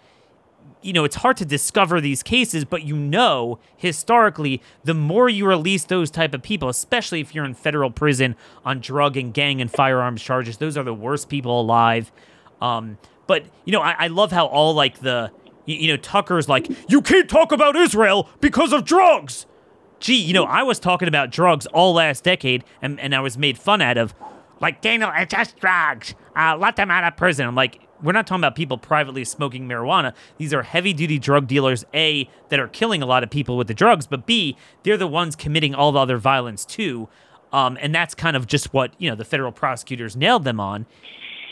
you 0.85 0.93
know, 0.93 1.03
it's 1.03 1.15
hard 1.15 1.35
to 1.37 1.45
discover 1.45 1.99
these 1.99 2.21
cases, 2.21 2.63
but 2.63 2.83
you 2.83 2.95
know 2.95 3.59
historically, 3.75 4.61
the 4.83 4.93
more 4.93 5.27
you 5.27 5.47
release 5.47 5.83
those 5.85 6.11
type 6.11 6.33
of 6.35 6.43
people, 6.43 6.69
especially 6.69 7.19
if 7.21 7.33
you're 7.33 7.43
in 7.43 7.55
federal 7.55 7.89
prison 7.89 8.35
on 8.63 8.79
drug 8.79 9.17
and 9.17 9.33
gang 9.33 9.61
and 9.61 9.71
firearms 9.71 10.21
charges, 10.21 10.57
those 10.57 10.77
are 10.77 10.83
the 10.83 10.93
worst 10.93 11.27
people 11.27 11.59
alive. 11.59 12.11
Um, 12.61 12.99
but 13.25 13.45
you 13.65 13.71
know, 13.71 13.81
I, 13.81 13.95
I 13.97 14.07
love 14.07 14.31
how 14.31 14.45
all 14.45 14.75
like 14.75 14.99
the 14.99 15.31
you, 15.65 15.75
you 15.75 15.87
know 15.87 15.97
Tucker's 15.97 16.47
like, 16.47 16.69
you 16.87 17.01
can't 17.01 17.29
talk 17.29 17.51
about 17.51 17.75
Israel 17.75 18.29
because 18.39 18.71
of 18.71 18.85
drugs. 18.85 19.47
Gee, 19.99 20.21
you 20.21 20.33
know, 20.33 20.43
I 20.43 20.61
was 20.61 20.79
talking 20.79 21.07
about 21.07 21.31
drugs 21.31 21.65
all 21.67 21.93
last 21.93 22.23
decade, 22.23 22.63
and, 22.81 22.99
and 22.99 23.15
I 23.15 23.21
was 23.21 23.37
made 23.37 23.57
fun 23.57 23.81
out 23.81 23.97
of. 23.97 24.13
Like 24.61 24.81
Daniel, 24.81 25.11
it's 25.15 25.33
just 25.33 25.57
drugs. 25.57 26.15
Uh, 26.35 26.55
let 26.57 26.75
them 26.75 26.89
out 26.91 27.03
of 27.03 27.17
prison. 27.17 27.45
I'm 27.45 27.55
like, 27.55 27.84
we're 28.01 28.11
not 28.11 28.27
talking 28.27 28.41
about 28.41 28.55
people 28.55 28.77
privately 28.77 29.23
smoking 29.23 29.67
marijuana. 29.67 30.13
These 30.37 30.53
are 30.53 30.63
heavy 30.63 30.93
duty 30.93 31.19
drug 31.19 31.47
dealers, 31.47 31.85
A, 31.93 32.29
that 32.49 32.59
are 32.59 32.67
killing 32.67 33.01
a 33.01 33.05
lot 33.05 33.23
of 33.23 33.29
people 33.29 33.57
with 33.57 33.67
the 33.67 33.73
drugs, 33.73 34.07
but 34.07 34.25
B, 34.25 34.57
they're 34.83 34.97
the 34.97 35.07
ones 35.07 35.35
committing 35.35 35.73
all 35.73 35.91
the 35.91 35.99
other 35.99 36.17
violence 36.17 36.65
too. 36.65 37.07
Um, 37.53 37.77
and 37.79 37.95
that's 37.95 38.13
kind 38.13 38.35
of 38.35 38.47
just 38.47 38.73
what, 38.73 38.93
you 38.97 39.09
know, 39.09 39.15
the 39.15 39.25
federal 39.25 39.51
prosecutors 39.51 40.15
nailed 40.15 40.43
them 40.43 40.59
on. 40.59 40.85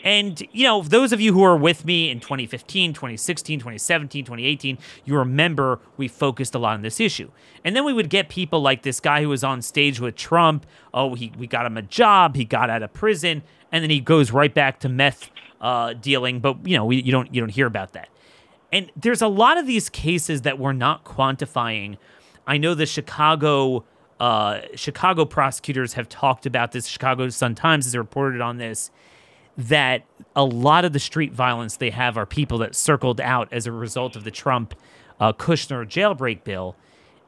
And, 0.04 0.46
you 0.52 0.68
know, 0.68 0.82
those 0.82 1.14
of 1.14 1.22
you 1.22 1.32
who 1.32 1.44
are 1.44 1.56
with 1.56 1.86
me 1.86 2.10
in 2.10 2.20
2015, 2.20 2.92
2016, 2.92 3.60
2017, 3.60 4.26
2018, 4.26 4.78
you 5.06 5.18
remember 5.18 5.80
we 5.96 6.10
focused 6.10 6.56
a 6.56 6.60
lot 6.60 6.74
on 6.74 6.82
this 6.82 7.00
issue. 7.00 7.32
And 7.64 7.74
then 7.74 7.86
we 7.86 7.94
would 7.94 8.10
get 8.10 8.28
people 8.28 8.62
like 8.62 8.82
this 8.82 9.00
guy 9.00 9.22
who 9.22 9.30
was 9.30 9.46
on 9.46 9.62
stage 9.62 10.02
with 10.02 10.18
Trump. 10.18 10.66
Oh, 10.94 11.16
he, 11.16 11.32
we 11.38 11.48
got 11.48 11.66
him 11.66 11.78
a 11.78 11.82
job, 11.82 12.36
he 12.36 12.44
got 12.44 12.70
out 12.70 12.84
of 12.84 12.92
prison, 12.92 13.44
and 13.72 13.82
then 13.82 13.90
he 13.90 14.02
goes 14.02 14.32
right 14.32 14.54
back 14.54 14.82
to 14.82 14.90
meth 14.90 15.30
uh, 15.64 15.94
dealing. 15.94 16.42
But, 16.42 16.68
you 16.68 16.78
know, 16.78 16.86
we, 16.86 17.02
you, 17.02 17.12
don't, 17.12 17.34
you 17.34 17.42
don't 17.42 17.50
hear 17.50 17.66
about 17.66 17.94
that. 17.94 18.10
And 18.72 18.92
there's 18.96 19.22
a 19.22 19.28
lot 19.28 19.58
of 19.58 19.66
these 19.66 19.90
cases 19.90 20.42
that 20.44 20.60
we're 20.60 20.74
not 20.74 21.06
quantifying. 21.06 21.98
I 22.46 22.58
know 22.58 22.76
the 22.76 22.86
Chicago 22.86 23.86
uh, 24.20 24.62
Chicago 24.76 25.26
prosecutors 25.26 25.94
have 25.94 26.08
talked 26.08 26.46
about 26.46 26.72
this. 26.72 26.88
Chicago 26.88 27.28
Sun 27.30 27.56
Times 27.56 27.86
has 27.86 27.98
reported 27.98 28.40
on 28.40 28.58
this 28.58 28.90
that 29.58 30.04
a 30.36 30.46
lot 30.46 30.86
of 30.86 30.94
the 30.94 31.00
street 31.00 31.34
violence 31.34 31.78
they 31.78 31.90
have 31.90 32.18
are 32.18 32.26
people 32.26 32.58
that 32.60 32.74
circled 32.74 33.20
out 33.20 33.52
as 33.52 33.68
a 33.68 33.72
result 33.72 34.16
of 34.16 34.24
the 34.24 34.32
Trump 34.32 34.76
uh, 35.20 35.34
Kushner 35.34 35.86
jailbreak 35.86 36.44
bill. 36.44 36.76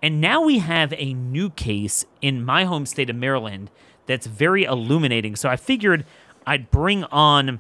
And 0.02 0.22
now 0.22 0.42
we 0.42 0.60
have 0.60 0.94
a 0.98 1.14
new 1.14 1.50
case 1.50 2.06
in 2.22 2.46
my 2.46 2.64
home 2.64 2.86
state 2.86 3.10
of 3.10 3.16
Maryland 3.16 3.70
that's 4.06 4.28
very 4.28 4.64
illuminating. 4.64 5.36
So 5.36 5.50
I 5.50 5.56
figured 5.56 6.06
I'd 6.48 6.72
bring 6.72 7.04
on 7.06 7.60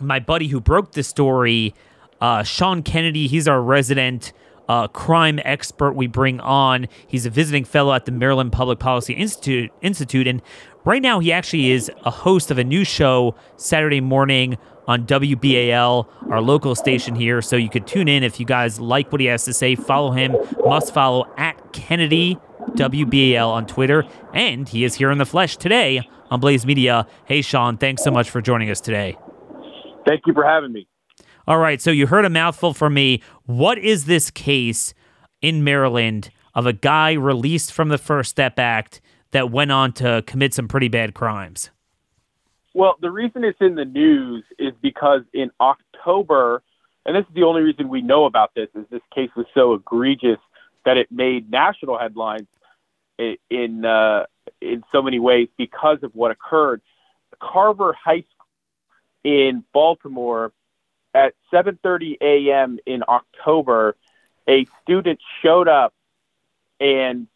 my 0.00 0.20
buddy 0.20 0.48
who 0.48 0.60
broke 0.60 0.92
the 0.92 1.02
story, 1.02 1.74
uh, 2.20 2.42
Sean 2.42 2.82
Kennedy. 2.82 3.26
He's 3.26 3.48
our 3.48 3.60
resident 3.60 4.32
uh, 4.68 4.88
crime 4.88 5.40
expert 5.44 5.92
we 5.92 6.06
bring 6.06 6.40
on. 6.40 6.86
He's 7.06 7.26
a 7.26 7.30
visiting 7.30 7.64
fellow 7.64 7.94
at 7.94 8.04
the 8.04 8.12
Maryland 8.12 8.52
Public 8.52 8.78
Policy 8.78 9.14
Institute. 9.14 9.70
Institute, 9.80 10.26
and 10.26 10.42
right 10.84 11.02
now 11.02 11.20
he 11.20 11.32
actually 11.32 11.70
is 11.70 11.90
a 12.04 12.10
host 12.10 12.50
of 12.50 12.58
a 12.58 12.64
new 12.64 12.84
show 12.84 13.34
Saturday 13.56 14.00
morning 14.00 14.58
on 14.86 15.06
WBAL, 15.06 16.08
our 16.30 16.40
local 16.40 16.74
station 16.74 17.14
here. 17.14 17.42
So 17.42 17.56
you 17.56 17.68
could 17.68 17.86
tune 17.86 18.08
in 18.08 18.22
if 18.22 18.40
you 18.40 18.46
guys 18.46 18.80
like 18.80 19.12
what 19.12 19.20
he 19.20 19.26
has 19.26 19.44
to 19.44 19.52
say. 19.52 19.74
Follow 19.74 20.12
him. 20.12 20.34
Must 20.64 20.92
follow 20.94 21.30
at 21.36 21.72
Kennedy 21.72 22.38
WBAL 22.70 23.48
on 23.48 23.66
Twitter, 23.66 24.04
and 24.32 24.68
he 24.68 24.84
is 24.84 24.94
here 24.94 25.10
in 25.10 25.18
the 25.18 25.26
flesh 25.26 25.56
today 25.56 26.08
on 26.30 26.40
Blaze 26.40 26.66
Media. 26.66 27.06
Hey, 27.24 27.42
Sean, 27.42 27.76
thanks 27.76 28.02
so 28.02 28.10
much 28.10 28.30
for 28.30 28.40
joining 28.40 28.70
us 28.70 28.80
today. 28.80 29.16
Thank 30.06 30.22
you 30.26 30.34
for 30.34 30.44
having 30.44 30.72
me. 30.72 30.86
All 31.46 31.58
right, 31.58 31.80
so 31.80 31.90
you 31.90 32.06
heard 32.06 32.24
a 32.24 32.30
mouthful 32.30 32.74
from 32.74 32.94
me. 32.94 33.22
What 33.46 33.78
is 33.78 34.04
this 34.04 34.30
case 34.30 34.92
in 35.40 35.64
Maryland 35.64 36.30
of 36.54 36.66
a 36.66 36.72
guy 36.72 37.12
released 37.12 37.72
from 37.72 37.88
the 37.88 37.98
First 37.98 38.30
Step 38.30 38.58
Act 38.58 39.00
that 39.30 39.50
went 39.50 39.72
on 39.72 39.92
to 39.92 40.22
commit 40.26 40.54
some 40.54 40.68
pretty 40.68 40.88
bad 40.88 41.14
crimes? 41.14 41.70
Well, 42.74 42.96
the 43.00 43.10
reason 43.10 43.44
it's 43.44 43.60
in 43.60 43.74
the 43.74 43.84
news 43.84 44.44
is 44.58 44.72
because 44.82 45.22
in 45.32 45.50
October, 45.60 46.62
and 47.06 47.16
this 47.16 47.24
is 47.28 47.34
the 47.34 47.44
only 47.44 47.62
reason 47.62 47.88
we 47.88 48.02
know 48.02 48.26
about 48.26 48.54
this, 48.54 48.68
is 48.74 48.84
this 48.90 49.00
case 49.14 49.30
was 49.36 49.46
so 49.54 49.74
egregious 49.74 50.38
that 50.84 50.96
it 50.96 51.10
made 51.10 51.50
national 51.50 51.98
headlines 51.98 52.46
in 53.18 53.84
uh, 53.84 54.24
in 54.60 54.82
so 54.92 55.02
many 55.02 55.18
ways 55.18 55.48
because 55.56 55.98
of 56.02 56.14
what 56.14 56.30
occurred. 56.30 56.80
Carver 57.40 57.92
High 57.92 58.20
School 58.20 58.37
in 59.24 59.64
Baltimore 59.72 60.52
at 61.14 61.34
7:30 61.52 62.18
a.m. 62.20 62.78
in 62.86 63.02
October, 63.08 63.96
a 64.48 64.66
student 64.82 65.20
showed 65.42 65.68
up 65.68 65.94
and 66.80 67.26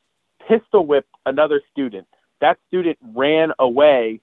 pistol 0.48 0.86
whipped 0.86 1.14
another 1.26 1.60
student. 1.70 2.06
That 2.40 2.58
student 2.68 2.98
ran 3.14 3.52
away, 3.58 4.20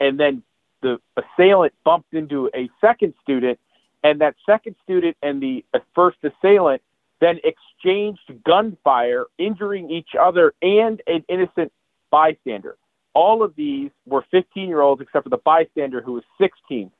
and 0.00 0.18
then 0.18 0.42
the 0.80 1.00
assailant 1.16 1.74
bumped 1.84 2.12
into 2.14 2.50
a 2.54 2.68
second 2.80 3.14
student, 3.22 3.58
and 4.02 4.20
that 4.20 4.34
second 4.44 4.76
student 4.82 5.16
and 5.22 5.40
the 5.40 5.64
first 5.94 6.18
assailant 6.24 6.82
then 7.20 7.38
exchanged 7.44 8.32
gunfire, 8.44 9.26
injuring 9.38 9.90
each 9.90 10.10
other 10.20 10.54
and 10.60 11.00
an 11.06 11.24
innocent 11.28 11.72
bystander. 12.10 12.76
All 13.14 13.42
of 13.42 13.54
these 13.56 13.90
were 14.06 14.24
15 14.30 14.68
year 14.68 14.80
olds, 14.80 15.02
except 15.02 15.24
for 15.24 15.30
the 15.30 15.38
bystander 15.38 16.00
who 16.00 16.12
was 16.14 16.24
16. 16.40 16.90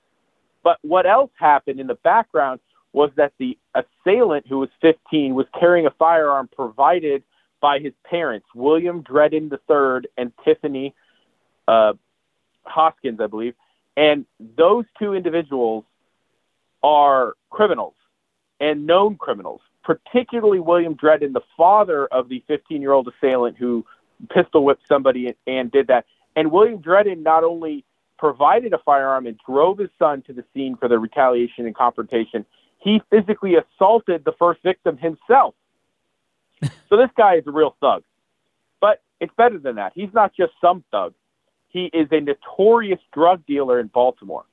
But 0.62 0.78
what 0.82 1.06
else 1.06 1.30
happened 1.38 1.80
in 1.80 1.86
the 1.86 1.94
background 1.96 2.60
was 2.92 3.10
that 3.16 3.32
the 3.38 3.58
assailant, 3.74 4.46
who 4.46 4.58
was 4.58 4.68
15, 4.80 5.34
was 5.34 5.46
carrying 5.58 5.86
a 5.86 5.90
firearm 5.90 6.48
provided 6.54 7.22
by 7.60 7.78
his 7.78 7.92
parents, 8.04 8.46
William 8.54 9.02
Dredden 9.02 9.50
III 9.50 10.08
and 10.18 10.32
Tiffany 10.44 10.94
uh, 11.68 11.94
Hoskins, 12.64 13.20
I 13.20 13.28
believe. 13.28 13.54
And 13.96 14.26
those 14.56 14.84
two 14.98 15.14
individuals 15.14 15.84
are 16.82 17.34
criminals 17.50 17.94
and 18.60 18.86
known 18.86 19.16
criminals, 19.16 19.60
particularly 19.84 20.60
William 20.60 20.96
Dredden, 20.96 21.32
the 21.32 21.42
father 21.56 22.06
of 22.06 22.28
the 22.28 22.42
15 22.48 22.80
year 22.82 22.92
old 22.92 23.08
assailant 23.08 23.56
who 23.56 23.84
pistol 24.28 24.64
whipped 24.64 24.86
somebody 24.88 25.34
and, 25.46 25.70
did 25.70 25.88
that. 25.88 26.06
And 26.36 26.50
William 26.50 26.80
Dredden 26.80 27.22
not 27.22 27.44
only 27.44 27.84
provided 28.18 28.72
a 28.72 28.78
firearm 28.78 29.26
and 29.26 29.38
drove 29.46 29.78
his 29.78 29.90
son 29.98 30.22
to 30.22 30.32
the 30.32 30.44
scene 30.54 30.76
for 30.76 30.88
the 30.88 30.98
retaliation 30.98 31.66
and 31.66 31.74
confrontation. 31.74 32.46
He 32.78 33.02
physically 33.10 33.56
assaulted 33.56 34.24
the 34.24 34.32
first 34.38 34.62
victim 34.62 34.96
himself. 34.96 35.54
so 36.88 36.96
this 36.96 37.10
guy 37.16 37.36
is 37.36 37.46
a 37.46 37.50
real 37.50 37.76
thug. 37.80 38.04
But 38.80 39.02
it's 39.20 39.32
better 39.36 39.58
than 39.58 39.76
that. 39.76 39.92
He's 39.94 40.12
not 40.12 40.32
just 40.34 40.52
some 40.60 40.84
thug. 40.90 41.14
He 41.68 41.86
is 41.92 42.08
a 42.10 42.20
notorious 42.20 43.00
drug 43.12 43.44
dealer 43.46 43.80
in 43.80 43.86
Baltimore. 43.86 44.44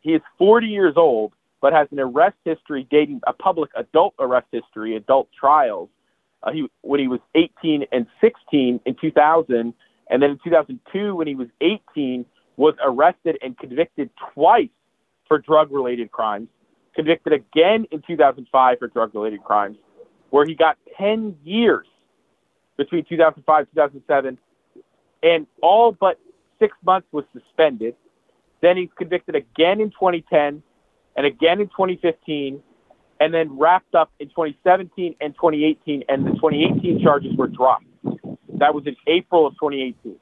He 0.00 0.14
is 0.14 0.22
40 0.38 0.68
years 0.68 0.94
old, 0.96 1.32
but 1.60 1.72
has 1.72 1.88
an 1.90 2.00
arrest 2.00 2.36
history 2.44 2.86
dating 2.90 3.20
a 3.26 3.32
public 3.32 3.70
adult 3.76 4.14
arrest 4.18 4.46
history, 4.52 4.96
adult 4.96 5.28
trials. 5.38 5.88
Uh, 6.42 6.52
he 6.52 6.68
when 6.82 7.00
he 7.00 7.08
was 7.08 7.20
18 7.34 7.86
and 7.92 8.06
16 8.20 8.80
in 8.84 8.94
2000, 9.00 9.74
and 10.10 10.22
then 10.22 10.30
in 10.30 10.38
2002 10.44 11.14
when 11.14 11.26
he 11.26 11.34
was 11.34 11.48
18, 11.60 12.24
was 12.56 12.74
arrested 12.84 13.38
and 13.42 13.58
convicted 13.58 14.10
twice 14.34 14.68
for 15.28 15.38
drug 15.38 15.72
related 15.72 16.10
crimes, 16.10 16.48
convicted 16.94 17.32
again 17.32 17.86
in 17.90 18.02
2005 18.06 18.78
for 18.78 18.88
drug 18.88 19.14
related 19.14 19.42
crimes, 19.42 19.76
where 20.30 20.46
he 20.46 20.54
got 20.54 20.76
10 20.98 21.36
years 21.44 21.86
between 22.76 23.04
2005 23.04 23.60
and 23.60 23.68
2007, 23.74 24.38
and 25.22 25.46
all 25.62 25.92
but 25.92 26.18
six 26.58 26.76
months 26.84 27.08
was 27.12 27.24
suspended. 27.32 27.94
Then 28.60 28.76
he's 28.76 28.90
convicted 28.96 29.34
again 29.34 29.80
in 29.80 29.90
2010 29.90 30.62
and 31.16 31.26
again 31.26 31.60
in 31.60 31.68
2015, 31.68 32.62
and 33.20 33.32
then 33.32 33.56
wrapped 33.58 33.94
up 33.94 34.10
in 34.20 34.28
2017 34.28 35.14
and 35.20 35.34
2018, 35.34 36.04
and 36.08 36.26
the 36.26 36.30
2018 36.32 37.02
charges 37.02 37.34
were 37.36 37.46
dropped. 37.46 37.84
That 38.58 38.74
was 38.74 38.86
in 38.86 38.96
April 39.06 39.46
of 39.46 39.54
2018. 39.54 40.16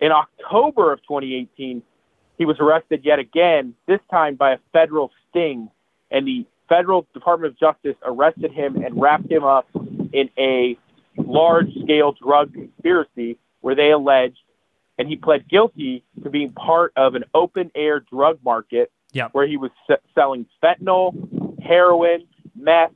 In 0.00 0.12
October 0.12 0.92
of 0.92 1.00
2018, 1.02 1.82
he 2.36 2.44
was 2.44 2.56
arrested 2.60 3.02
yet 3.04 3.18
again, 3.18 3.74
this 3.86 4.00
time 4.10 4.34
by 4.34 4.52
a 4.52 4.58
federal 4.72 5.10
sting, 5.30 5.70
and 6.10 6.26
the 6.26 6.44
federal 6.68 7.06
Department 7.14 7.52
of 7.52 7.58
Justice 7.58 7.96
arrested 8.04 8.50
him 8.52 8.76
and 8.82 9.00
wrapped 9.00 9.30
him 9.30 9.44
up 9.44 9.66
in 10.12 10.28
a 10.38 10.76
large 11.16 11.72
scale 11.82 12.12
drug 12.12 12.52
conspiracy 12.52 13.38
where 13.60 13.74
they 13.74 13.90
alleged, 13.92 14.38
and 14.98 15.08
he 15.08 15.16
pled 15.16 15.48
guilty 15.48 16.02
to 16.22 16.30
being 16.30 16.50
part 16.52 16.92
of 16.96 17.14
an 17.14 17.24
open 17.34 17.70
air 17.74 18.00
drug 18.00 18.38
market 18.44 18.90
Yep. 19.12 19.30
where 19.32 19.46
he 19.46 19.56
was 19.56 19.70
s- 19.88 20.00
selling 20.14 20.44
fentanyl, 20.62 21.12
heroin, 21.64 22.26
meth, 22.54 22.92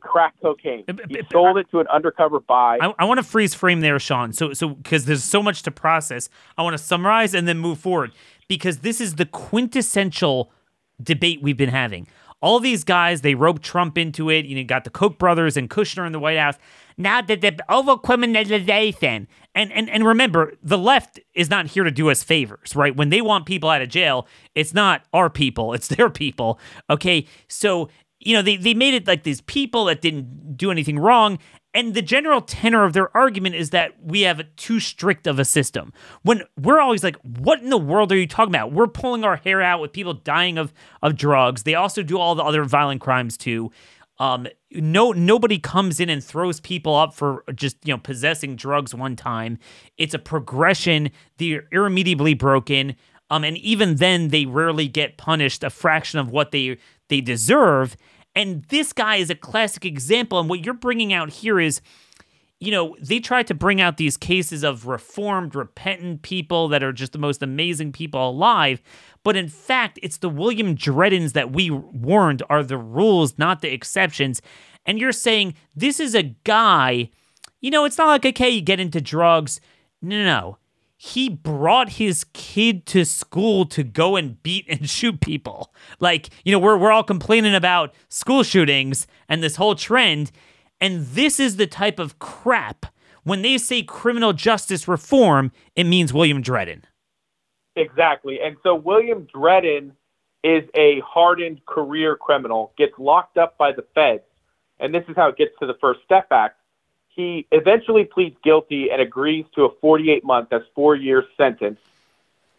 crack 0.00 0.34
cocaine. 0.42 0.84
He 1.08 1.20
sold 1.30 1.58
it 1.58 1.70
to 1.70 1.80
an 1.80 1.86
undercover 1.88 2.40
buy. 2.40 2.78
I, 2.80 2.94
I 2.98 3.04
want 3.04 3.18
to 3.18 3.24
freeze 3.24 3.54
frame 3.54 3.80
there, 3.80 3.98
Sean. 3.98 4.32
So, 4.32 4.52
so 4.52 4.70
because 4.70 5.04
there's 5.04 5.24
so 5.24 5.42
much 5.42 5.62
to 5.64 5.70
process, 5.70 6.28
I 6.58 6.62
want 6.62 6.74
to 6.74 6.82
summarize 6.82 7.34
and 7.34 7.46
then 7.46 7.58
move 7.58 7.78
forward 7.78 8.12
because 8.48 8.78
this 8.78 9.00
is 9.00 9.16
the 9.16 9.26
quintessential 9.26 10.52
debate 11.02 11.42
we've 11.42 11.56
been 11.56 11.70
having. 11.70 12.06
All 12.42 12.58
these 12.58 12.84
guys, 12.84 13.20
they 13.20 13.34
roped 13.34 13.62
Trump 13.62 13.98
into 13.98 14.30
it. 14.30 14.46
You 14.46 14.56
know, 14.56 14.64
got 14.64 14.84
the 14.84 14.90
Koch 14.90 15.18
brothers 15.18 15.58
and 15.58 15.68
Kushner 15.68 16.06
in 16.06 16.12
the 16.12 16.18
White 16.18 16.38
House. 16.38 16.56
Now 16.96 17.20
that 17.20 17.40
the 17.42 17.52
overcriminalization, 17.68 19.26
and 19.54 19.72
and 19.72 19.90
and 19.90 20.06
remember, 20.06 20.54
the 20.62 20.78
left 20.78 21.20
is 21.34 21.50
not 21.50 21.66
here 21.66 21.84
to 21.84 21.90
do 21.90 22.10
us 22.10 22.22
favors, 22.22 22.74
right? 22.74 22.96
When 22.96 23.10
they 23.10 23.20
want 23.20 23.44
people 23.44 23.68
out 23.68 23.82
of 23.82 23.90
jail, 23.90 24.26
it's 24.54 24.72
not 24.72 25.04
our 25.12 25.28
people, 25.28 25.74
it's 25.74 25.88
their 25.88 26.08
people. 26.08 26.58
Okay, 26.88 27.26
so 27.46 27.90
you 28.20 28.34
know 28.34 28.42
they 28.42 28.56
they 28.56 28.74
made 28.74 28.94
it 28.94 29.06
like 29.06 29.24
these 29.24 29.40
people 29.40 29.86
that 29.86 30.00
didn't 30.00 30.56
do 30.56 30.70
anything 30.70 30.98
wrong, 30.98 31.38
and 31.72 31.94
the 31.94 32.02
general 32.02 32.40
tenor 32.40 32.84
of 32.84 32.92
their 32.92 33.14
argument 33.16 33.54
is 33.54 33.70
that 33.70 33.92
we 34.02 34.22
have 34.22 34.42
too 34.56 34.80
strict 34.80 35.26
of 35.26 35.38
a 35.38 35.44
system. 35.44 35.92
When 36.22 36.42
we're 36.58 36.80
always 36.80 37.04
like, 37.04 37.16
what 37.22 37.60
in 37.60 37.70
the 37.70 37.78
world 37.78 38.12
are 38.12 38.16
you 38.16 38.26
talking 38.26 38.54
about? 38.54 38.72
We're 38.72 38.88
pulling 38.88 39.24
our 39.24 39.36
hair 39.36 39.62
out 39.62 39.80
with 39.80 39.92
people 39.92 40.14
dying 40.14 40.58
of 40.58 40.72
of 41.02 41.16
drugs. 41.16 41.62
They 41.62 41.74
also 41.74 42.02
do 42.02 42.18
all 42.18 42.34
the 42.34 42.44
other 42.44 42.64
violent 42.64 43.00
crimes 43.00 43.36
too. 43.36 43.70
Um, 44.18 44.46
no, 44.70 45.12
nobody 45.12 45.58
comes 45.58 45.98
in 45.98 46.10
and 46.10 46.22
throws 46.22 46.60
people 46.60 46.94
up 46.94 47.14
for 47.14 47.42
just 47.54 47.76
you 47.84 47.94
know 47.94 47.98
possessing 47.98 48.54
drugs 48.54 48.94
one 48.94 49.16
time. 49.16 49.58
It's 49.96 50.14
a 50.14 50.18
progression. 50.18 51.10
They're 51.38 51.64
irremediably 51.72 52.34
broken. 52.34 52.96
Um, 53.30 53.44
and 53.44 53.56
even 53.58 53.96
then, 53.96 54.28
they 54.28 54.44
rarely 54.44 54.88
get 54.88 55.16
punished 55.16 55.62
a 55.62 55.70
fraction 55.70 56.18
of 56.18 56.30
what 56.30 56.50
they 56.50 56.78
they 57.10 57.20
deserve. 57.20 57.96
And 58.34 58.64
this 58.64 58.92
guy 58.94 59.16
is 59.16 59.28
a 59.28 59.34
classic 59.34 59.84
example. 59.84 60.40
And 60.40 60.48
what 60.48 60.64
you're 60.64 60.74
bringing 60.74 61.12
out 61.12 61.30
here 61.30 61.60
is 61.60 61.82
you 62.60 62.70
know, 62.70 62.94
they 63.00 63.18
try 63.18 63.42
to 63.42 63.54
bring 63.54 63.80
out 63.80 63.96
these 63.96 64.18
cases 64.18 64.62
of 64.62 64.86
reformed, 64.86 65.54
repentant 65.54 66.20
people 66.20 66.68
that 66.68 66.82
are 66.82 66.92
just 66.92 67.12
the 67.12 67.18
most 67.18 67.42
amazing 67.42 67.90
people 67.90 68.28
alive. 68.28 68.82
But 69.24 69.34
in 69.34 69.48
fact, 69.48 69.98
it's 70.02 70.18
the 70.18 70.28
William 70.28 70.76
Dreddens 70.76 71.32
that 71.32 71.52
we 71.52 71.70
warned 71.70 72.42
are 72.50 72.62
the 72.62 72.76
rules, 72.76 73.38
not 73.38 73.62
the 73.62 73.72
exceptions. 73.72 74.42
And 74.84 74.98
you're 74.98 75.10
saying 75.10 75.54
this 75.74 75.98
is 75.98 76.14
a 76.14 76.34
guy, 76.44 77.10
you 77.60 77.70
know, 77.70 77.86
it's 77.86 77.96
not 77.96 78.08
like, 78.08 78.26
okay, 78.26 78.50
you 78.50 78.60
get 78.60 78.80
into 78.80 79.00
drugs. 79.00 79.60
No, 80.02 80.16
no, 80.18 80.24
no. 80.24 80.58
He 81.02 81.30
brought 81.30 81.92
his 81.92 82.26
kid 82.34 82.84
to 82.88 83.06
school 83.06 83.64
to 83.64 83.82
go 83.82 84.16
and 84.16 84.42
beat 84.42 84.66
and 84.68 84.86
shoot 84.90 85.22
people. 85.22 85.72
Like, 85.98 86.28
you 86.44 86.52
know, 86.52 86.58
we're, 86.58 86.76
we're 86.76 86.92
all 86.92 87.02
complaining 87.02 87.54
about 87.54 87.94
school 88.10 88.42
shootings 88.42 89.06
and 89.26 89.42
this 89.42 89.56
whole 89.56 89.74
trend. 89.74 90.30
And 90.78 91.06
this 91.06 91.40
is 91.40 91.56
the 91.56 91.66
type 91.66 91.98
of 91.98 92.18
crap. 92.18 92.84
When 93.22 93.40
they 93.40 93.56
say 93.56 93.82
criminal 93.82 94.34
justice 94.34 94.86
reform, 94.86 95.52
it 95.74 95.84
means 95.84 96.12
William 96.12 96.42
Dredden. 96.42 96.82
Exactly. 97.76 98.38
And 98.42 98.58
so 98.62 98.74
William 98.74 99.26
Dredden 99.34 99.92
is 100.44 100.64
a 100.74 101.00
hardened 101.00 101.64
career 101.64 102.14
criminal, 102.14 102.74
gets 102.76 102.92
locked 102.98 103.38
up 103.38 103.56
by 103.56 103.72
the 103.72 103.86
feds. 103.94 104.20
And 104.78 104.94
this 104.94 105.04
is 105.08 105.16
how 105.16 105.28
it 105.28 105.38
gets 105.38 105.52
to 105.60 105.66
the 105.66 105.78
First 105.80 106.00
Step 106.04 106.26
Act. 106.30 106.59
He 107.20 107.46
eventually 107.52 108.04
pleads 108.04 108.36
guilty 108.42 108.90
and 108.90 108.98
agrees 109.02 109.44
to 109.54 109.66
a 109.66 109.68
48 109.82 110.24
month, 110.24 110.48
that's 110.50 110.64
four 110.74 110.94
year 110.94 111.22
sentence. 111.36 111.78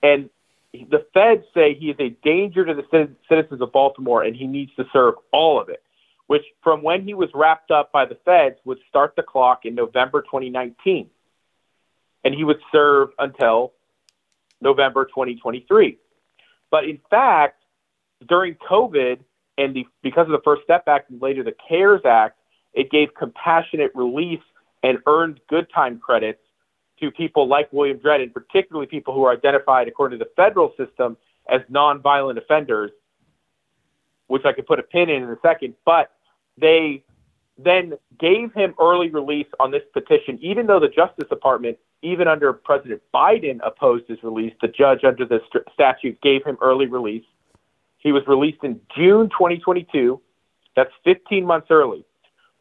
And 0.04 0.30
the 0.72 1.04
feds 1.16 1.46
say 1.52 1.74
he 1.74 1.90
is 1.90 1.96
a 2.00 2.10
danger 2.24 2.64
to 2.64 2.76
the 2.76 3.10
citizens 3.28 3.60
of 3.60 3.72
Baltimore 3.72 4.22
and 4.22 4.36
he 4.36 4.46
needs 4.46 4.72
to 4.76 4.86
serve 4.94 5.16
all 5.34 5.60
of 5.60 5.70
it, 5.70 5.82
which 6.28 6.44
from 6.64 6.84
when 6.84 7.02
he 7.02 7.16
was 7.16 7.30
wrapped 7.34 7.72
up 7.72 7.92
by 7.92 8.06
the 8.06 8.20
feds 8.24 8.58
would 8.64 8.78
start 8.88 9.16
the 9.16 9.24
clock 9.24 9.66
in 9.66 9.74
November 9.74 10.22
2019. 10.22 11.10
And 12.24 12.36
he 12.36 12.44
would 12.44 12.60
serve 12.72 13.10
until 13.18 13.74
November 14.62 15.06
2023. 15.06 15.98
But 16.70 16.84
in 16.84 17.00
fact, 17.10 17.64
during 18.30 18.54
COVID 18.54 19.22
and 19.58 19.76
the, 19.76 19.88
because 20.04 20.28
of 20.28 20.34
the 20.34 20.42
First 20.44 20.62
Step 20.66 20.84
Act 20.86 21.10
and 21.10 21.20
later 21.20 21.44
the 21.44 21.56
CARES 21.68 22.02
Act, 22.06 22.38
it 22.74 22.92
gave 22.92 23.16
compassionate 23.16 23.92
release 23.96 24.40
and 24.84 25.00
earned 25.08 25.40
good 25.48 25.68
time 25.74 26.00
credits 26.00 26.40
to 27.00 27.12
people 27.12 27.48
like 27.48 27.72
William 27.74 27.98
Dredden, 27.98 28.34
particularly 28.34 28.88
people 28.88 29.14
who 29.14 29.24
are 29.24 29.34
identified 29.34 29.88
according 29.88 30.20
to 30.20 30.26
the 30.26 30.32
federal 30.36 30.74
system 30.78 31.18
as 31.50 31.62
nonviolent 31.72 32.38
offenders, 32.38 32.92
which 34.28 34.46
I 34.46 34.54
could 34.54 34.68
put 34.68 34.80
a 34.80 34.84
pin 34.84 35.10
in 35.10 35.24
in 35.24 35.30
a 35.30 35.38
second. 35.42 35.74
But 35.86 36.12
they 36.58 37.04
then 37.58 37.94
gave 38.20 38.54
him 38.54 38.74
early 38.80 39.10
release 39.10 39.48
on 39.60 39.72
this 39.72 39.84
petition, 39.94 40.40
even 40.42 40.68
though 40.68 40.80
the 40.80 40.88
Justice 40.88 41.28
Department, 41.28 41.78
even 42.02 42.28
under 42.28 42.54
President 42.54 43.02
Biden, 43.14 43.60
opposed 43.64 44.08
his 44.08 44.22
release. 44.24 44.54
The 44.62 44.68
judge 44.68 45.04
under 45.04 45.26
the 45.26 45.42
st- 45.50 45.66
statute 45.74 46.22
gave 46.22 46.44
him 46.44 46.58
early 46.62 46.88
release. 46.88 47.26
He 47.98 48.12
was 48.12 48.26
released 48.28 48.64
in 48.64 48.80
June 48.96 49.30
2022. 49.30 50.22
That's 50.76 50.92
15 51.04 51.46
months 51.46 51.68
early. 51.70 52.06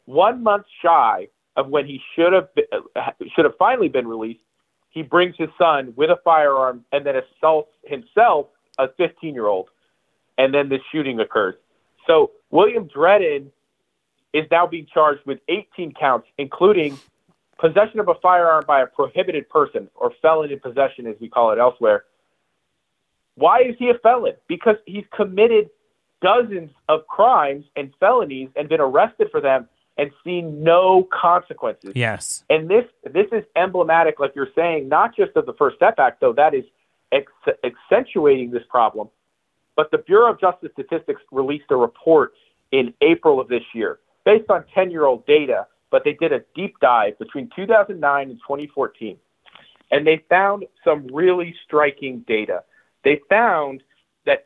One 0.05 0.43
month 0.43 0.65
shy 0.81 1.29
of 1.55 1.67
when 1.67 1.85
he 1.85 2.01
should 2.15 2.33
have 2.33 2.49
uh, 2.71 3.11
should 3.35 3.45
have 3.45 3.55
finally 3.57 3.89
been 3.89 4.07
released, 4.07 4.41
he 4.89 5.01
brings 5.01 5.35
his 5.37 5.49
son 5.57 5.93
with 5.95 6.09
a 6.09 6.17
firearm 6.23 6.85
and 6.91 7.05
then 7.05 7.15
assaults 7.15 7.71
himself, 7.83 8.47
a 8.77 8.87
15 8.97 9.33
year 9.33 9.47
old, 9.47 9.69
and 10.37 10.53
then 10.53 10.69
the 10.69 10.79
shooting 10.91 11.19
occurs. 11.19 11.55
So 12.07 12.31
William 12.49 12.87
Dredden 12.87 13.47
is 14.33 14.45
now 14.49 14.65
being 14.67 14.87
charged 14.93 15.25
with 15.25 15.39
18 15.49 15.93
counts, 15.93 16.27
including 16.37 16.97
possession 17.59 17.99
of 17.99 18.07
a 18.07 18.15
firearm 18.15 18.63
by 18.67 18.81
a 18.81 18.87
prohibited 18.87 19.49
person, 19.49 19.89
or 19.95 20.11
felon 20.21 20.51
in 20.51 20.59
possession, 20.59 21.05
as 21.05 21.15
we 21.19 21.29
call 21.29 21.51
it 21.51 21.59
elsewhere. 21.59 22.05
Why 23.35 23.61
is 23.61 23.75
he 23.77 23.89
a 23.89 23.95
felon? 23.95 24.33
Because 24.47 24.77
he's 24.85 25.05
committed 25.15 25.69
dozens 26.21 26.71
of 26.87 27.07
crimes 27.07 27.65
and 27.75 27.93
felonies 27.99 28.49
and 28.55 28.69
been 28.69 28.81
arrested 28.81 29.29
for 29.31 29.41
them 29.41 29.67
and 30.01 30.09
seen 30.23 30.63
no 30.63 31.07
consequences. 31.13 31.91
Yes. 31.93 32.43
And 32.49 32.67
this 32.67 32.85
this 33.03 33.27
is 33.31 33.43
emblematic, 33.55 34.19
like 34.19 34.33
you're 34.35 34.49
saying, 34.55 34.89
not 34.89 35.15
just 35.15 35.35
of 35.35 35.45
the 35.45 35.53
First 35.53 35.75
Step 35.75 35.99
Act, 35.99 36.19
though 36.21 36.33
that 36.33 36.55
is 36.55 36.63
ex- 37.11 37.31
accentuating 37.63 38.49
this 38.49 38.63
problem. 38.67 39.09
But 39.75 39.91
the 39.91 39.99
Bureau 39.99 40.31
of 40.31 40.39
Justice 40.41 40.71
Statistics 40.73 41.21
released 41.31 41.65
a 41.69 41.75
report 41.75 42.33
in 42.71 42.95
April 43.01 43.39
of 43.39 43.47
this 43.47 43.61
year 43.75 43.99
based 44.25 44.49
on 44.49 44.65
10 44.73 44.89
year 44.89 45.05
old 45.05 45.23
data, 45.27 45.67
but 45.91 46.03
they 46.03 46.13
did 46.13 46.33
a 46.33 46.41
deep 46.55 46.79
dive 46.79 47.19
between 47.19 47.51
2009 47.55 48.29
and 48.29 48.39
2014. 48.39 49.17
And 49.91 50.07
they 50.07 50.23
found 50.29 50.65
some 50.83 51.05
really 51.13 51.53
striking 51.63 52.25
data. 52.27 52.63
They 53.03 53.21
found 53.29 53.83
that 54.25 54.45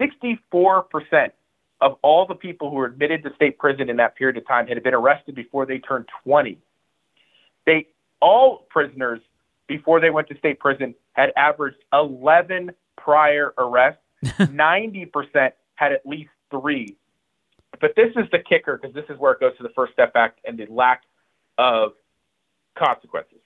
64% 0.00 1.32
of 1.80 1.96
all 2.02 2.26
the 2.26 2.34
people 2.34 2.70
who 2.70 2.76
were 2.76 2.86
admitted 2.86 3.22
to 3.22 3.34
state 3.34 3.58
prison 3.58 3.88
in 3.88 3.96
that 3.96 4.16
period 4.16 4.36
of 4.36 4.46
time 4.46 4.66
had 4.66 4.82
been 4.82 4.94
arrested 4.94 5.34
before 5.34 5.66
they 5.66 5.78
turned 5.78 6.06
20. 6.24 6.58
They 7.66 7.86
all 8.20 8.66
prisoners 8.68 9.20
before 9.68 10.00
they 10.00 10.10
went 10.10 10.28
to 10.28 10.38
state 10.38 10.58
prison 10.58 10.94
had 11.12 11.32
averaged 11.36 11.78
11 11.92 12.72
prior 12.96 13.54
arrests. 13.58 14.02
90% 14.24 15.52
had 15.76 15.92
at 15.92 16.04
least 16.04 16.30
3. 16.50 16.96
But 17.80 17.92
this 17.94 18.10
is 18.16 18.24
the 18.32 18.38
kicker 18.40 18.76
because 18.76 18.94
this 18.94 19.04
is 19.08 19.18
where 19.18 19.32
it 19.32 19.40
goes 19.40 19.56
to 19.58 19.62
the 19.62 19.68
First 19.76 19.92
Step 19.92 20.12
Act 20.16 20.40
and 20.44 20.58
the 20.58 20.66
lack 20.68 21.02
of 21.58 21.92
consequences. 22.76 23.38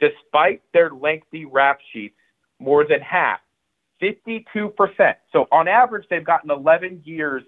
Despite 0.00 0.62
their 0.74 0.90
lengthy 0.90 1.46
rap 1.46 1.78
sheets, 1.92 2.16
more 2.58 2.86
than 2.86 3.00
half 3.00 3.40
52%. 4.02 5.14
So 5.32 5.46
on 5.50 5.68
average, 5.68 6.06
they've 6.10 6.24
gotten 6.24 6.50
11 6.50 7.02
years, 7.04 7.42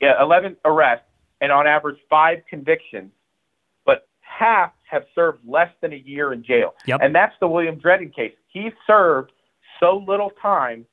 yeah, 0.00 0.20
11 0.20 0.56
arrests, 0.64 1.06
and 1.40 1.52
on 1.52 1.66
average, 1.66 1.98
five 2.08 2.38
convictions. 2.48 3.10
But 3.84 4.06
half 4.20 4.72
have 4.88 5.04
served 5.14 5.40
less 5.46 5.70
than 5.80 5.92
a 5.92 5.96
year 5.96 6.32
in 6.32 6.44
jail. 6.44 6.74
Yep. 6.86 7.00
And 7.02 7.14
that's 7.14 7.34
the 7.40 7.48
William 7.48 7.76
Dredden 7.80 8.14
case. 8.14 8.32
He 8.48 8.70
served 8.86 9.32
so 9.80 10.04
little 10.06 10.30
time 10.40 10.86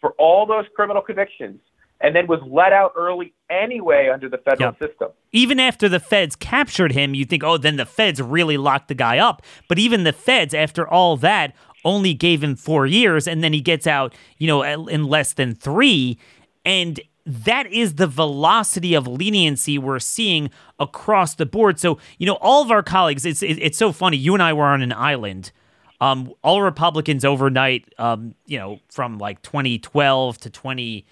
for 0.00 0.12
all 0.18 0.46
those 0.46 0.64
criminal 0.74 1.02
convictions 1.02 1.60
and 2.00 2.16
then 2.16 2.26
was 2.26 2.40
let 2.46 2.72
out 2.72 2.92
early 2.96 3.32
anyway 3.48 4.10
under 4.12 4.28
the 4.28 4.38
federal 4.38 4.74
Yep. 4.80 4.90
system. 4.90 5.10
Even 5.30 5.60
after 5.60 5.88
the 5.88 6.00
feds 6.00 6.34
captured 6.34 6.92
him, 6.92 7.14
you 7.14 7.24
think, 7.24 7.44
oh, 7.44 7.56
then 7.56 7.76
the 7.76 7.86
feds 7.86 8.20
really 8.20 8.56
locked 8.56 8.88
the 8.88 8.94
guy 8.94 9.18
up. 9.18 9.42
But 9.68 9.78
even 9.78 10.02
the 10.02 10.12
feds, 10.12 10.52
after 10.52 10.86
all 10.86 11.16
that, 11.18 11.54
only 11.84 12.14
gave 12.14 12.42
him 12.42 12.56
four 12.56 12.86
years, 12.86 13.26
and 13.26 13.42
then 13.42 13.52
he 13.52 13.60
gets 13.60 13.86
out, 13.86 14.14
you 14.38 14.46
know, 14.46 14.62
in 14.62 15.04
less 15.04 15.32
than 15.32 15.54
three. 15.54 16.18
And 16.64 17.00
that 17.24 17.66
is 17.72 17.94
the 17.94 18.06
velocity 18.06 18.94
of 18.94 19.06
leniency 19.06 19.78
we're 19.78 19.98
seeing 19.98 20.50
across 20.78 21.34
the 21.34 21.46
board. 21.46 21.78
So, 21.78 21.98
you 22.18 22.26
know, 22.26 22.38
all 22.40 22.62
of 22.62 22.70
our 22.70 22.82
colleagues, 22.82 23.24
it's 23.24 23.42
it's 23.42 23.78
so 23.78 23.92
funny. 23.92 24.16
You 24.16 24.34
and 24.34 24.42
I 24.42 24.52
were 24.52 24.64
on 24.64 24.82
an 24.82 24.92
island. 24.92 25.52
Um, 26.00 26.32
all 26.42 26.62
Republicans 26.62 27.24
overnight, 27.24 27.92
um, 27.96 28.34
you 28.46 28.58
know, 28.58 28.80
from 28.90 29.18
like 29.18 29.40
2012 29.42 30.36
to 30.38 30.50
20, 30.50 31.06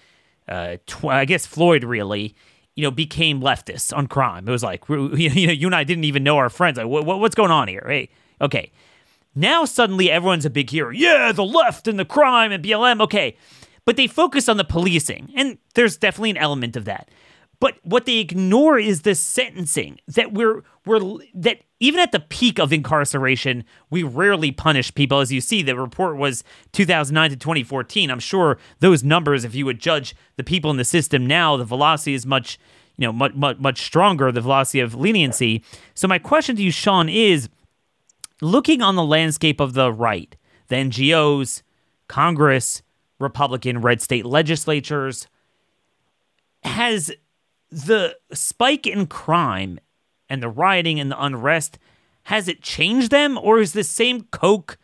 uh, 0.49 0.77
tw- 0.85 1.05
I 1.05 1.23
guess 1.23 1.45
Floyd 1.45 1.85
really, 1.85 2.35
you 2.75 2.83
know, 2.83 2.91
became 2.91 3.39
leftists 3.39 3.95
on 3.95 4.07
crime. 4.07 4.49
It 4.49 4.51
was 4.51 4.63
like, 4.63 4.83
you 4.89 4.97
know, 5.47 5.53
you 5.53 5.67
and 5.67 5.75
I 5.75 5.85
didn't 5.85 6.03
even 6.03 6.25
know 6.25 6.35
our 6.35 6.49
friends. 6.49 6.77
Like, 6.77 6.87
what, 6.87 7.05
what's 7.05 7.35
going 7.35 7.51
on 7.51 7.69
here? 7.69 7.85
Hey, 7.87 8.09
okay. 8.41 8.69
Now 9.33 9.65
suddenly 9.65 10.11
everyone's 10.11 10.45
a 10.45 10.49
big 10.49 10.69
hero. 10.69 10.89
Yeah, 10.89 11.31
the 11.31 11.45
left 11.45 11.87
and 11.87 11.97
the 11.97 12.05
crime 12.05 12.51
and 12.51 12.63
BLM. 12.63 13.01
Okay 13.01 13.37
but 13.85 13.95
they 13.97 14.07
focus 14.07 14.47
on 14.47 14.57
the 14.57 14.63
policing, 14.63 15.31
and 15.35 15.57
there's 15.73 15.97
definitely 15.97 16.31
an 16.31 16.37
element 16.37 16.75
of 16.75 16.85
that. 16.85 17.09
But 17.59 17.75
what 17.83 18.05
they 18.05 18.17
ignore 18.17 18.79
is 18.79 19.03
the 19.03 19.13
sentencing 19.13 19.99
that 20.07 20.33
we're 20.33 20.63
we're 20.85 21.19
that 21.35 21.59
even 21.79 21.99
at 21.99 22.11
the 22.11 22.19
peak 22.19 22.59
of 22.59 22.73
incarceration, 22.73 23.63
we 23.89 24.01
rarely 24.01 24.51
punish 24.51 24.93
people. 24.93 25.19
As 25.19 25.31
you 25.31 25.41
see, 25.41 25.61
the 25.61 25.75
report 25.75 26.17
was 26.17 26.43
2009 26.71 27.29
to 27.31 27.35
2014. 27.35 28.09
I'm 28.09 28.19
sure 28.19 28.57
those 28.79 29.03
numbers, 29.03 29.43
if 29.43 29.53
you 29.53 29.65
would 29.65 29.79
judge 29.79 30.15
the 30.37 30.43
people 30.43 30.71
in 30.71 30.77
the 30.77 30.85
system 30.85 31.25
now, 31.27 31.55
the 31.55 31.65
velocity 31.65 32.15
is 32.15 32.25
much 32.25 32.59
you 32.97 33.05
know 33.05 33.13
much 33.13 33.35
much, 33.35 33.57
much 33.59 33.81
stronger. 33.81 34.31
The 34.31 34.41
velocity 34.41 34.79
of 34.79 34.95
leniency. 34.95 35.63
So 35.93 36.07
my 36.07 36.17
question 36.17 36.55
to 36.55 36.63
you, 36.63 36.71
Sean, 36.71 37.09
is 37.09 37.47
looking 38.41 38.81
on 38.81 38.95
the 38.95 39.03
landscape 39.03 39.59
of 39.59 39.73
the 39.73 39.91
right, 39.91 40.35
the 40.67 40.75
NGOs, 40.75 41.61
Congress, 42.07 42.81
Republican 43.19 43.81
red 43.81 44.01
state 44.01 44.25
legislatures. 44.25 45.27
Has 46.63 47.11
the 47.69 48.17
spike 48.33 48.85
in 48.85 49.07
crime 49.07 49.79
and 50.29 50.43
the 50.43 50.49
rioting 50.49 50.99
and 50.99 51.09
the 51.11 51.23
unrest 51.23 51.79
has 52.23 52.47
it 52.47 52.61
changed 52.61 53.11
them 53.11 53.37
or 53.37 53.59
is 53.59 53.73
the 53.73 53.83
same 53.83 54.23
Koch 54.31 54.77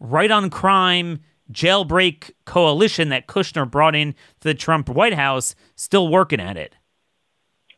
right 0.00 0.30
on 0.30 0.50
crime 0.50 1.20
jailbreak 1.52 2.30
coalition 2.44 3.10
that 3.10 3.26
Kushner 3.26 3.70
brought 3.70 3.94
in 3.94 4.12
to 4.12 4.48
the 4.48 4.54
Trump 4.54 4.88
White 4.88 5.14
House 5.14 5.54
still 5.76 6.08
working 6.08 6.40
at 6.40 6.56
it? 6.56 6.74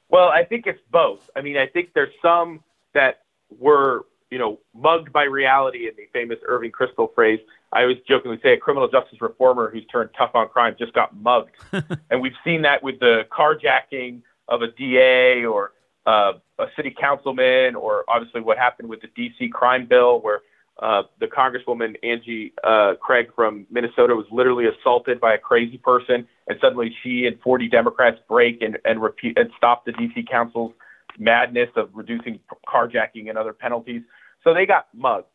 Well, 0.08 0.28
I 0.28 0.44
think 0.44 0.66
it's 0.66 0.80
both. 0.90 1.28
I 1.34 1.40
mean, 1.40 1.56
I 1.56 1.66
think 1.66 1.90
there's 1.94 2.14
some 2.22 2.62
that 2.94 3.22
were, 3.58 4.06
you 4.30 4.38
know, 4.38 4.58
mugged 4.74 5.12
by 5.12 5.24
reality 5.24 5.88
in 5.88 5.94
the 5.96 6.06
famous 6.12 6.38
Irving 6.46 6.72
Kristol 6.72 7.14
phrase, 7.14 7.40
I 7.72 7.82
always 7.82 7.98
jokingly 8.08 8.38
say 8.42 8.52
a 8.52 8.56
criminal 8.56 8.88
justice 8.88 9.20
reformer 9.20 9.70
who's 9.70 9.84
turned 9.86 10.10
tough 10.16 10.30
on 10.34 10.48
crime 10.48 10.76
just 10.78 10.92
got 10.92 11.16
mugged. 11.16 11.56
and 12.10 12.20
we've 12.20 12.36
seen 12.44 12.62
that 12.62 12.82
with 12.82 13.00
the 13.00 13.22
carjacking 13.30 14.22
of 14.48 14.62
a 14.62 14.68
DA 14.68 15.44
or 15.44 15.72
uh, 16.06 16.32
a 16.58 16.66
city 16.76 16.94
councilman, 16.98 17.74
or 17.74 18.04
obviously 18.08 18.40
what 18.40 18.58
happened 18.58 18.88
with 18.88 19.00
the 19.00 19.08
DC 19.08 19.50
crime 19.50 19.86
bill, 19.86 20.20
where 20.20 20.42
uh, 20.80 21.02
the 21.20 21.26
Congresswoman 21.26 21.96
Angie 22.02 22.52
uh, 22.62 22.94
Craig 23.00 23.30
from 23.34 23.66
Minnesota 23.70 24.14
was 24.14 24.26
literally 24.30 24.66
assaulted 24.66 25.20
by 25.20 25.34
a 25.34 25.38
crazy 25.38 25.78
person, 25.78 26.26
and 26.48 26.58
suddenly 26.60 26.94
she 27.02 27.26
and 27.26 27.40
40 27.40 27.68
Democrats 27.68 28.18
break 28.28 28.60
and 28.62 28.78
and 28.84 29.00
repeat 29.00 29.38
and 29.38 29.50
stop 29.56 29.84
the 29.84 29.92
DC 29.92 30.28
Council's 30.28 30.72
madness 31.18 31.70
of 31.76 31.90
reducing 31.92 32.40
carjacking 32.66 33.28
and 33.28 33.38
other 33.38 33.52
penalties. 33.52 34.02
So 34.42 34.54
they 34.54 34.66
got 34.66 34.88
mugged. 34.94 35.26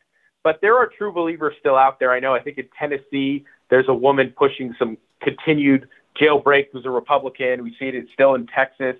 But 0.42 0.60
there 0.62 0.76
are 0.76 0.86
true 0.86 1.12
believers 1.12 1.54
still 1.60 1.76
out 1.76 1.98
there. 1.98 2.12
I 2.12 2.20
know. 2.20 2.34
I 2.34 2.40
think 2.40 2.58
in 2.58 2.68
Tennessee, 2.78 3.44
there's 3.68 3.88
a 3.88 3.94
woman 3.94 4.32
pushing 4.36 4.74
some 4.78 4.96
continued 5.20 5.88
jailbreak 6.20 6.68
who's 6.72 6.86
a 6.86 6.90
Republican. 6.90 7.62
We 7.62 7.74
see 7.78 7.86
it 7.86 8.06
still 8.14 8.34
in 8.34 8.46
Texas. 8.46 8.96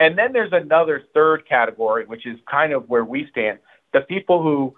And 0.00 0.18
then 0.18 0.32
there's 0.32 0.52
another 0.52 1.02
third 1.14 1.46
category, 1.48 2.06
which 2.06 2.26
is 2.26 2.38
kind 2.50 2.72
of 2.72 2.88
where 2.88 3.04
we 3.04 3.28
stand. 3.30 3.58
The 3.92 4.00
people 4.00 4.42
who 4.42 4.74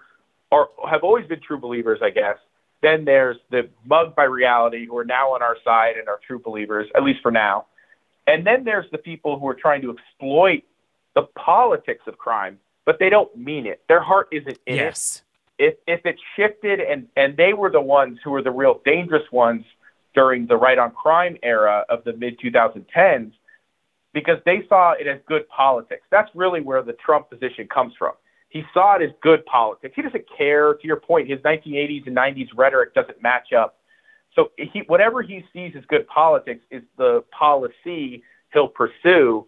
are 0.51 0.67
have 0.89 1.03
always 1.03 1.25
been 1.27 1.39
true 1.41 1.57
believers, 1.57 1.99
I 2.03 2.09
guess. 2.09 2.37
Then 2.81 3.05
there's 3.05 3.37
the 3.49 3.69
mugged 3.85 4.15
by 4.15 4.25
reality 4.25 4.85
who 4.85 4.97
are 4.97 5.05
now 5.05 5.33
on 5.33 5.41
our 5.41 5.57
side 5.63 5.95
and 5.97 6.07
are 6.07 6.19
true 6.27 6.39
believers, 6.39 6.87
at 6.95 7.03
least 7.03 7.21
for 7.23 7.31
now. 7.31 7.65
And 8.27 8.45
then 8.45 8.63
there's 8.63 8.85
the 8.91 8.97
people 8.97 9.39
who 9.39 9.47
are 9.47 9.55
trying 9.55 9.81
to 9.81 9.95
exploit 9.97 10.63
the 11.15 11.23
politics 11.35 12.03
of 12.07 12.17
crime, 12.17 12.59
but 12.85 12.99
they 12.99 13.09
don't 13.09 13.35
mean 13.35 13.65
it. 13.65 13.81
Their 13.87 14.01
heart 14.01 14.27
isn't 14.31 14.59
in 14.65 14.75
yes. 14.75 15.17
it 15.17 15.25
if 15.57 15.75
if 15.87 16.05
it 16.05 16.17
shifted 16.35 16.79
and 16.79 17.07
and 17.15 17.37
they 17.37 17.53
were 17.53 17.69
the 17.69 17.81
ones 17.81 18.19
who 18.23 18.31
were 18.31 18.41
the 18.41 18.51
real 18.51 18.81
dangerous 18.85 19.29
ones 19.31 19.63
during 20.13 20.47
the 20.47 20.55
right 20.55 20.77
on 20.77 20.91
crime 20.91 21.37
era 21.43 21.85
of 21.89 22.03
the 22.03 22.13
mid 22.13 22.39
2010s 22.39 23.31
because 24.13 24.37
they 24.45 24.63
saw 24.69 24.93
it 24.93 25.07
as 25.07 25.19
good 25.27 25.47
politics. 25.49 26.03
That's 26.09 26.29
really 26.35 26.61
where 26.61 26.81
the 26.81 26.93
Trump 26.93 27.29
position 27.29 27.67
comes 27.67 27.93
from. 27.97 28.13
He 28.47 28.63
saw 28.73 28.95
it 28.95 29.01
as 29.01 29.11
good 29.21 29.45
politics. 29.45 29.93
He 29.95 30.01
doesn't 30.01 30.25
care. 30.37 30.73
To 30.75 30.87
your 30.87 30.95
point, 30.95 31.29
his 31.29 31.39
1980s 31.39 32.07
and 32.07 32.15
90s 32.15 32.47
rhetoric 32.55 32.93
doesn't 32.93 33.21
match 33.21 33.51
up. 33.51 33.77
So 34.33 34.51
he, 34.57 34.83
whatever 34.87 35.21
he 35.21 35.43
sees 35.51 35.73
as 35.77 35.83
good 35.87 36.07
politics 36.07 36.61
is 36.71 36.83
the 36.97 37.25
policy 37.37 38.23
he'll 38.53 38.69
pursue, 38.69 39.45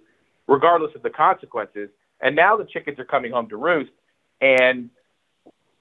regardless 0.48 0.96
of 0.96 1.04
the 1.04 1.10
consequences. 1.10 1.90
And 2.22 2.36
now 2.36 2.58
the 2.58 2.66
chickens 2.66 3.00
are 3.00 3.06
coming 3.06 3.32
home 3.32 3.50
to 3.50 3.58
roost, 3.58 3.92
and 4.42 4.90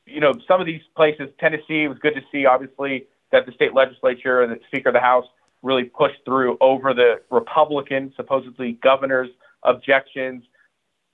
you 0.06 0.20
know, 0.20 0.32
some 0.46 0.60
of 0.60 0.66
these 0.66 0.82
places, 0.94 1.28
Tennessee, 1.38 1.82
it 1.84 1.88
was 1.88 1.98
good 1.98 2.14
to 2.14 2.22
see, 2.30 2.46
obviously, 2.46 3.06
that 3.32 3.44
the 3.44 3.52
state 3.52 3.74
legislature 3.74 4.42
and 4.42 4.52
the 4.52 4.60
Speaker 4.68 4.90
of 4.90 4.94
the 4.94 5.00
House 5.00 5.26
really 5.62 5.84
pushed 5.84 6.24
through 6.24 6.56
over 6.60 6.94
the 6.94 7.20
Republican, 7.30 8.12
supposedly 8.16 8.78
governor's 8.82 9.30
objections. 9.64 10.44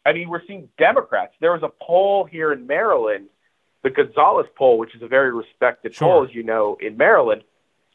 I 0.05 0.13
mean, 0.13 0.29
we're 0.29 0.45
seeing 0.47 0.69
Democrats. 0.79 1.33
There 1.41 1.53
was 1.53 1.63
a 1.63 1.71
poll 1.83 2.25
here 2.25 2.53
in 2.53 2.67
Maryland, 2.67 3.29
the 3.83 3.91
Gonzales 3.91 4.47
poll, 4.57 4.77
which 4.79 4.95
is 4.95 5.03
a 5.03 5.09
very 5.09 5.33
respected 5.33 5.95
sure. 5.95 6.09
poll, 6.09 6.25
as 6.25 6.35
you 6.35 6.43
know, 6.43 6.77
in 6.81 6.97
Maryland, 6.97 7.45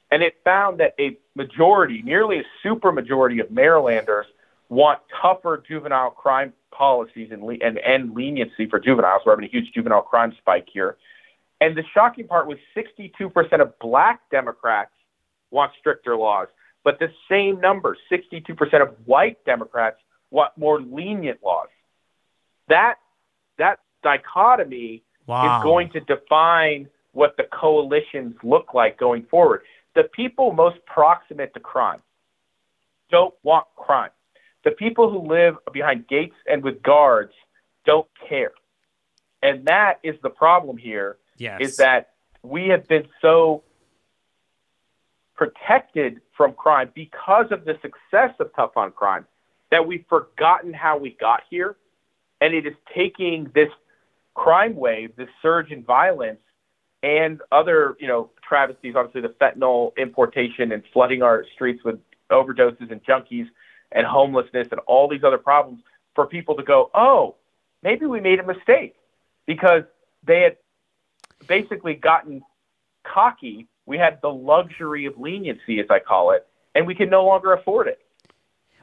and 0.10 0.24
it 0.24 0.38
found 0.44 0.80
that 0.80 0.96
a 1.00 1.18
majority, 1.36 2.02
nearly 2.02 2.40
a 2.40 2.44
super 2.64 2.92
majority 2.92 3.40
of 3.40 3.52
Marylanders 3.52 4.26
want 4.70 5.00
tougher 5.22 5.64
juvenile 5.68 6.12
crime 6.12 6.54
policies 6.72 7.30
and, 7.32 7.44
le- 7.44 7.58
and 7.62 7.80
end 7.80 8.14
leniency 8.14 8.68
for 8.70 8.80
juveniles. 8.80 9.22
We're 9.26 9.34
having 9.34 9.46
a 9.46 9.52
huge 9.52 9.72
juvenile 9.74 10.02
crime 10.02 10.34
spike 10.38 10.68
here. 10.72 10.98
And 11.60 11.76
the 11.76 11.84
shocking 11.94 12.28
part 12.28 12.48
was 12.48 12.58
62% 12.76 13.62
of 13.62 13.80
black 13.80 14.22
Democrats 14.30 14.92
want 15.50 15.72
stricter 15.80 16.16
laws, 16.16 16.48
but 16.84 17.00
the 17.00 17.08
same 17.30 17.60
number, 17.60 17.98
62% 18.12 18.82
of 18.82 18.96
white 19.06 19.44
Democrats 19.46 19.98
want 20.30 20.52
more 20.58 20.82
lenient 20.82 21.40
laws. 21.44 21.70
That 22.68 22.96
that 23.58 23.80
dichotomy 24.04 25.04
wow. 25.26 25.58
is 25.60 25.64
going 25.64 25.90
to 25.92 26.00
define 26.02 26.90
what 27.14 27.36
the 27.38 27.44
coalitions 27.44 28.36
look 28.44 28.74
like 28.74 29.00
going 29.00 29.24
forward. 29.24 29.62
The 29.96 30.04
people 30.04 30.52
most 30.54 30.78
proximate 30.86 31.54
to 31.56 31.60
crime 31.60 32.02
don't 33.10 33.34
want 33.42 33.66
crime. 33.76 34.12
The 34.68 34.72
people 34.72 35.10
who 35.10 35.20
live 35.20 35.56
behind 35.72 36.10
gates 36.10 36.36
and 36.46 36.62
with 36.62 36.84
guards 36.84 37.32
don't 37.86 38.10
care. 38.28 38.52
And 39.42 39.64
that 39.68 40.02
is 40.04 40.16
the 40.22 40.30
problem 40.30 40.76
here. 40.76 41.20
Yes. 41.38 41.62
Is 41.62 41.78
that 41.78 42.10
we 42.44 42.68
have 42.68 42.86
been 42.86 43.08
so 43.22 43.64
protected 45.36 46.20
from 46.36 46.52
crime 46.52 46.92
because 46.94 47.46
of 47.52 47.64
the 47.64 47.80
success 47.82 48.36
of 48.42 48.54
Tough 48.58 48.76
on 48.76 48.92
Crime 48.92 49.26
that 49.72 49.88
we've 49.88 50.04
forgotten 50.10 50.74
how 50.74 50.98
we 50.98 51.12
got 51.12 51.44
here. 51.50 51.78
And 52.42 52.54
it 52.54 52.68
is 52.68 52.76
taking 52.94 53.50
this 53.56 53.70
crime 54.34 54.76
wave, 54.76 55.16
this 55.16 55.30
surge 55.42 55.72
in 55.72 55.86
violence, 55.86 56.42
and 57.02 57.40
other, 57.54 57.96
you 58.02 58.08
know, 58.10 58.32
travesties, 58.46 58.96
obviously 58.98 59.22
the 59.22 59.34
fentanyl 59.40 59.96
importation 59.96 60.74
and 60.74 60.84
flooding 60.92 61.22
our 61.22 61.46
streets 61.56 61.86
with 61.86 62.02
overdoses 62.30 62.92
and 62.92 63.02
junkies 63.06 63.48
and 63.92 64.06
homelessness 64.06 64.68
and 64.72 64.80
all 64.88 65.08
these 65.08 65.24
other 65.24 65.38
problems 65.38 65.82
for 66.16 66.26
people 66.26 66.56
to 66.56 66.64
go, 66.64 66.90
oh, 66.94 67.36
maybe 67.84 68.06
we 68.06 68.20
made 68.20 68.40
a 68.40 68.44
mistake 68.44 68.96
because 69.46 69.84
they 70.26 70.42
had 70.42 70.58
basically 71.48 71.94
gotten 71.94 72.42
cocky. 73.04 73.68
We 73.86 73.98
had 73.98 74.20
the 74.22 74.30
luxury 74.30 75.06
of 75.06 75.18
leniency, 75.18 75.80
as 75.80 75.88
I 75.90 76.00
call 76.00 76.32
it, 76.32 76.46
and 76.76 76.86
we 76.86 76.96
can 76.96 77.10
no 77.10 77.26
longer 77.26 77.54
afford 77.54 77.88
it. 77.88 78.00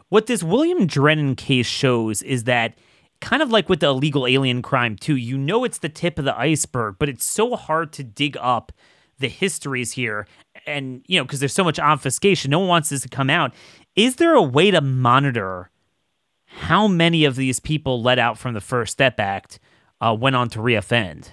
What 0.09 0.27
this 0.27 0.43
William 0.43 0.87
Dredden 0.87 1.37
case 1.37 1.67
shows 1.67 2.23
is 2.23 2.45
that 2.45 2.75
kind 3.21 3.43
of 3.43 3.51
like 3.51 3.69
with 3.69 3.81
the 3.81 3.89
illegal 3.89 4.27
alien 4.27 4.63
crime 4.63 4.97
too, 4.97 5.17
you 5.17 5.37
know 5.37 5.65
it's 5.65 5.79
the 5.79 5.89
tip 5.89 6.19
of 6.19 6.25
the 6.25 6.39
iceberg, 6.39 6.97
but 6.99 7.09
it's 7.09 7.25
so 7.25 7.57
hard 7.57 7.93
to 7.95 8.05
dig 8.05 8.37
up 8.41 8.73
the 9.19 9.29
histories 9.29 9.93
here 9.93 10.27
and 10.67 11.03
you 11.07 11.19
know 11.19 11.25
because 11.25 11.41
there's 11.41 11.53
so 11.53 11.65
much 11.65 11.79
obfuscation 11.79 12.51
no 12.51 12.59
one 12.59 12.69
wants 12.69 12.89
this 12.89 13.03
to 13.03 13.09
come 13.09 13.31
out 13.31 13.55
is 13.97 14.17
there 14.17 14.35
a 14.35 14.43
way 14.43 14.71
to 14.71 14.81
monitor 14.81 15.71
how 16.47 16.87
many 16.87 17.25
of 17.25 17.37
these 17.37 17.61
people 17.61 18.03
let 18.03 18.19
out 18.19 18.39
from 18.39 18.55
the 18.55 18.61
First 18.61 18.93
Step 18.93 19.19
Act 19.19 19.59
uh, 20.01 20.17
went 20.19 20.37
on 20.37 20.49
to 20.51 20.59
reoffend? 20.61 21.31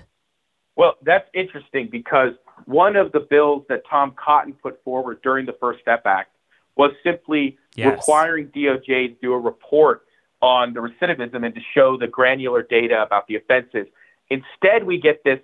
Well, 0.75 0.95
that's 1.03 1.29
interesting 1.33 1.89
because 1.91 2.33
one 2.65 2.95
of 2.95 3.11
the 3.11 3.19
bills 3.19 3.65
that 3.69 3.83
Tom 3.89 4.13
Cotton 4.23 4.53
put 4.53 4.83
forward 4.83 5.21
during 5.21 5.45
the 5.45 5.55
First 5.59 5.81
Step 5.81 6.03
Act 6.05 6.35
was 6.75 6.91
simply 7.03 7.57
Yes. 7.75 7.97
requiring 7.99 8.47
DOJ 8.47 9.07
to 9.07 9.15
do 9.21 9.33
a 9.33 9.39
report 9.39 10.05
on 10.41 10.73
the 10.73 10.79
recidivism 10.81 11.45
and 11.45 11.55
to 11.55 11.61
show 11.73 11.97
the 11.97 12.07
granular 12.07 12.63
data 12.63 13.01
about 13.01 13.27
the 13.27 13.35
offenses. 13.35 13.87
Instead, 14.29 14.83
we 14.83 14.99
get 14.99 15.23
this 15.23 15.39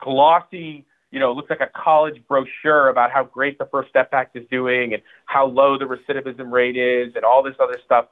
glossy, 0.00 0.84
you 1.12 1.20
know, 1.20 1.30
it 1.30 1.34
looks 1.34 1.50
like 1.50 1.60
a 1.60 1.70
college 1.72 2.20
brochure 2.26 2.88
about 2.88 3.12
how 3.12 3.22
great 3.22 3.58
the 3.58 3.66
First 3.66 3.90
Step 3.90 4.08
Act 4.12 4.34
is 4.34 4.44
doing 4.50 4.94
and 4.94 5.02
how 5.26 5.46
low 5.46 5.78
the 5.78 5.84
recidivism 5.84 6.50
rate 6.50 6.76
is 6.76 7.14
and 7.14 7.24
all 7.24 7.42
this 7.42 7.54
other 7.60 7.78
stuff. 7.84 8.06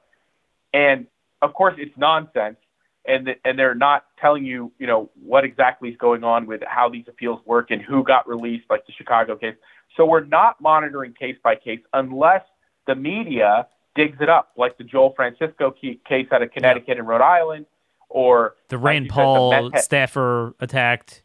And 0.73 1.07
of 1.41 1.53
course, 1.53 1.73
it's 1.77 1.97
nonsense. 1.97 2.57
And, 3.03 3.25
th- 3.25 3.39
and 3.43 3.57
they're 3.57 3.73
not 3.73 4.05
telling 4.19 4.45
you, 4.45 4.71
you 4.77 4.85
know, 4.85 5.09
what 5.23 5.43
exactly 5.43 5.89
is 5.89 5.97
going 5.97 6.23
on 6.23 6.45
with 6.45 6.61
how 6.67 6.87
these 6.87 7.05
appeals 7.07 7.41
work 7.47 7.71
and 7.71 7.81
who 7.81 8.03
got 8.03 8.29
released, 8.29 8.65
like 8.69 8.85
the 8.85 8.93
Chicago 8.93 9.35
case. 9.35 9.55
So 9.97 10.05
we're 10.05 10.23
not 10.23 10.61
monitoring 10.61 11.13
case 11.13 11.35
by 11.43 11.55
case 11.55 11.79
unless 11.93 12.43
the 12.85 12.93
media 12.93 13.67
digs 13.95 14.17
it 14.21 14.29
up, 14.29 14.51
like 14.55 14.77
the 14.77 14.83
Joel 14.83 15.13
Francisco 15.15 15.71
case 15.71 16.27
out 16.31 16.43
of 16.43 16.51
Connecticut 16.51 16.99
and 16.99 17.07
Rhode 17.07 17.21
Island, 17.23 17.65
or 18.07 18.55
The 18.69 18.77
like 18.77 18.85
Rand 18.85 19.05
said, 19.05 19.09
the 19.09 19.13
Paul 19.13 19.69
meth 19.71 19.81
staffer 19.81 20.53
attacked. 20.59 21.23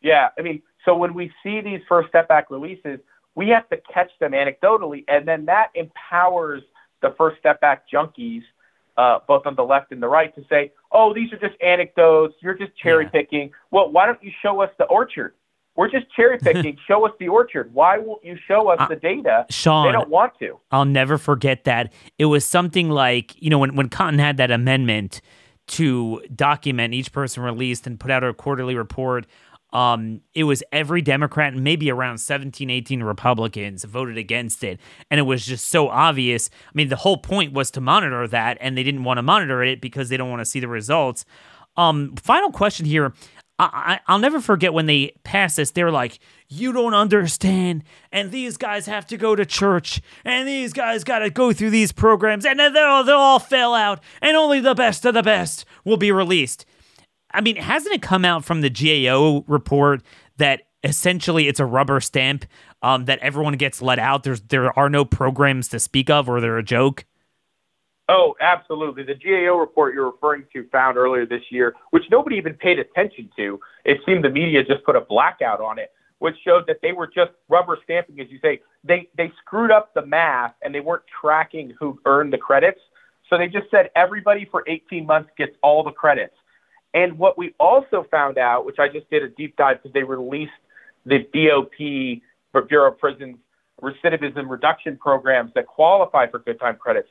yeah, 0.00 0.30
I 0.38 0.42
mean, 0.42 0.62
so 0.84 0.96
when 0.96 1.14
we 1.14 1.30
see 1.42 1.60
these 1.60 1.80
First 1.88 2.08
Step 2.08 2.26
Act 2.30 2.50
releases, 2.50 2.98
we 3.34 3.48
have 3.48 3.68
to 3.70 3.78
catch 3.92 4.10
them 4.18 4.32
anecdotally, 4.32 5.04
and 5.08 5.26
then 5.26 5.44
that 5.46 5.68
empowers 5.74 6.62
the 7.02 7.14
First 7.16 7.38
Step 7.38 7.58
Act 7.62 7.90
junkies, 7.92 8.42
uh, 8.96 9.20
both 9.26 9.46
on 9.46 9.54
the 9.54 9.62
left 9.64 9.92
and 9.92 10.02
the 10.02 10.08
right, 10.08 10.34
to 10.34 10.44
say, 10.48 10.72
"Oh, 10.92 11.14
these 11.14 11.32
are 11.32 11.38
just 11.38 11.60
anecdotes. 11.62 12.34
You're 12.40 12.54
just 12.54 12.76
cherry 12.76 13.06
picking." 13.08 13.52
Well, 13.70 13.90
why 13.90 14.06
don't 14.06 14.22
you 14.22 14.32
show 14.42 14.60
us 14.62 14.70
the 14.78 14.84
orchard? 14.84 15.34
We're 15.76 15.88
just 15.88 16.10
cherry 16.14 16.36
picking. 16.42 16.76
show 16.86 17.06
us 17.06 17.12
the 17.20 17.28
orchard. 17.28 17.72
Why 17.72 17.98
won't 17.98 18.24
you 18.24 18.36
show 18.46 18.68
us 18.68 18.78
Uh, 18.80 18.88
the 18.88 18.96
data? 18.96 19.46
Sean, 19.48 19.86
they 19.86 19.92
don't 19.92 20.10
want 20.10 20.32
to. 20.40 20.58
I'll 20.70 20.84
never 20.84 21.16
forget 21.16 21.64
that. 21.64 21.92
It 22.18 22.26
was 22.26 22.44
something 22.44 22.90
like, 22.90 23.40
you 23.40 23.48
know, 23.48 23.58
when, 23.58 23.76
when 23.76 23.88
Cotton 23.88 24.18
had 24.18 24.36
that 24.38 24.50
amendment 24.50 25.20
to 25.68 26.20
document 26.34 26.92
each 26.92 27.12
person 27.12 27.44
released 27.44 27.86
and 27.86 27.98
put 28.00 28.10
out 28.10 28.24
a 28.24 28.34
quarterly 28.34 28.74
report, 28.74 29.26
um, 29.72 30.20
it 30.34 30.44
was 30.44 30.62
every 30.72 31.02
Democrat 31.02 31.52
and 31.52 31.62
maybe 31.62 31.90
around 31.90 32.18
17, 32.18 32.70
18 32.70 33.02
Republicans 33.02 33.84
voted 33.84 34.18
against 34.18 34.64
it. 34.64 34.80
And 35.10 35.20
it 35.20 35.24
was 35.24 35.46
just 35.46 35.68
so 35.68 35.88
obvious. 35.88 36.50
I 36.66 36.72
mean, 36.74 36.88
the 36.88 36.96
whole 36.96 37.18
point 37.18 37.52
was 37.52 37.70
to 37.72 37.80
monitor 37.80 38.26
that, 38.28 38.58
and 38.60 38.76
they 38.76 38.82
didn't 38.82 39.04
want 39.04 39.18
to 39.18 39.22
monitor 39.22 39.62
it 39.62 39.80
because 39.80 40.08
they 40.08 40.16
don't 40.16 40.30
want 40.30 40.40
to 40.40 40.44
see 40.44 40.60
the 40.60 40.68
results. 40.68 41.24
Um, 41.76 42.14
final 42.16 42.50
question 42.50 42.86
here. 42.86 43.14
I, 43.60 43.64
I, 43.64 44.00
I'll 44.08 44.18
never 44.18 44.40
forget 44.40 44.72
when 44.72 44.86
they 44.86 45.12
passed 45.22 45.56
this. 45.56 45.70
They 45.70 45.84
were 45.84 45.90
like, 45.90 46.18
"You 46.48 46.72
don't 46.72 46.94
understand," 46.94 47.84
and 48.10 48.32
these 48.32 48.56
guys 48.56 48.86
have 48.86 49.06
to 49.08 49.16
go 49.16 49.36
to 49.36 49.44
church, 49.44 50.00
and 50.24 50.48
these 50.48 50.72
guys 50.72 51.04
got 51.04 51.20
to 51.20 51.30
go 51.30 51.52
through 51.52 51.70
these 51.70 51.92
programs, 51.92 52.44
and 52.44 52.58
they'll 52.58 53.04
they'll 53.04 53.16
all 53.16 53.38
fail 53.38 53.74
out, 53.74 54.00
and 54.20 54.36
only 54.36 54.60
the 54.60 54.74
best 54.74 55.04
of 55.04 55.14
the 55.14 55.22
best 55.22 55.64
will 55.84 55.98
be 55.98 56.10
released. 56.10 56.64
I 57.32 57.40
mean, 57.40 57.56
hasn't 57.56 57.94
it 57.94 58.02
come 58.02 58.24
out 58.24 58.44
from 58.44 58.60
the 58.60 58.70
GAO 58.70 59.44
report 59.46 60.02
that 60.38 60.62
essentially 60.82 61.48
it's 61.48 61.60
a 61.60 61.66
rubber 61.66 62.00
stamp 62.00 62.44
um, 62.82 63.04
that 63.04 63.18
everyone 63.20 63.54
gets 63.54 63.82
let 63.82 63.98
out? 63.98 64.22
There's 64.22 64.40
there 64.42 64.76
are 64.78 64.90
no 64.90 65.04
programs 65.04 65.68
to 65.68 65.80
speak 65.80 66.10
of, 66.10 66.28
or 66.28 66.40
they're 66.40 66.58
a 66.58 66.62
joke. 66.62 67.04
Oh, 68.08 68.34
absolutely. 68.40 69.04
The 69.04 69.14
GAO 69.14 69.56
report 69.56 69.94
you're 69.94 70.10
referring 70.10 70.44
to 70.52 70.66
found 70.70 70.96
earlier 70.96 71.24
this 71.24 71.44
year, 71.50 71.76
which 71.90 72.02
nobody 72.10 72.36
even 72.36 72.54
paid 72.54 72.80
attention 72.80 73.30
to, 73.36 73.60
it 73.84 74.00
seemed 74.04 74.24
the 74.24 74.30
media 74.30 74.64
just 74.64 74.82
put 74.84 74.96
a 74.96 75.00
blackout 75.00 75.60
on 75.60 75.78
it, 75.78 75.92
which 76.18 76.34
showed 76.44 76.66
that 76.66 76.78
they 76.82 76.90
were 76.90 77.06
just 77.06 77.30
rubber 77.48 77.78
stamping, 77.84 78.18
as 78.20 78.28
you 78.28 78.40
say. 78.42 78.60
They 78.82 79.08
they 79.16 79.30
screwed 79.40 79.70
up 79.70 79.94
the 79.94 80.04
math 80.04 80.54
and 80.62 80.74
they 80.74 80.80
weren't 80.80 81.04
tracking 81.20 81.72
who 81.78 82.00
earned 82.04 82.32
the 82.32 82.38
credits. 82.38 82.80
So 83.28 83.38
they 83.38 83.46
just 83.46 83.70
said 83.70 83.90
everybody 83.94 84.44
for 84.50 84.64
18 84.66 85.06
months 85.06 85.30
gets 85.38 85.52
all 85.62 85.84
the 85.84 85.92
credits. 85.92 86.34
And 86.92 87.18
what 87.18 87.38
we 87.38 87.54
also 87.60 88.04
found 88.10 88.38
out, 88.38 88.64
which 88.66 88.78
I 88.78 88.88
just 88.88 89.08
did 89.10 89.22
a 89.22 89.28
deep 89.28 89.56
dive 89.56 89.78
because 89.82 89.92
they 89.92 90.02
released 90.02 90.52
the 91.06 91.18
BOP, 91.18 92.68
Bureau 92.68 92.92
of 92.92 92.98
Prisons, 92.98 93.36
recidivism 93.80 94.48
reduction 94.48 94.96
programs 94.96 95.52
that 95.54 95.66
qualify 95.66 96.26
for 96.26 96.40
good 96.40 96.58
time 96.58 96.76
credits. 96.76 97.08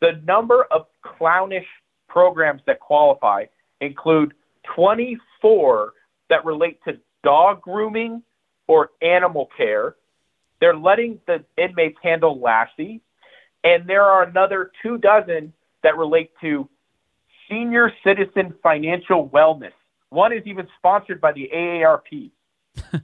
The 0.00 0.20
number 0.24 0.64
of 0.70 0.86
clownish 1.02 1.66
programs 2.08 2.62
that 2.66 2.80
qualify 2.80 3.46
include 3.80 4.34
24 4.74 5.92
that 6.28 6.44
relate 6.44 6.80
to 6.84 6.98
dog 7.22 7.62
grooming 7.62 8.22
or 8.66 8.90
animal 9.02 9.48
care. 9.56 9.96
They're 10.60 10.76
letting 10.76 11.20
the 11.26 11.44
inmates 11.56 11.98
handle 12.02 12.40
Lassie. 12.40 13.00
And 13.64 13.86
there 13.86 14.04
are 14.04 14.22
another 14.22 14.70
two 14.82 14.98
dozen 14.98 15.52
that 15.82 15.96
relate 15.96 16.30
to 16.40 16.68
senior 17.50 17.92
citizen 18.04 18.54
financial 18.62 19.28
wellness. 19.28 19.72
One 20.10 20.32
is 20.32 20.42
even 20.46 20.66
sponsored 20.78 21.20
by 21.20 21.32
the 21.32 21.50
AARP. 21.54 22.30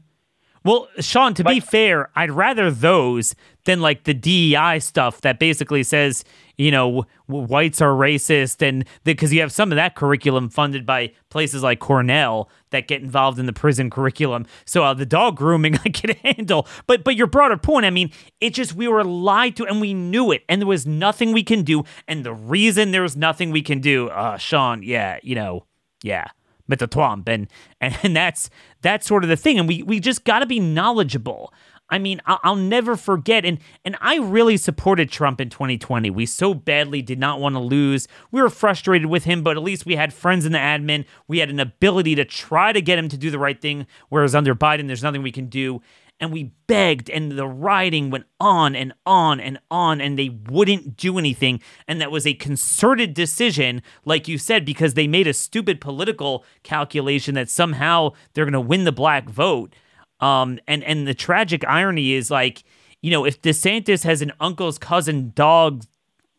Well, 0.66 0.88
Sean, 0.98 1.32
to 1.34 1.44
be 1.44 1.60
fair, 1.60 2.10
I'd 2.16 2.32
rather 2.32 2.72
those 2.72 3.36
than 3.66 3.80
like 3.80 4.02
the 4.02 4.14
DEI 4.14 4.80
stuff 4.80 5.20
that 5.20 5.38
basically 5.38 5.84
says, 5.84 6.24
you 6.56 6.72
know, 6.72 7.06
whites 7.28 7.80
are 7.80 7.92
racist, 7.92 8.66
and 8.66 8.84
because 9.04 9.32
you 9.32 9.40
have 9.42 9.52
some 9.52 9.70
of 9.70 9.76
that 9.76 9.94
curriculum 9.94 10.48
funded 10.48 10.84
by 10.84 11.12
places 11.30 11.62
like 11.62 11.78
Cornell 11.78 12.50
that 12.70 12.88
get 12.88 13.00
involved 13.00 13.38
in 13.38 13.46
the 13.46 13.52
prison 13.52 13.90
curriculum. 13.90 14.44
So 14.64 14.82
uh, 14.82 14.92
the 14.92 15.06
dog 15.06 15.36
grooming 15.36 15.76
I 15.84 15.90
can 15.90 16.16
handle, 16.16 16.66
but 16.88 17.04
but 17.04 17.14
your 17.14 17.28
broader 17.28 17.56
point, 17.56 17.86
I 17.86 17.90
mean, 17.90 18.10
it 18.40 18.52
just 18.52 18.74
we 18.74 18.88
were 18.88 19.04
lied 19.04 19.54
to 19.56 19.66
and 19.66 19.80
we 19.80 19.94
knew 19.94 20.32
it, 20.32 20.42
and 20.48 20.60
there 20.60 20.66
was 20.66 20.84
nothing 20.84 21.30
we 21.30 21.44
can 21.44 21.62
do, 21.62 21.84
and 22.08 22.24
the 22.24 22.34
reason 22.34 22.90
there 22.90 23.02
was 23.02 23.16
nothing 23.16 23.52
we 23.52 23.62
can 23.62 23.78
do, 23.78 24.08
uh, 24.08 24.36
Sean, 24.36 24.82
yeah, 24.82 25.20
you 25.22 25.36
know, 25.36 25.64
yeah 26.02 26.26
with 26.68 26.78
the 26.78 26.88
twomp. 26.88 27.28
And 27.28 27.48
and 27.80 28.16
that's 28.16 28.50
that's 28.82 29.06
sort 29.06 29.24
of 29.24 29.30
the 29.30 29.36
thing. 29.36 29.58
And 29.58 29.68
we 29.68 29.82
we 29.82 30.00
just 30.00 30.24
got 30.24 30.40
to 30.40 30.46
be 30.46 30.60
knowledgeable. 30.60 31.52
I 31.88 31.98
mean 31.98 32.20
I'll, 32.26 32.40
I'll 32.42 32.56
never 32.56 32.96
forget. 32.96 33.44
And 33.44 33.58
and 33.84 33.96
i 34.00 34.16
really 34.16 34.56
supported 34.56 35.10
trump 35.10 35.40
in 35.40 35.50
2020 35.50 36.10
we 36.10 36.26
so 36.26 36.52
badly 36.54 37.02
did 37.02 37.18
not 37.18 37.40
want 37.40 37.54
to 37.54 37.60
lose. 37.60 38.08
We 38.30 38.42
were 38.42 38.50
frustrated 38.50 39.06
with 39.06 39.24
him 39.24 39.42
but 39.42 39.56
at 39.56 39.62
least 39.62 39.86
we 39.86 39.96
had 39.96 40.12
friends 40.12 40.46
in 40.46 40.52
the 40.52 40.58
admin. 40.58 41.04
We 41.28 41.38
had 41.38 41.50
an 41.50 41.60
ability 41.60 42.14
to 42.16 42.24
try 42.24 42.72
to 42.72 42.80
get 42.80 42.98
him 42.98 43.08
to 43.08 43.16
do 43.16 43.30
the 43.30 43.38
right 43.38 43.60
thing 43.60 43.86
whereas 44.08 44.34
under 44.34 44.54
biden 44.54 44.86
there's 44.86 45.02
nothing 45.02 45.22
we 45.22 45.32
can 45.32 45.46
do 45.46 45.80
and 46.20 46.32
we 46.32 46.52
begged 46.66 47.10
and 47.10 47.32
the 47.32 47.46
rioting 47.46 48.10
went 48.10 48.26
on 48.40 48.74
and 48.74 48.92
on 49.04 49.38
and 49.40 49.58
on 49.70 50.00
and 50.00 50.18
they 50.18 50.30
wouldn't 50.48 50.96
do 50.96 51.18
anything. 51.18 51.60
And 51.86 52.00
that 52.00 52.10
was 52.10 52.26
a 52.26 52.34
concerted 52.34 53.14
decision 53.14 53.82
like 54.04 54.28
you 54.28 54.38
said 54.38 54.64
because 54.64 54.94
they 54.94 55.06
made 55.06 55.26
a 55.26 55.34
stupid 55.34 55.80
political 55.80 56.44
calculation 56.62 57.34
that 57.34 57.50
somehow 57.50 58.12
they're 58.32 58.44
going 58.44 58.52
to 58.52 58.60
win 58.60 58.84
the 58.84 58.92
black 58.92 59.28
vote. 59.28 59.74
Um 60.20 60.58
and 60.66 60.82
and 60.84 61.06
the 61.06 61.14
tragic 61.14 61.64
irony 61.66 62.12
is 62.12 62.30
like 62.30 62.64
you 63.02 63.10
know 63.10 63.24
if 63.26 63.42
DeSantis 63.42 64.04
has 64.04 64.22
an 64.22 64.32
uncle's 64.40 64.78
cousin 64.78 65.32
dog 65.34 65.84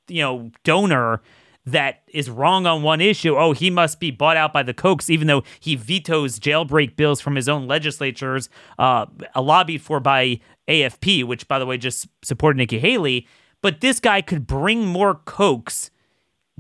you 0.08 0.22
know 0.22 0.52
donor 0.64 1.22
that 1.68 2.02
is 2.08 2.30
wrong 2.30 2.66
on 2.66 2.82
one 2.82 3.02
issue, 3.02 3.36
oh, 3.36 3.52
he 3.52 3.70
must 3.70 4.00
be 4.00 4.10
bought 4.10 4.38
out 4.38 4.54
by 4.54 4.64
the 4.64 4.74
Kochs, 4.74 5.10
even 5.10 5.28
though 5.28 5.44
he 5.60 5.76
vetoes 5.76 6.40
jailbreak 6.40 6.96
bills 6.96 7.20
from 7.20 7.36
his 7.36 7.50
own 7.50 7.68
legislatures, 7.68 8.50
uh, 8.80 9.06
lobbied 9.36 9.82
for 9.82 10.00
by 10.00 10.40
AFP, 10.70 11.26
which, 11.26 11.46
by 11.50 11.60
the 11.60 11.66
way, 11.66 11.78
just 11.78 12.08
supported 12.24 12.58
Nikki 12.58 12.80
Haley. 12.80 13.28
But 13.62 13.82
this 13.82 14.00
guy 14.00 14.22
could 14.22 14.48
bring 14.48 14.86
more 14.86 15.14
Kochs, 15.14 15.90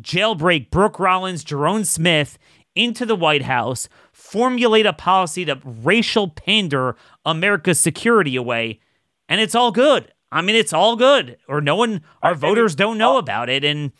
jailbreak 0.01 0.69
Brooke 0.69 0.99
Rollins, 0.99 1.45
Jerome 1.45 1.85
Smith 1.85 2.37
into 2.75 3.05
the 3.05 3.15
White 3.15 3.43
House, 3.43 3.87
formulate 4.11 4.85
a 4.85 4.93
policy 4.93 5.45
to 5.45 5.57
racial 5.63 6.27
pander 6.27 6.97
America's 7.25 7.79
security 7.79 8.35
away, 8.35 8.81
and 9.29 9.39
it's 9.39 9.55
all 9.55 9.71
good. 9.71 10.11
I 10.33 10.41
mean, 10.41 10.57
it's 10.57 10.73
all 10.73 10.97
good. 10.97 11.37
Or 11.47 11.61
no 11.61 11.77
one, 11.77 12.01
our 12.21 12.35
voters 12.35 12.75
don't 12.75 12.97
know 12.97 13.17
about 13.17 13.49
it. 13.49 13.63
And 13.63 13.93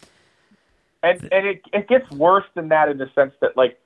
and 1.04 1.22
and 1.32 1.48
it 1.48 1.62
it 1.74 1.88
gets 1.88 2.10
worse 2.12 2.46
than 2.56 2.70
that 2.70 2.90
in 2.90 2.98
the 2.98 3.10
sense 3.16 3.34
that 3.42 3.56
like 3.56 3.80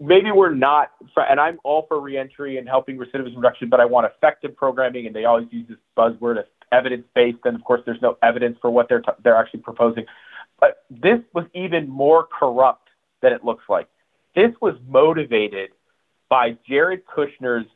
maybe 0.00 0.30
we're 0.30 0.54
not 0.54 0.90
and 1.16 1.40
I'm 1.40 1.58
all 1.64 1.86
for 1.88 2.00
reentry 2.00 2.58
and 2.58 2.68
helping 2.68 2.96
recidivism 2.98 3.36
reduction, 3.36 3.68
but 3.68 3.80
I 3.80 3.84
want 3.84 4.06
effective 4.06 4.56
programming, 4.56 5.06
and 5.06 5.14
they 5.14 5.24
always 5.24 5.48
use 5.50 5.68
this 5.68 5.78
buzzword 5.96 6.38
of 6.38 6.46
evidence 6.70 7.04
based, 7.14 7.38
and 7.44 7.54
of 7.54 7.64
course 7.64 7.82
there's 7.84 8.02
no 8.02 8.18
evidence 8.22 8.58
for 8.60 8.70
what 8.70 8.88
they're 8.88 9.00
t- 9.00 9.12
they're 9.22 9.36
actually 9.36 9.60
proposing. 9.60 10.06
But 10.60 10.84
this 10.90 11.20
was 11.32 11.46
even 11.54 11.88
more 11.88 12.26
corrupt 12.26 12.88
than 13.20 13.32
it 13.32 13.44
looks 13.44 13.64
like. 13.68 13.88
This 14.34 14.52
was 14.60 14.74
motivated 14.88 15.70
by 16.28 16.56
Jared 16.66 17.02
Kushner's 17.06 17.66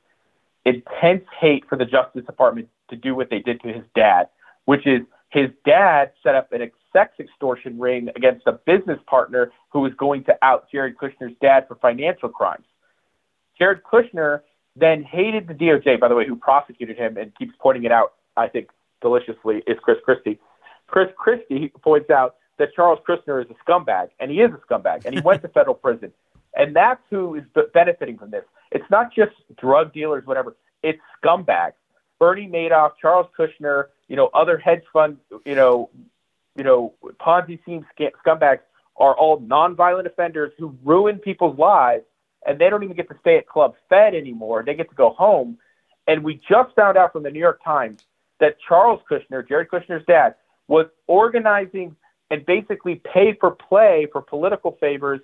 intense 0.65 1.25
hate 1.39 1.65
for 1.69 1.77
the 1.77 1.85
Justice 1.85 2.25
Department 2.25 2.69
to 2.91 2.97
do 2.97 3.15
what 3.15 3.31
they 3.31 3.41
did 3.41 3.61
to 3.63 3.69
his 3.69 3.85
dad, 3.95 4.29
which 4.65 4.87
is 4.87 5.03
his 5.31 5.51
dad 5.65 6.13
set 6.23 6.35
up 6.35 6.53
an 6.53 6.63
sex 6.97 7.13
extortion 7.21 7.79
ring 7.79 8.09
against 8.17 8.47
a 8.47 8.53
business 8.53 8.99
partner 9.07 9.53
who 9.71 9.81
was 9.81 9.93
going 9.99 10.25
to 10.25 10.35
out 10.41 10.67
Jared 10.73 10.97
Kushner's 10.97 11.37
dad 11.43 11.69
for 11.69 11.75
financial 11.75 12.31
crimes. 12.31 12.65
Jared 13.59 13.83
Kushner 13.83 14.41
then 14.77 15.03
hated 15.03 15.47
the 15.47 15.53
DOJ, 15.53 16.01
by 16.01 16.09
the 16.09 16.15
way, 16.15 16.27
who 16.27 16.37
prosecuted 16.37 16.97
him 16.97 17.19
and 17.19 17.35
keeps 17.35 17.53
pointing 17.61 17.85
it 17.85 17.93
out, 17.93 18.15
I 18.37 18.49
think, 18.49 18.71
deliciously, 19.03 19.63
is 19.67 19.77
Chris 19.83 19.99
Christie. 20.05 20.39
Chris 20.87 21.09
Christie 21.19 21.71
points 21.83 22.09
out 22.09 22.37
that 22.59 22.69
Charles 22.75 22.99
Kushner 23.07 23.45
is 23.45 23.51
a 23.51 23.71
scumbag, 23.71 24.09
and 24.19 24.31
he 24.31 24.41
is 24.41 24.51
a 24.51 24.59
scumbag, 24.67 25.05
and 25.05 25.15
he 25.15 25.21
went 25.21 25.43
to 25.43 25.49
federal 25.49 25.75
prison. 25.75 26.13
And 26.55 26.75
that's 26.75 27.03
who 27.11 27.35
is 27.35 27.45
benefiting 27.75 28.17
from 28.17 28.31
this. 28.31 28.45
It's 28.73 28.89
not 28.91 29.15
just 29.15 29.33
drug 29.61 29.93
dealers, 29.93 30.25
whatever. 30.25 30.57
It's 30.83 31.01
scumbags. 31.23 31.75
Bernie 32.19 32.49
Madoff, 32.49 32.93
Charles 33.01 33.27
Kushner, 33.39 33.89
you 34.09 34.17
know, 34.17 34.31
other 34.33 34.57
hedge 34.57 34.83
fund, 34.91 35.19
you 35.45 35.55
know, 35.55 35.91
you 36.57 36.65
know, 36.65 36.95
Ponzi 37.21 37.61
scheme 37.63 37.85
scumbags 37.99 38.61
are 38.97 39.15
all 39.15 39.41
nonviolent 39.41 40.07
offenders 40.07 40.53
who 40.59 40.77
ruin 40.85 41.19
people's 41.19 41.59
lives, 41.59 42.05
and 42.47 42.59
they 42.59 42.71
don't 42.71 42.83
even 42.83 42.97
get 42.97 43.09
to 43.09 43.17
stay 43.21 43.37
at 43.37 43.47
Club 43.47 43.75
Fed 43.89 44.15
anymore. 44.15 44.63
They 44.65 44.75
get 44.75 44.89
to 44.89 44.95
go 44.95 45.11
home. 45.11 45.59
And 46.07 46.25
we 46.25 46.41
just 46.49 46.75
found 46.75 46.97
out 46.97 47.13
from 47.13 47.23
the 47.25 47.31
New 47.31 47.41
York 47.41 47.63
Times 47.65 48.01
that 48.41 48.57
Charles 48.67 49.01
Kushner, 49.11 49.47
Jared 49.47 49.69
Kushner's 49.69 50.05
dad, 50.07 50.37
was 50.69 50.87
organizing 51.07 51.97
and 52.31 52.45
basically 52.47 52.97
pay 52.97 53.37
for 53.39 53.51
play 53.51 54.07
for 54.11 54.23
political 54.23 54.77
favors, 54.81 55.21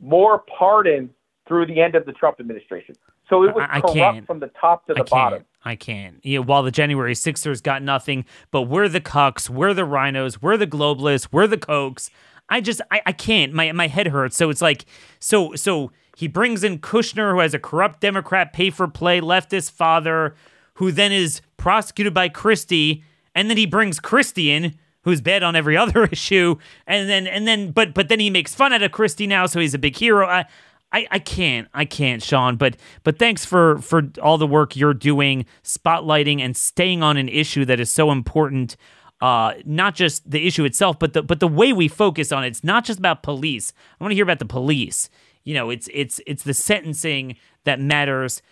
more 0.00 0.44
pardons 0.58 1.10
through 1.46 1.66
the 1.66 1.80
end 1.80 1.94
of 1.94 2.06
the 2.06 2.12
Trump 2.12 2.38
administration. 2.40 2.94
So 3.30 3.44
it 3.44 3.54
was 3.54 3.64
I, 3.70 3.76
I 3.76 3.80
corrupt 3.80 3.94
can't. 3.96 4.26
from 4.26 4.40
the 4.40 4.48
top 4.48 4.86
to 4.88 4.94
the 4.94 5.00
I 5.00 5.04
bottom. 5.04 5.44
I 5.64 5.76
can't. 5.76 6.16
You 6.24 6.38
know, 6.38 6.42
while 6.42 6.62
the 6.62 6.70
January 6.70 7.14
Sixers 7.14 7.60
got 7.60 7.82
nothing, 7.82 8.24
but 8.50 8.62
we're 8.62 8.88
the 8.88 9.00
cucks, 9.00 9.48
we're 9.48 9.72
the 9.72 9.86
RINOs, 9.86 10.42
we're 10.42 10.56
the 10.56 10.66
globalists, 10.66 11.28
we're 11.30 11.46
the 11.46 11.56
cokes. 11.56 12.10
I 12.48 12.60
just 12.60 12.80
I, 12.90 13.00
I 13.06 13.12
can't. 13.12 13.54
My 13.54 13.70
my 13.72 13.86
head 13.86 14.08
hurts. 14.08 14.36
So 14.36 14.50
it's 14.50 14.60
like 14.60 14.84
so 15.20 15.54
so 15.54 15.92
he 16.16 16.26
brings 16.26 16.64
in 16.64 16.80
Kushner, 16.80 17.32
who 17.32 17.38
has 17.38 17.54
a 17.54 17.58
corrupt 17.58 18.00
Democrat 18.00 18.52
pay 18.52 18.70
for 18.70 18.88
play 18.88 19.20
leftist 19.20 19.70
father, 19.70 20.34
who 20.74 20.90
then 20.90 21.12
is 21.12 21.40
prosecuted 21.56 22.12
by 22.12 22.28
Christie, 22.28 23.04
and 23.34 23.48
then 23.48 23.56
he 23.56 23.66
brings 23.66 24.00
Christie 24.00 24.50
in, 24.50 24.74
who's 25.04 25.20
bad 25.20 25.42
on 25.42 25.54
every 25.54 25.76
other 25.78 26.04
issue, 26.04 26.56
and 26.86 27.08
then 27.08 27.26
and 27.28 27.46
then 27.46 27.70
but 27.70 27.94
but 27.94 28.08
then 28.08 28.18
he 28.18 28.28
makes 28.28 28.54
fun 28.54 28.72
out 28.72 28.82
of 28.82 28.90
Christie 28.90 29.28
now, 29.28 29.46
so 29.46 29.60
he's 29.60 29.74
a 29.74 29.78
big 29.78 29.96
hero. 29.96 30.26
I, 30.26 30.46
I, 30.92 31.06
I 31.10 31.18
can't 31.18 31.68
I 31.72 31.84
can't 31.84 32.22
Sean 32.22 32.56
but 32.56 32.76
but 33.04 33.18
thanks 33.18 33.44
for 33.44 33.78
for 33.78 34.10
all 34.22 34.38
the 34.38 34.46
work 34.46 34.76
you're 34.76 34.94
doing 34.94 35.46
spotlighting 35.62 36.40
and 36.40 36.56
staying 36.56 37.02
on 37.02 37.16
an 37.16 37.28
issue 37.28 37.64
that 37.66 37.80
is 37.80 37.90
so 37.90 38.10
important 38.10 38.76
uh, 39.20 39.54
not 39.66 39.94
just 39.94 40.28
the 40.28 40.46
issue 40.46 40.64
itself 40.64 40.98
but 40.98 41.12
the 41.12 41.22
but 41.22 41.40
the 41.40 41.48
way 41.48 41.72
we 41.72 41.88
focus 41.88 42.32
on 42.32 42.44
it. 42.44 42.48
It's 42.48 42.64
not 42.64 42.84
just 42.84 42.98
about 42.98 43.22
police. 43.22 43.72
I 44.00 44.04
want 44.04 44.12
to 44.12 44.14
hear 44.14 44.24
about 44.24 44.38
the 44.38 44.46
police. 44.46 45.10
You 45.44 45.54
know 45.54 45.70
it's 45.70 45.88
it's 45.92 46.20
it's 46.26 46.42
the 46.42 46.54
sentencing 46.54 47.36
that 47.64 47.80
matters. 47.80 48.42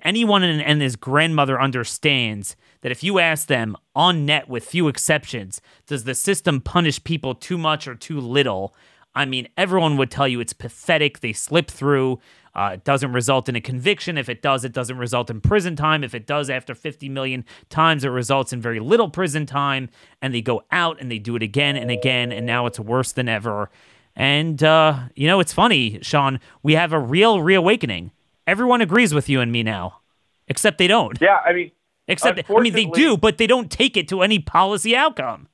Anyone 0.00 0.42
and, 0.42 0.62
and 0.62 0.80
his 0.80 0.96
grandmother 0.96 1.60
understands 1.60 2.56
that 2.80 2.90
if 2.90 3.04
you 3.04 3.18
ask 3.18 3.48
them 3.48 3.76
on 3.94 4.24
net 4.24 4.48
with 4.48 4.64
few 4.64 4.88
exceptions, 4.88 5.60
does 5.86 6.04
the 6.04 6.14
system 6.14 6.62
punish 6.62 7.04
people 7.04 7.34
too 7.34 7.58
much 7.58 7.86
or 7.86 7.94
too 7.94 8.18
little? 8.18 8.74
I 9.14 9.24
mean, 9.24 9.48
everyone 9.56 9.96
would 9.96 10.10
tell 10.10 10.26
you 10.26 10.40
it's 10.40 10.52
pathetic. 10.52 11.20
They 11.20 11.32
slip 11.32 11.70
through. 11.70 12.18
Uh, 12.54 12.72
it 12.74 12.84
doesn't 12.84 13.12
result 13.12 13.48
in 13.48 13.56
a 13.56 13.60
conviction. 13.60 14.16
If 14.16 14.28
it 14.28 14.42
does, 14.42 14.64
it 14.64 14.72
doesn't 14.72 14.96
result 14.96 15.30
in 15.30 15.40
prison 15.40 15.76
time. 15.76 16.04
If 16.04 16.14
it 16.14 16.26
does, 16.26 16.50
after 16.50 16.74
50 16.74 17.08
million 17.08 17.44
times, 17.68 18.04
it 18.04 18.08
results 18.08 18.52
in 18.52 18.60
very 18.60 18.80
little 18.80 19.10
prison 19.10 19.46
time. 19.46 19.88
And 20.22 20.34
they 20.34 20.40
go 20.40 20.62
out 20.70 21.00
and 21.00 21.10
they 21.10 21.18
do 21.18 21.36
it 21.36 21.42
again 21.42 21.76
and 21.76 21.90
again. 21.90 22.32
And 22.32 22.46
now 22.46 22.66
it's 22.66 22.78
worse 22.78 23.12
than 23.12 23.28
ever. 23.28 23.70
And, 24.16 24.62
uh, 24.62 25.08
you 25.16 25.26
know, 25.26 25.40
it's 25.40 25.52
funny, 25.52 25.98
Sean, 26.02 26.38
we 26.62 26.74
have 26.74 26.92
a 26.92 27.00
real 27.00 27.40
reawakening. 27.42 28.12
Everyone 28.46 28.80
agrees 28.80 29.12
with 29.12 29.28
you 29.28 29.40
and 29.40 29.50
me 29.50 29.62
now, 29.62 30.00
except 30.46 30.78
they 30.78 30.86
don't. 30.86 31.18
Yeah, 31.20 31.38
I 31.44 31.52
mean, 31.52 31.72
except 32.06 32.48
I 32.48 32.60
mean 32.60 32.74
they 32.74 32.84
do, 32.84 33.16
but 33.16 33.38
they 33.38 33.46
don't 33.46 33.70
take 33.70 33.96
it 33.96 34.06
to 34.08 34.22
any 34.22 34.38
policy 34.38 34.94
outcome. 34.94 35.48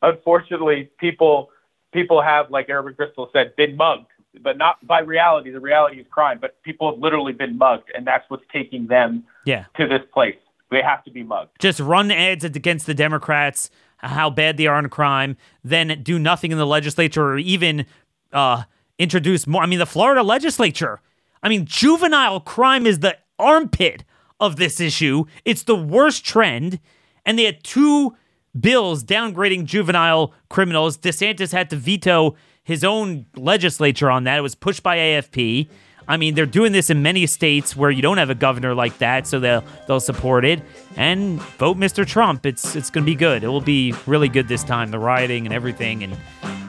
Unfortunately, 0.00 0.90
people 0.98 1.50
people 1.92 2.22
have, 2.22 2.50
like 2.50 2.68
Irving 2.68 2.94
Kristol 2.94 3.32
said, 3.32 3.54
been 3.56 3.76
mugged, 3.76 4.06
but 4.42 4.56
not 4.56 4.84
by 4.86 5.00
reality. 5.00 5.50
The 5.50 5.60
reality 5.60 6.00
is 6.00 6.06
crime, 6.10 6.38
but 6.40 6.62
people 6.62 6.90
have 6.90 7.00
literally 7.00 7.32
been 7.32 7.58
mugged, 7.58 7.90
and 7.94 8.06
that's 8.06 8.28
what's 8.28 8.44
taking 8.52 8.86
them 8.86 9.24
yeah. 9.44 9.64
to 9.76 9.86
this 9.86 10.02
place. 10.12 10.36
They 10.70 10.82
have 10.82 11.02
to 11.04 11.10
be 11.10 11.22
mugged. 11.22 11.50
Just 11.58 11.80
run 11.80 12.10
ads 12.10 12.44
against 12.44 12.86
the 12.86 12.94
Democrats, 12.94 13.70
how 13.98 14.30
bad 14.30 14.56
they 14.56 14.66
are 14.66 14.76
on 14.76 14.88
crime, 14.88 15.36
then 15.64 16.02
do 16.02 16.18
nothing 16.18 16.52
in 16.52 16.58
the 16.58 16.66
legislature 16.66 17.24
or 17.24 17.38
even 17.38 17.86
uh, 18.32 18.62
introduce 18.98 19.46
more. 19.46 19.62
I 19.62 19.66
mean, 19.66 19.80
the 19.80 19.86
Florida 19.86 20.22
legislature 20.22 21.00
I 21.42 21.48
mean, 21.48 21.64
juvenile 21.64 22.40
crime 22.40 22.86
is 22.86 23.00
the 23.00 23.16
armpit 23.38 24.04
of 24.38 24.56
this 24.56 24.80
issue. 24.80 25.24
It's 25.44 25.62
the 25.62 25.76
worst 25.76 26.24
trend. 26.24 26.80
And 27.24 27.38
they 27.38 27.44
had 27.44 27.62
two 27.62 28.16
bills 28.58 29.04
downgrading 29.04 29.64
juvenile 29.64 30.32
criminals. 30.48 30.98
DeSantis 30.98 31.52
had 31.52 31.70
to 31.70 31.76
veto 31.76 32.36
his 32.62 32.84
own 32.84 33.26
legislature 33.36 34.10
on 34.10 34.24
that. 34.24 34.38
It 34.38 34.42
was 34.42 34.54
pushed 34.54 34.82
by 34.82 34.96
AFP. 34.96 35.68
I 36.08 36.16
mean, 36.16 36.34
they're 36.34 36.46
doing 36.46 36.72
this 36.72 36.90
in 36.90 37.02
many 37.02 37.24
states 37.26 37.76
where 37.76 37.90
you 37.90 38.02
don't 38.02 38.18
have 38.18 38.30
a 38.30 38.34
governor 38.34 38.74
like 38.74 38.98
that, 38.98 39.28
so 39.28 39.38
they'll 39.38 39.62
they'll 39.86 40.00
support 40.00 40.44
it 40.44 40.60
and 40.96 41.40
vote 41.58 41.76
Mr. 41.76 42.04
Trump. 42.04 42.44
It's 42.44 42.74
it's 42.74 42.90
going 42.90 43.04
to 43.04 43.06
be 43.10 43.14
good. 43.14 43.44
It 43.44 43.48
will 43.48 43.60
be 43.60 43.94
really 44.06 44.28
good 44.28 44.48
this 44.48 44.64
time. 44.64 44.90
The 44.90 44.98
rioting 44.98 45.46
and 45.46 45.54
everything 45.54 46.02
and 46.02 46.16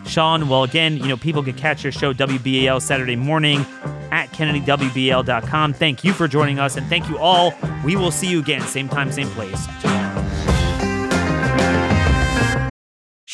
Sean, 0.05 0.49
well, 0.49 0.63
again, 0.63 0.97
you 0.97 1.07
know, 1.07 1.17
people 1.17 1.41
can 1.41 1.53
catch 1.53 1.83
your 1.83 1.91
show 1.91 2.13
WBAL 2.13 2.81
Saturday 2.81 3.15
morning 3.15 3.65
at 4.11 4.27
KennedyWBAL.com. 4.31 5.73
Thank 5.73 6.03
you 6.03 6.13
for 6.13 6.27
joining 6.27 6.59
us, 6.59 6.75
and 6.75 6.85
thank 6.87 7.09
you 7.09 7.17
all. 7.17 7.53
We 7.85 7.95
will 7.95 8.11
see 8.11 8.27
you 8.27 8.39
again, 8.39 8.61
same 8.61 8.89
time, 8.89 9.11
same 9.11 9.29
place 9.29 9.67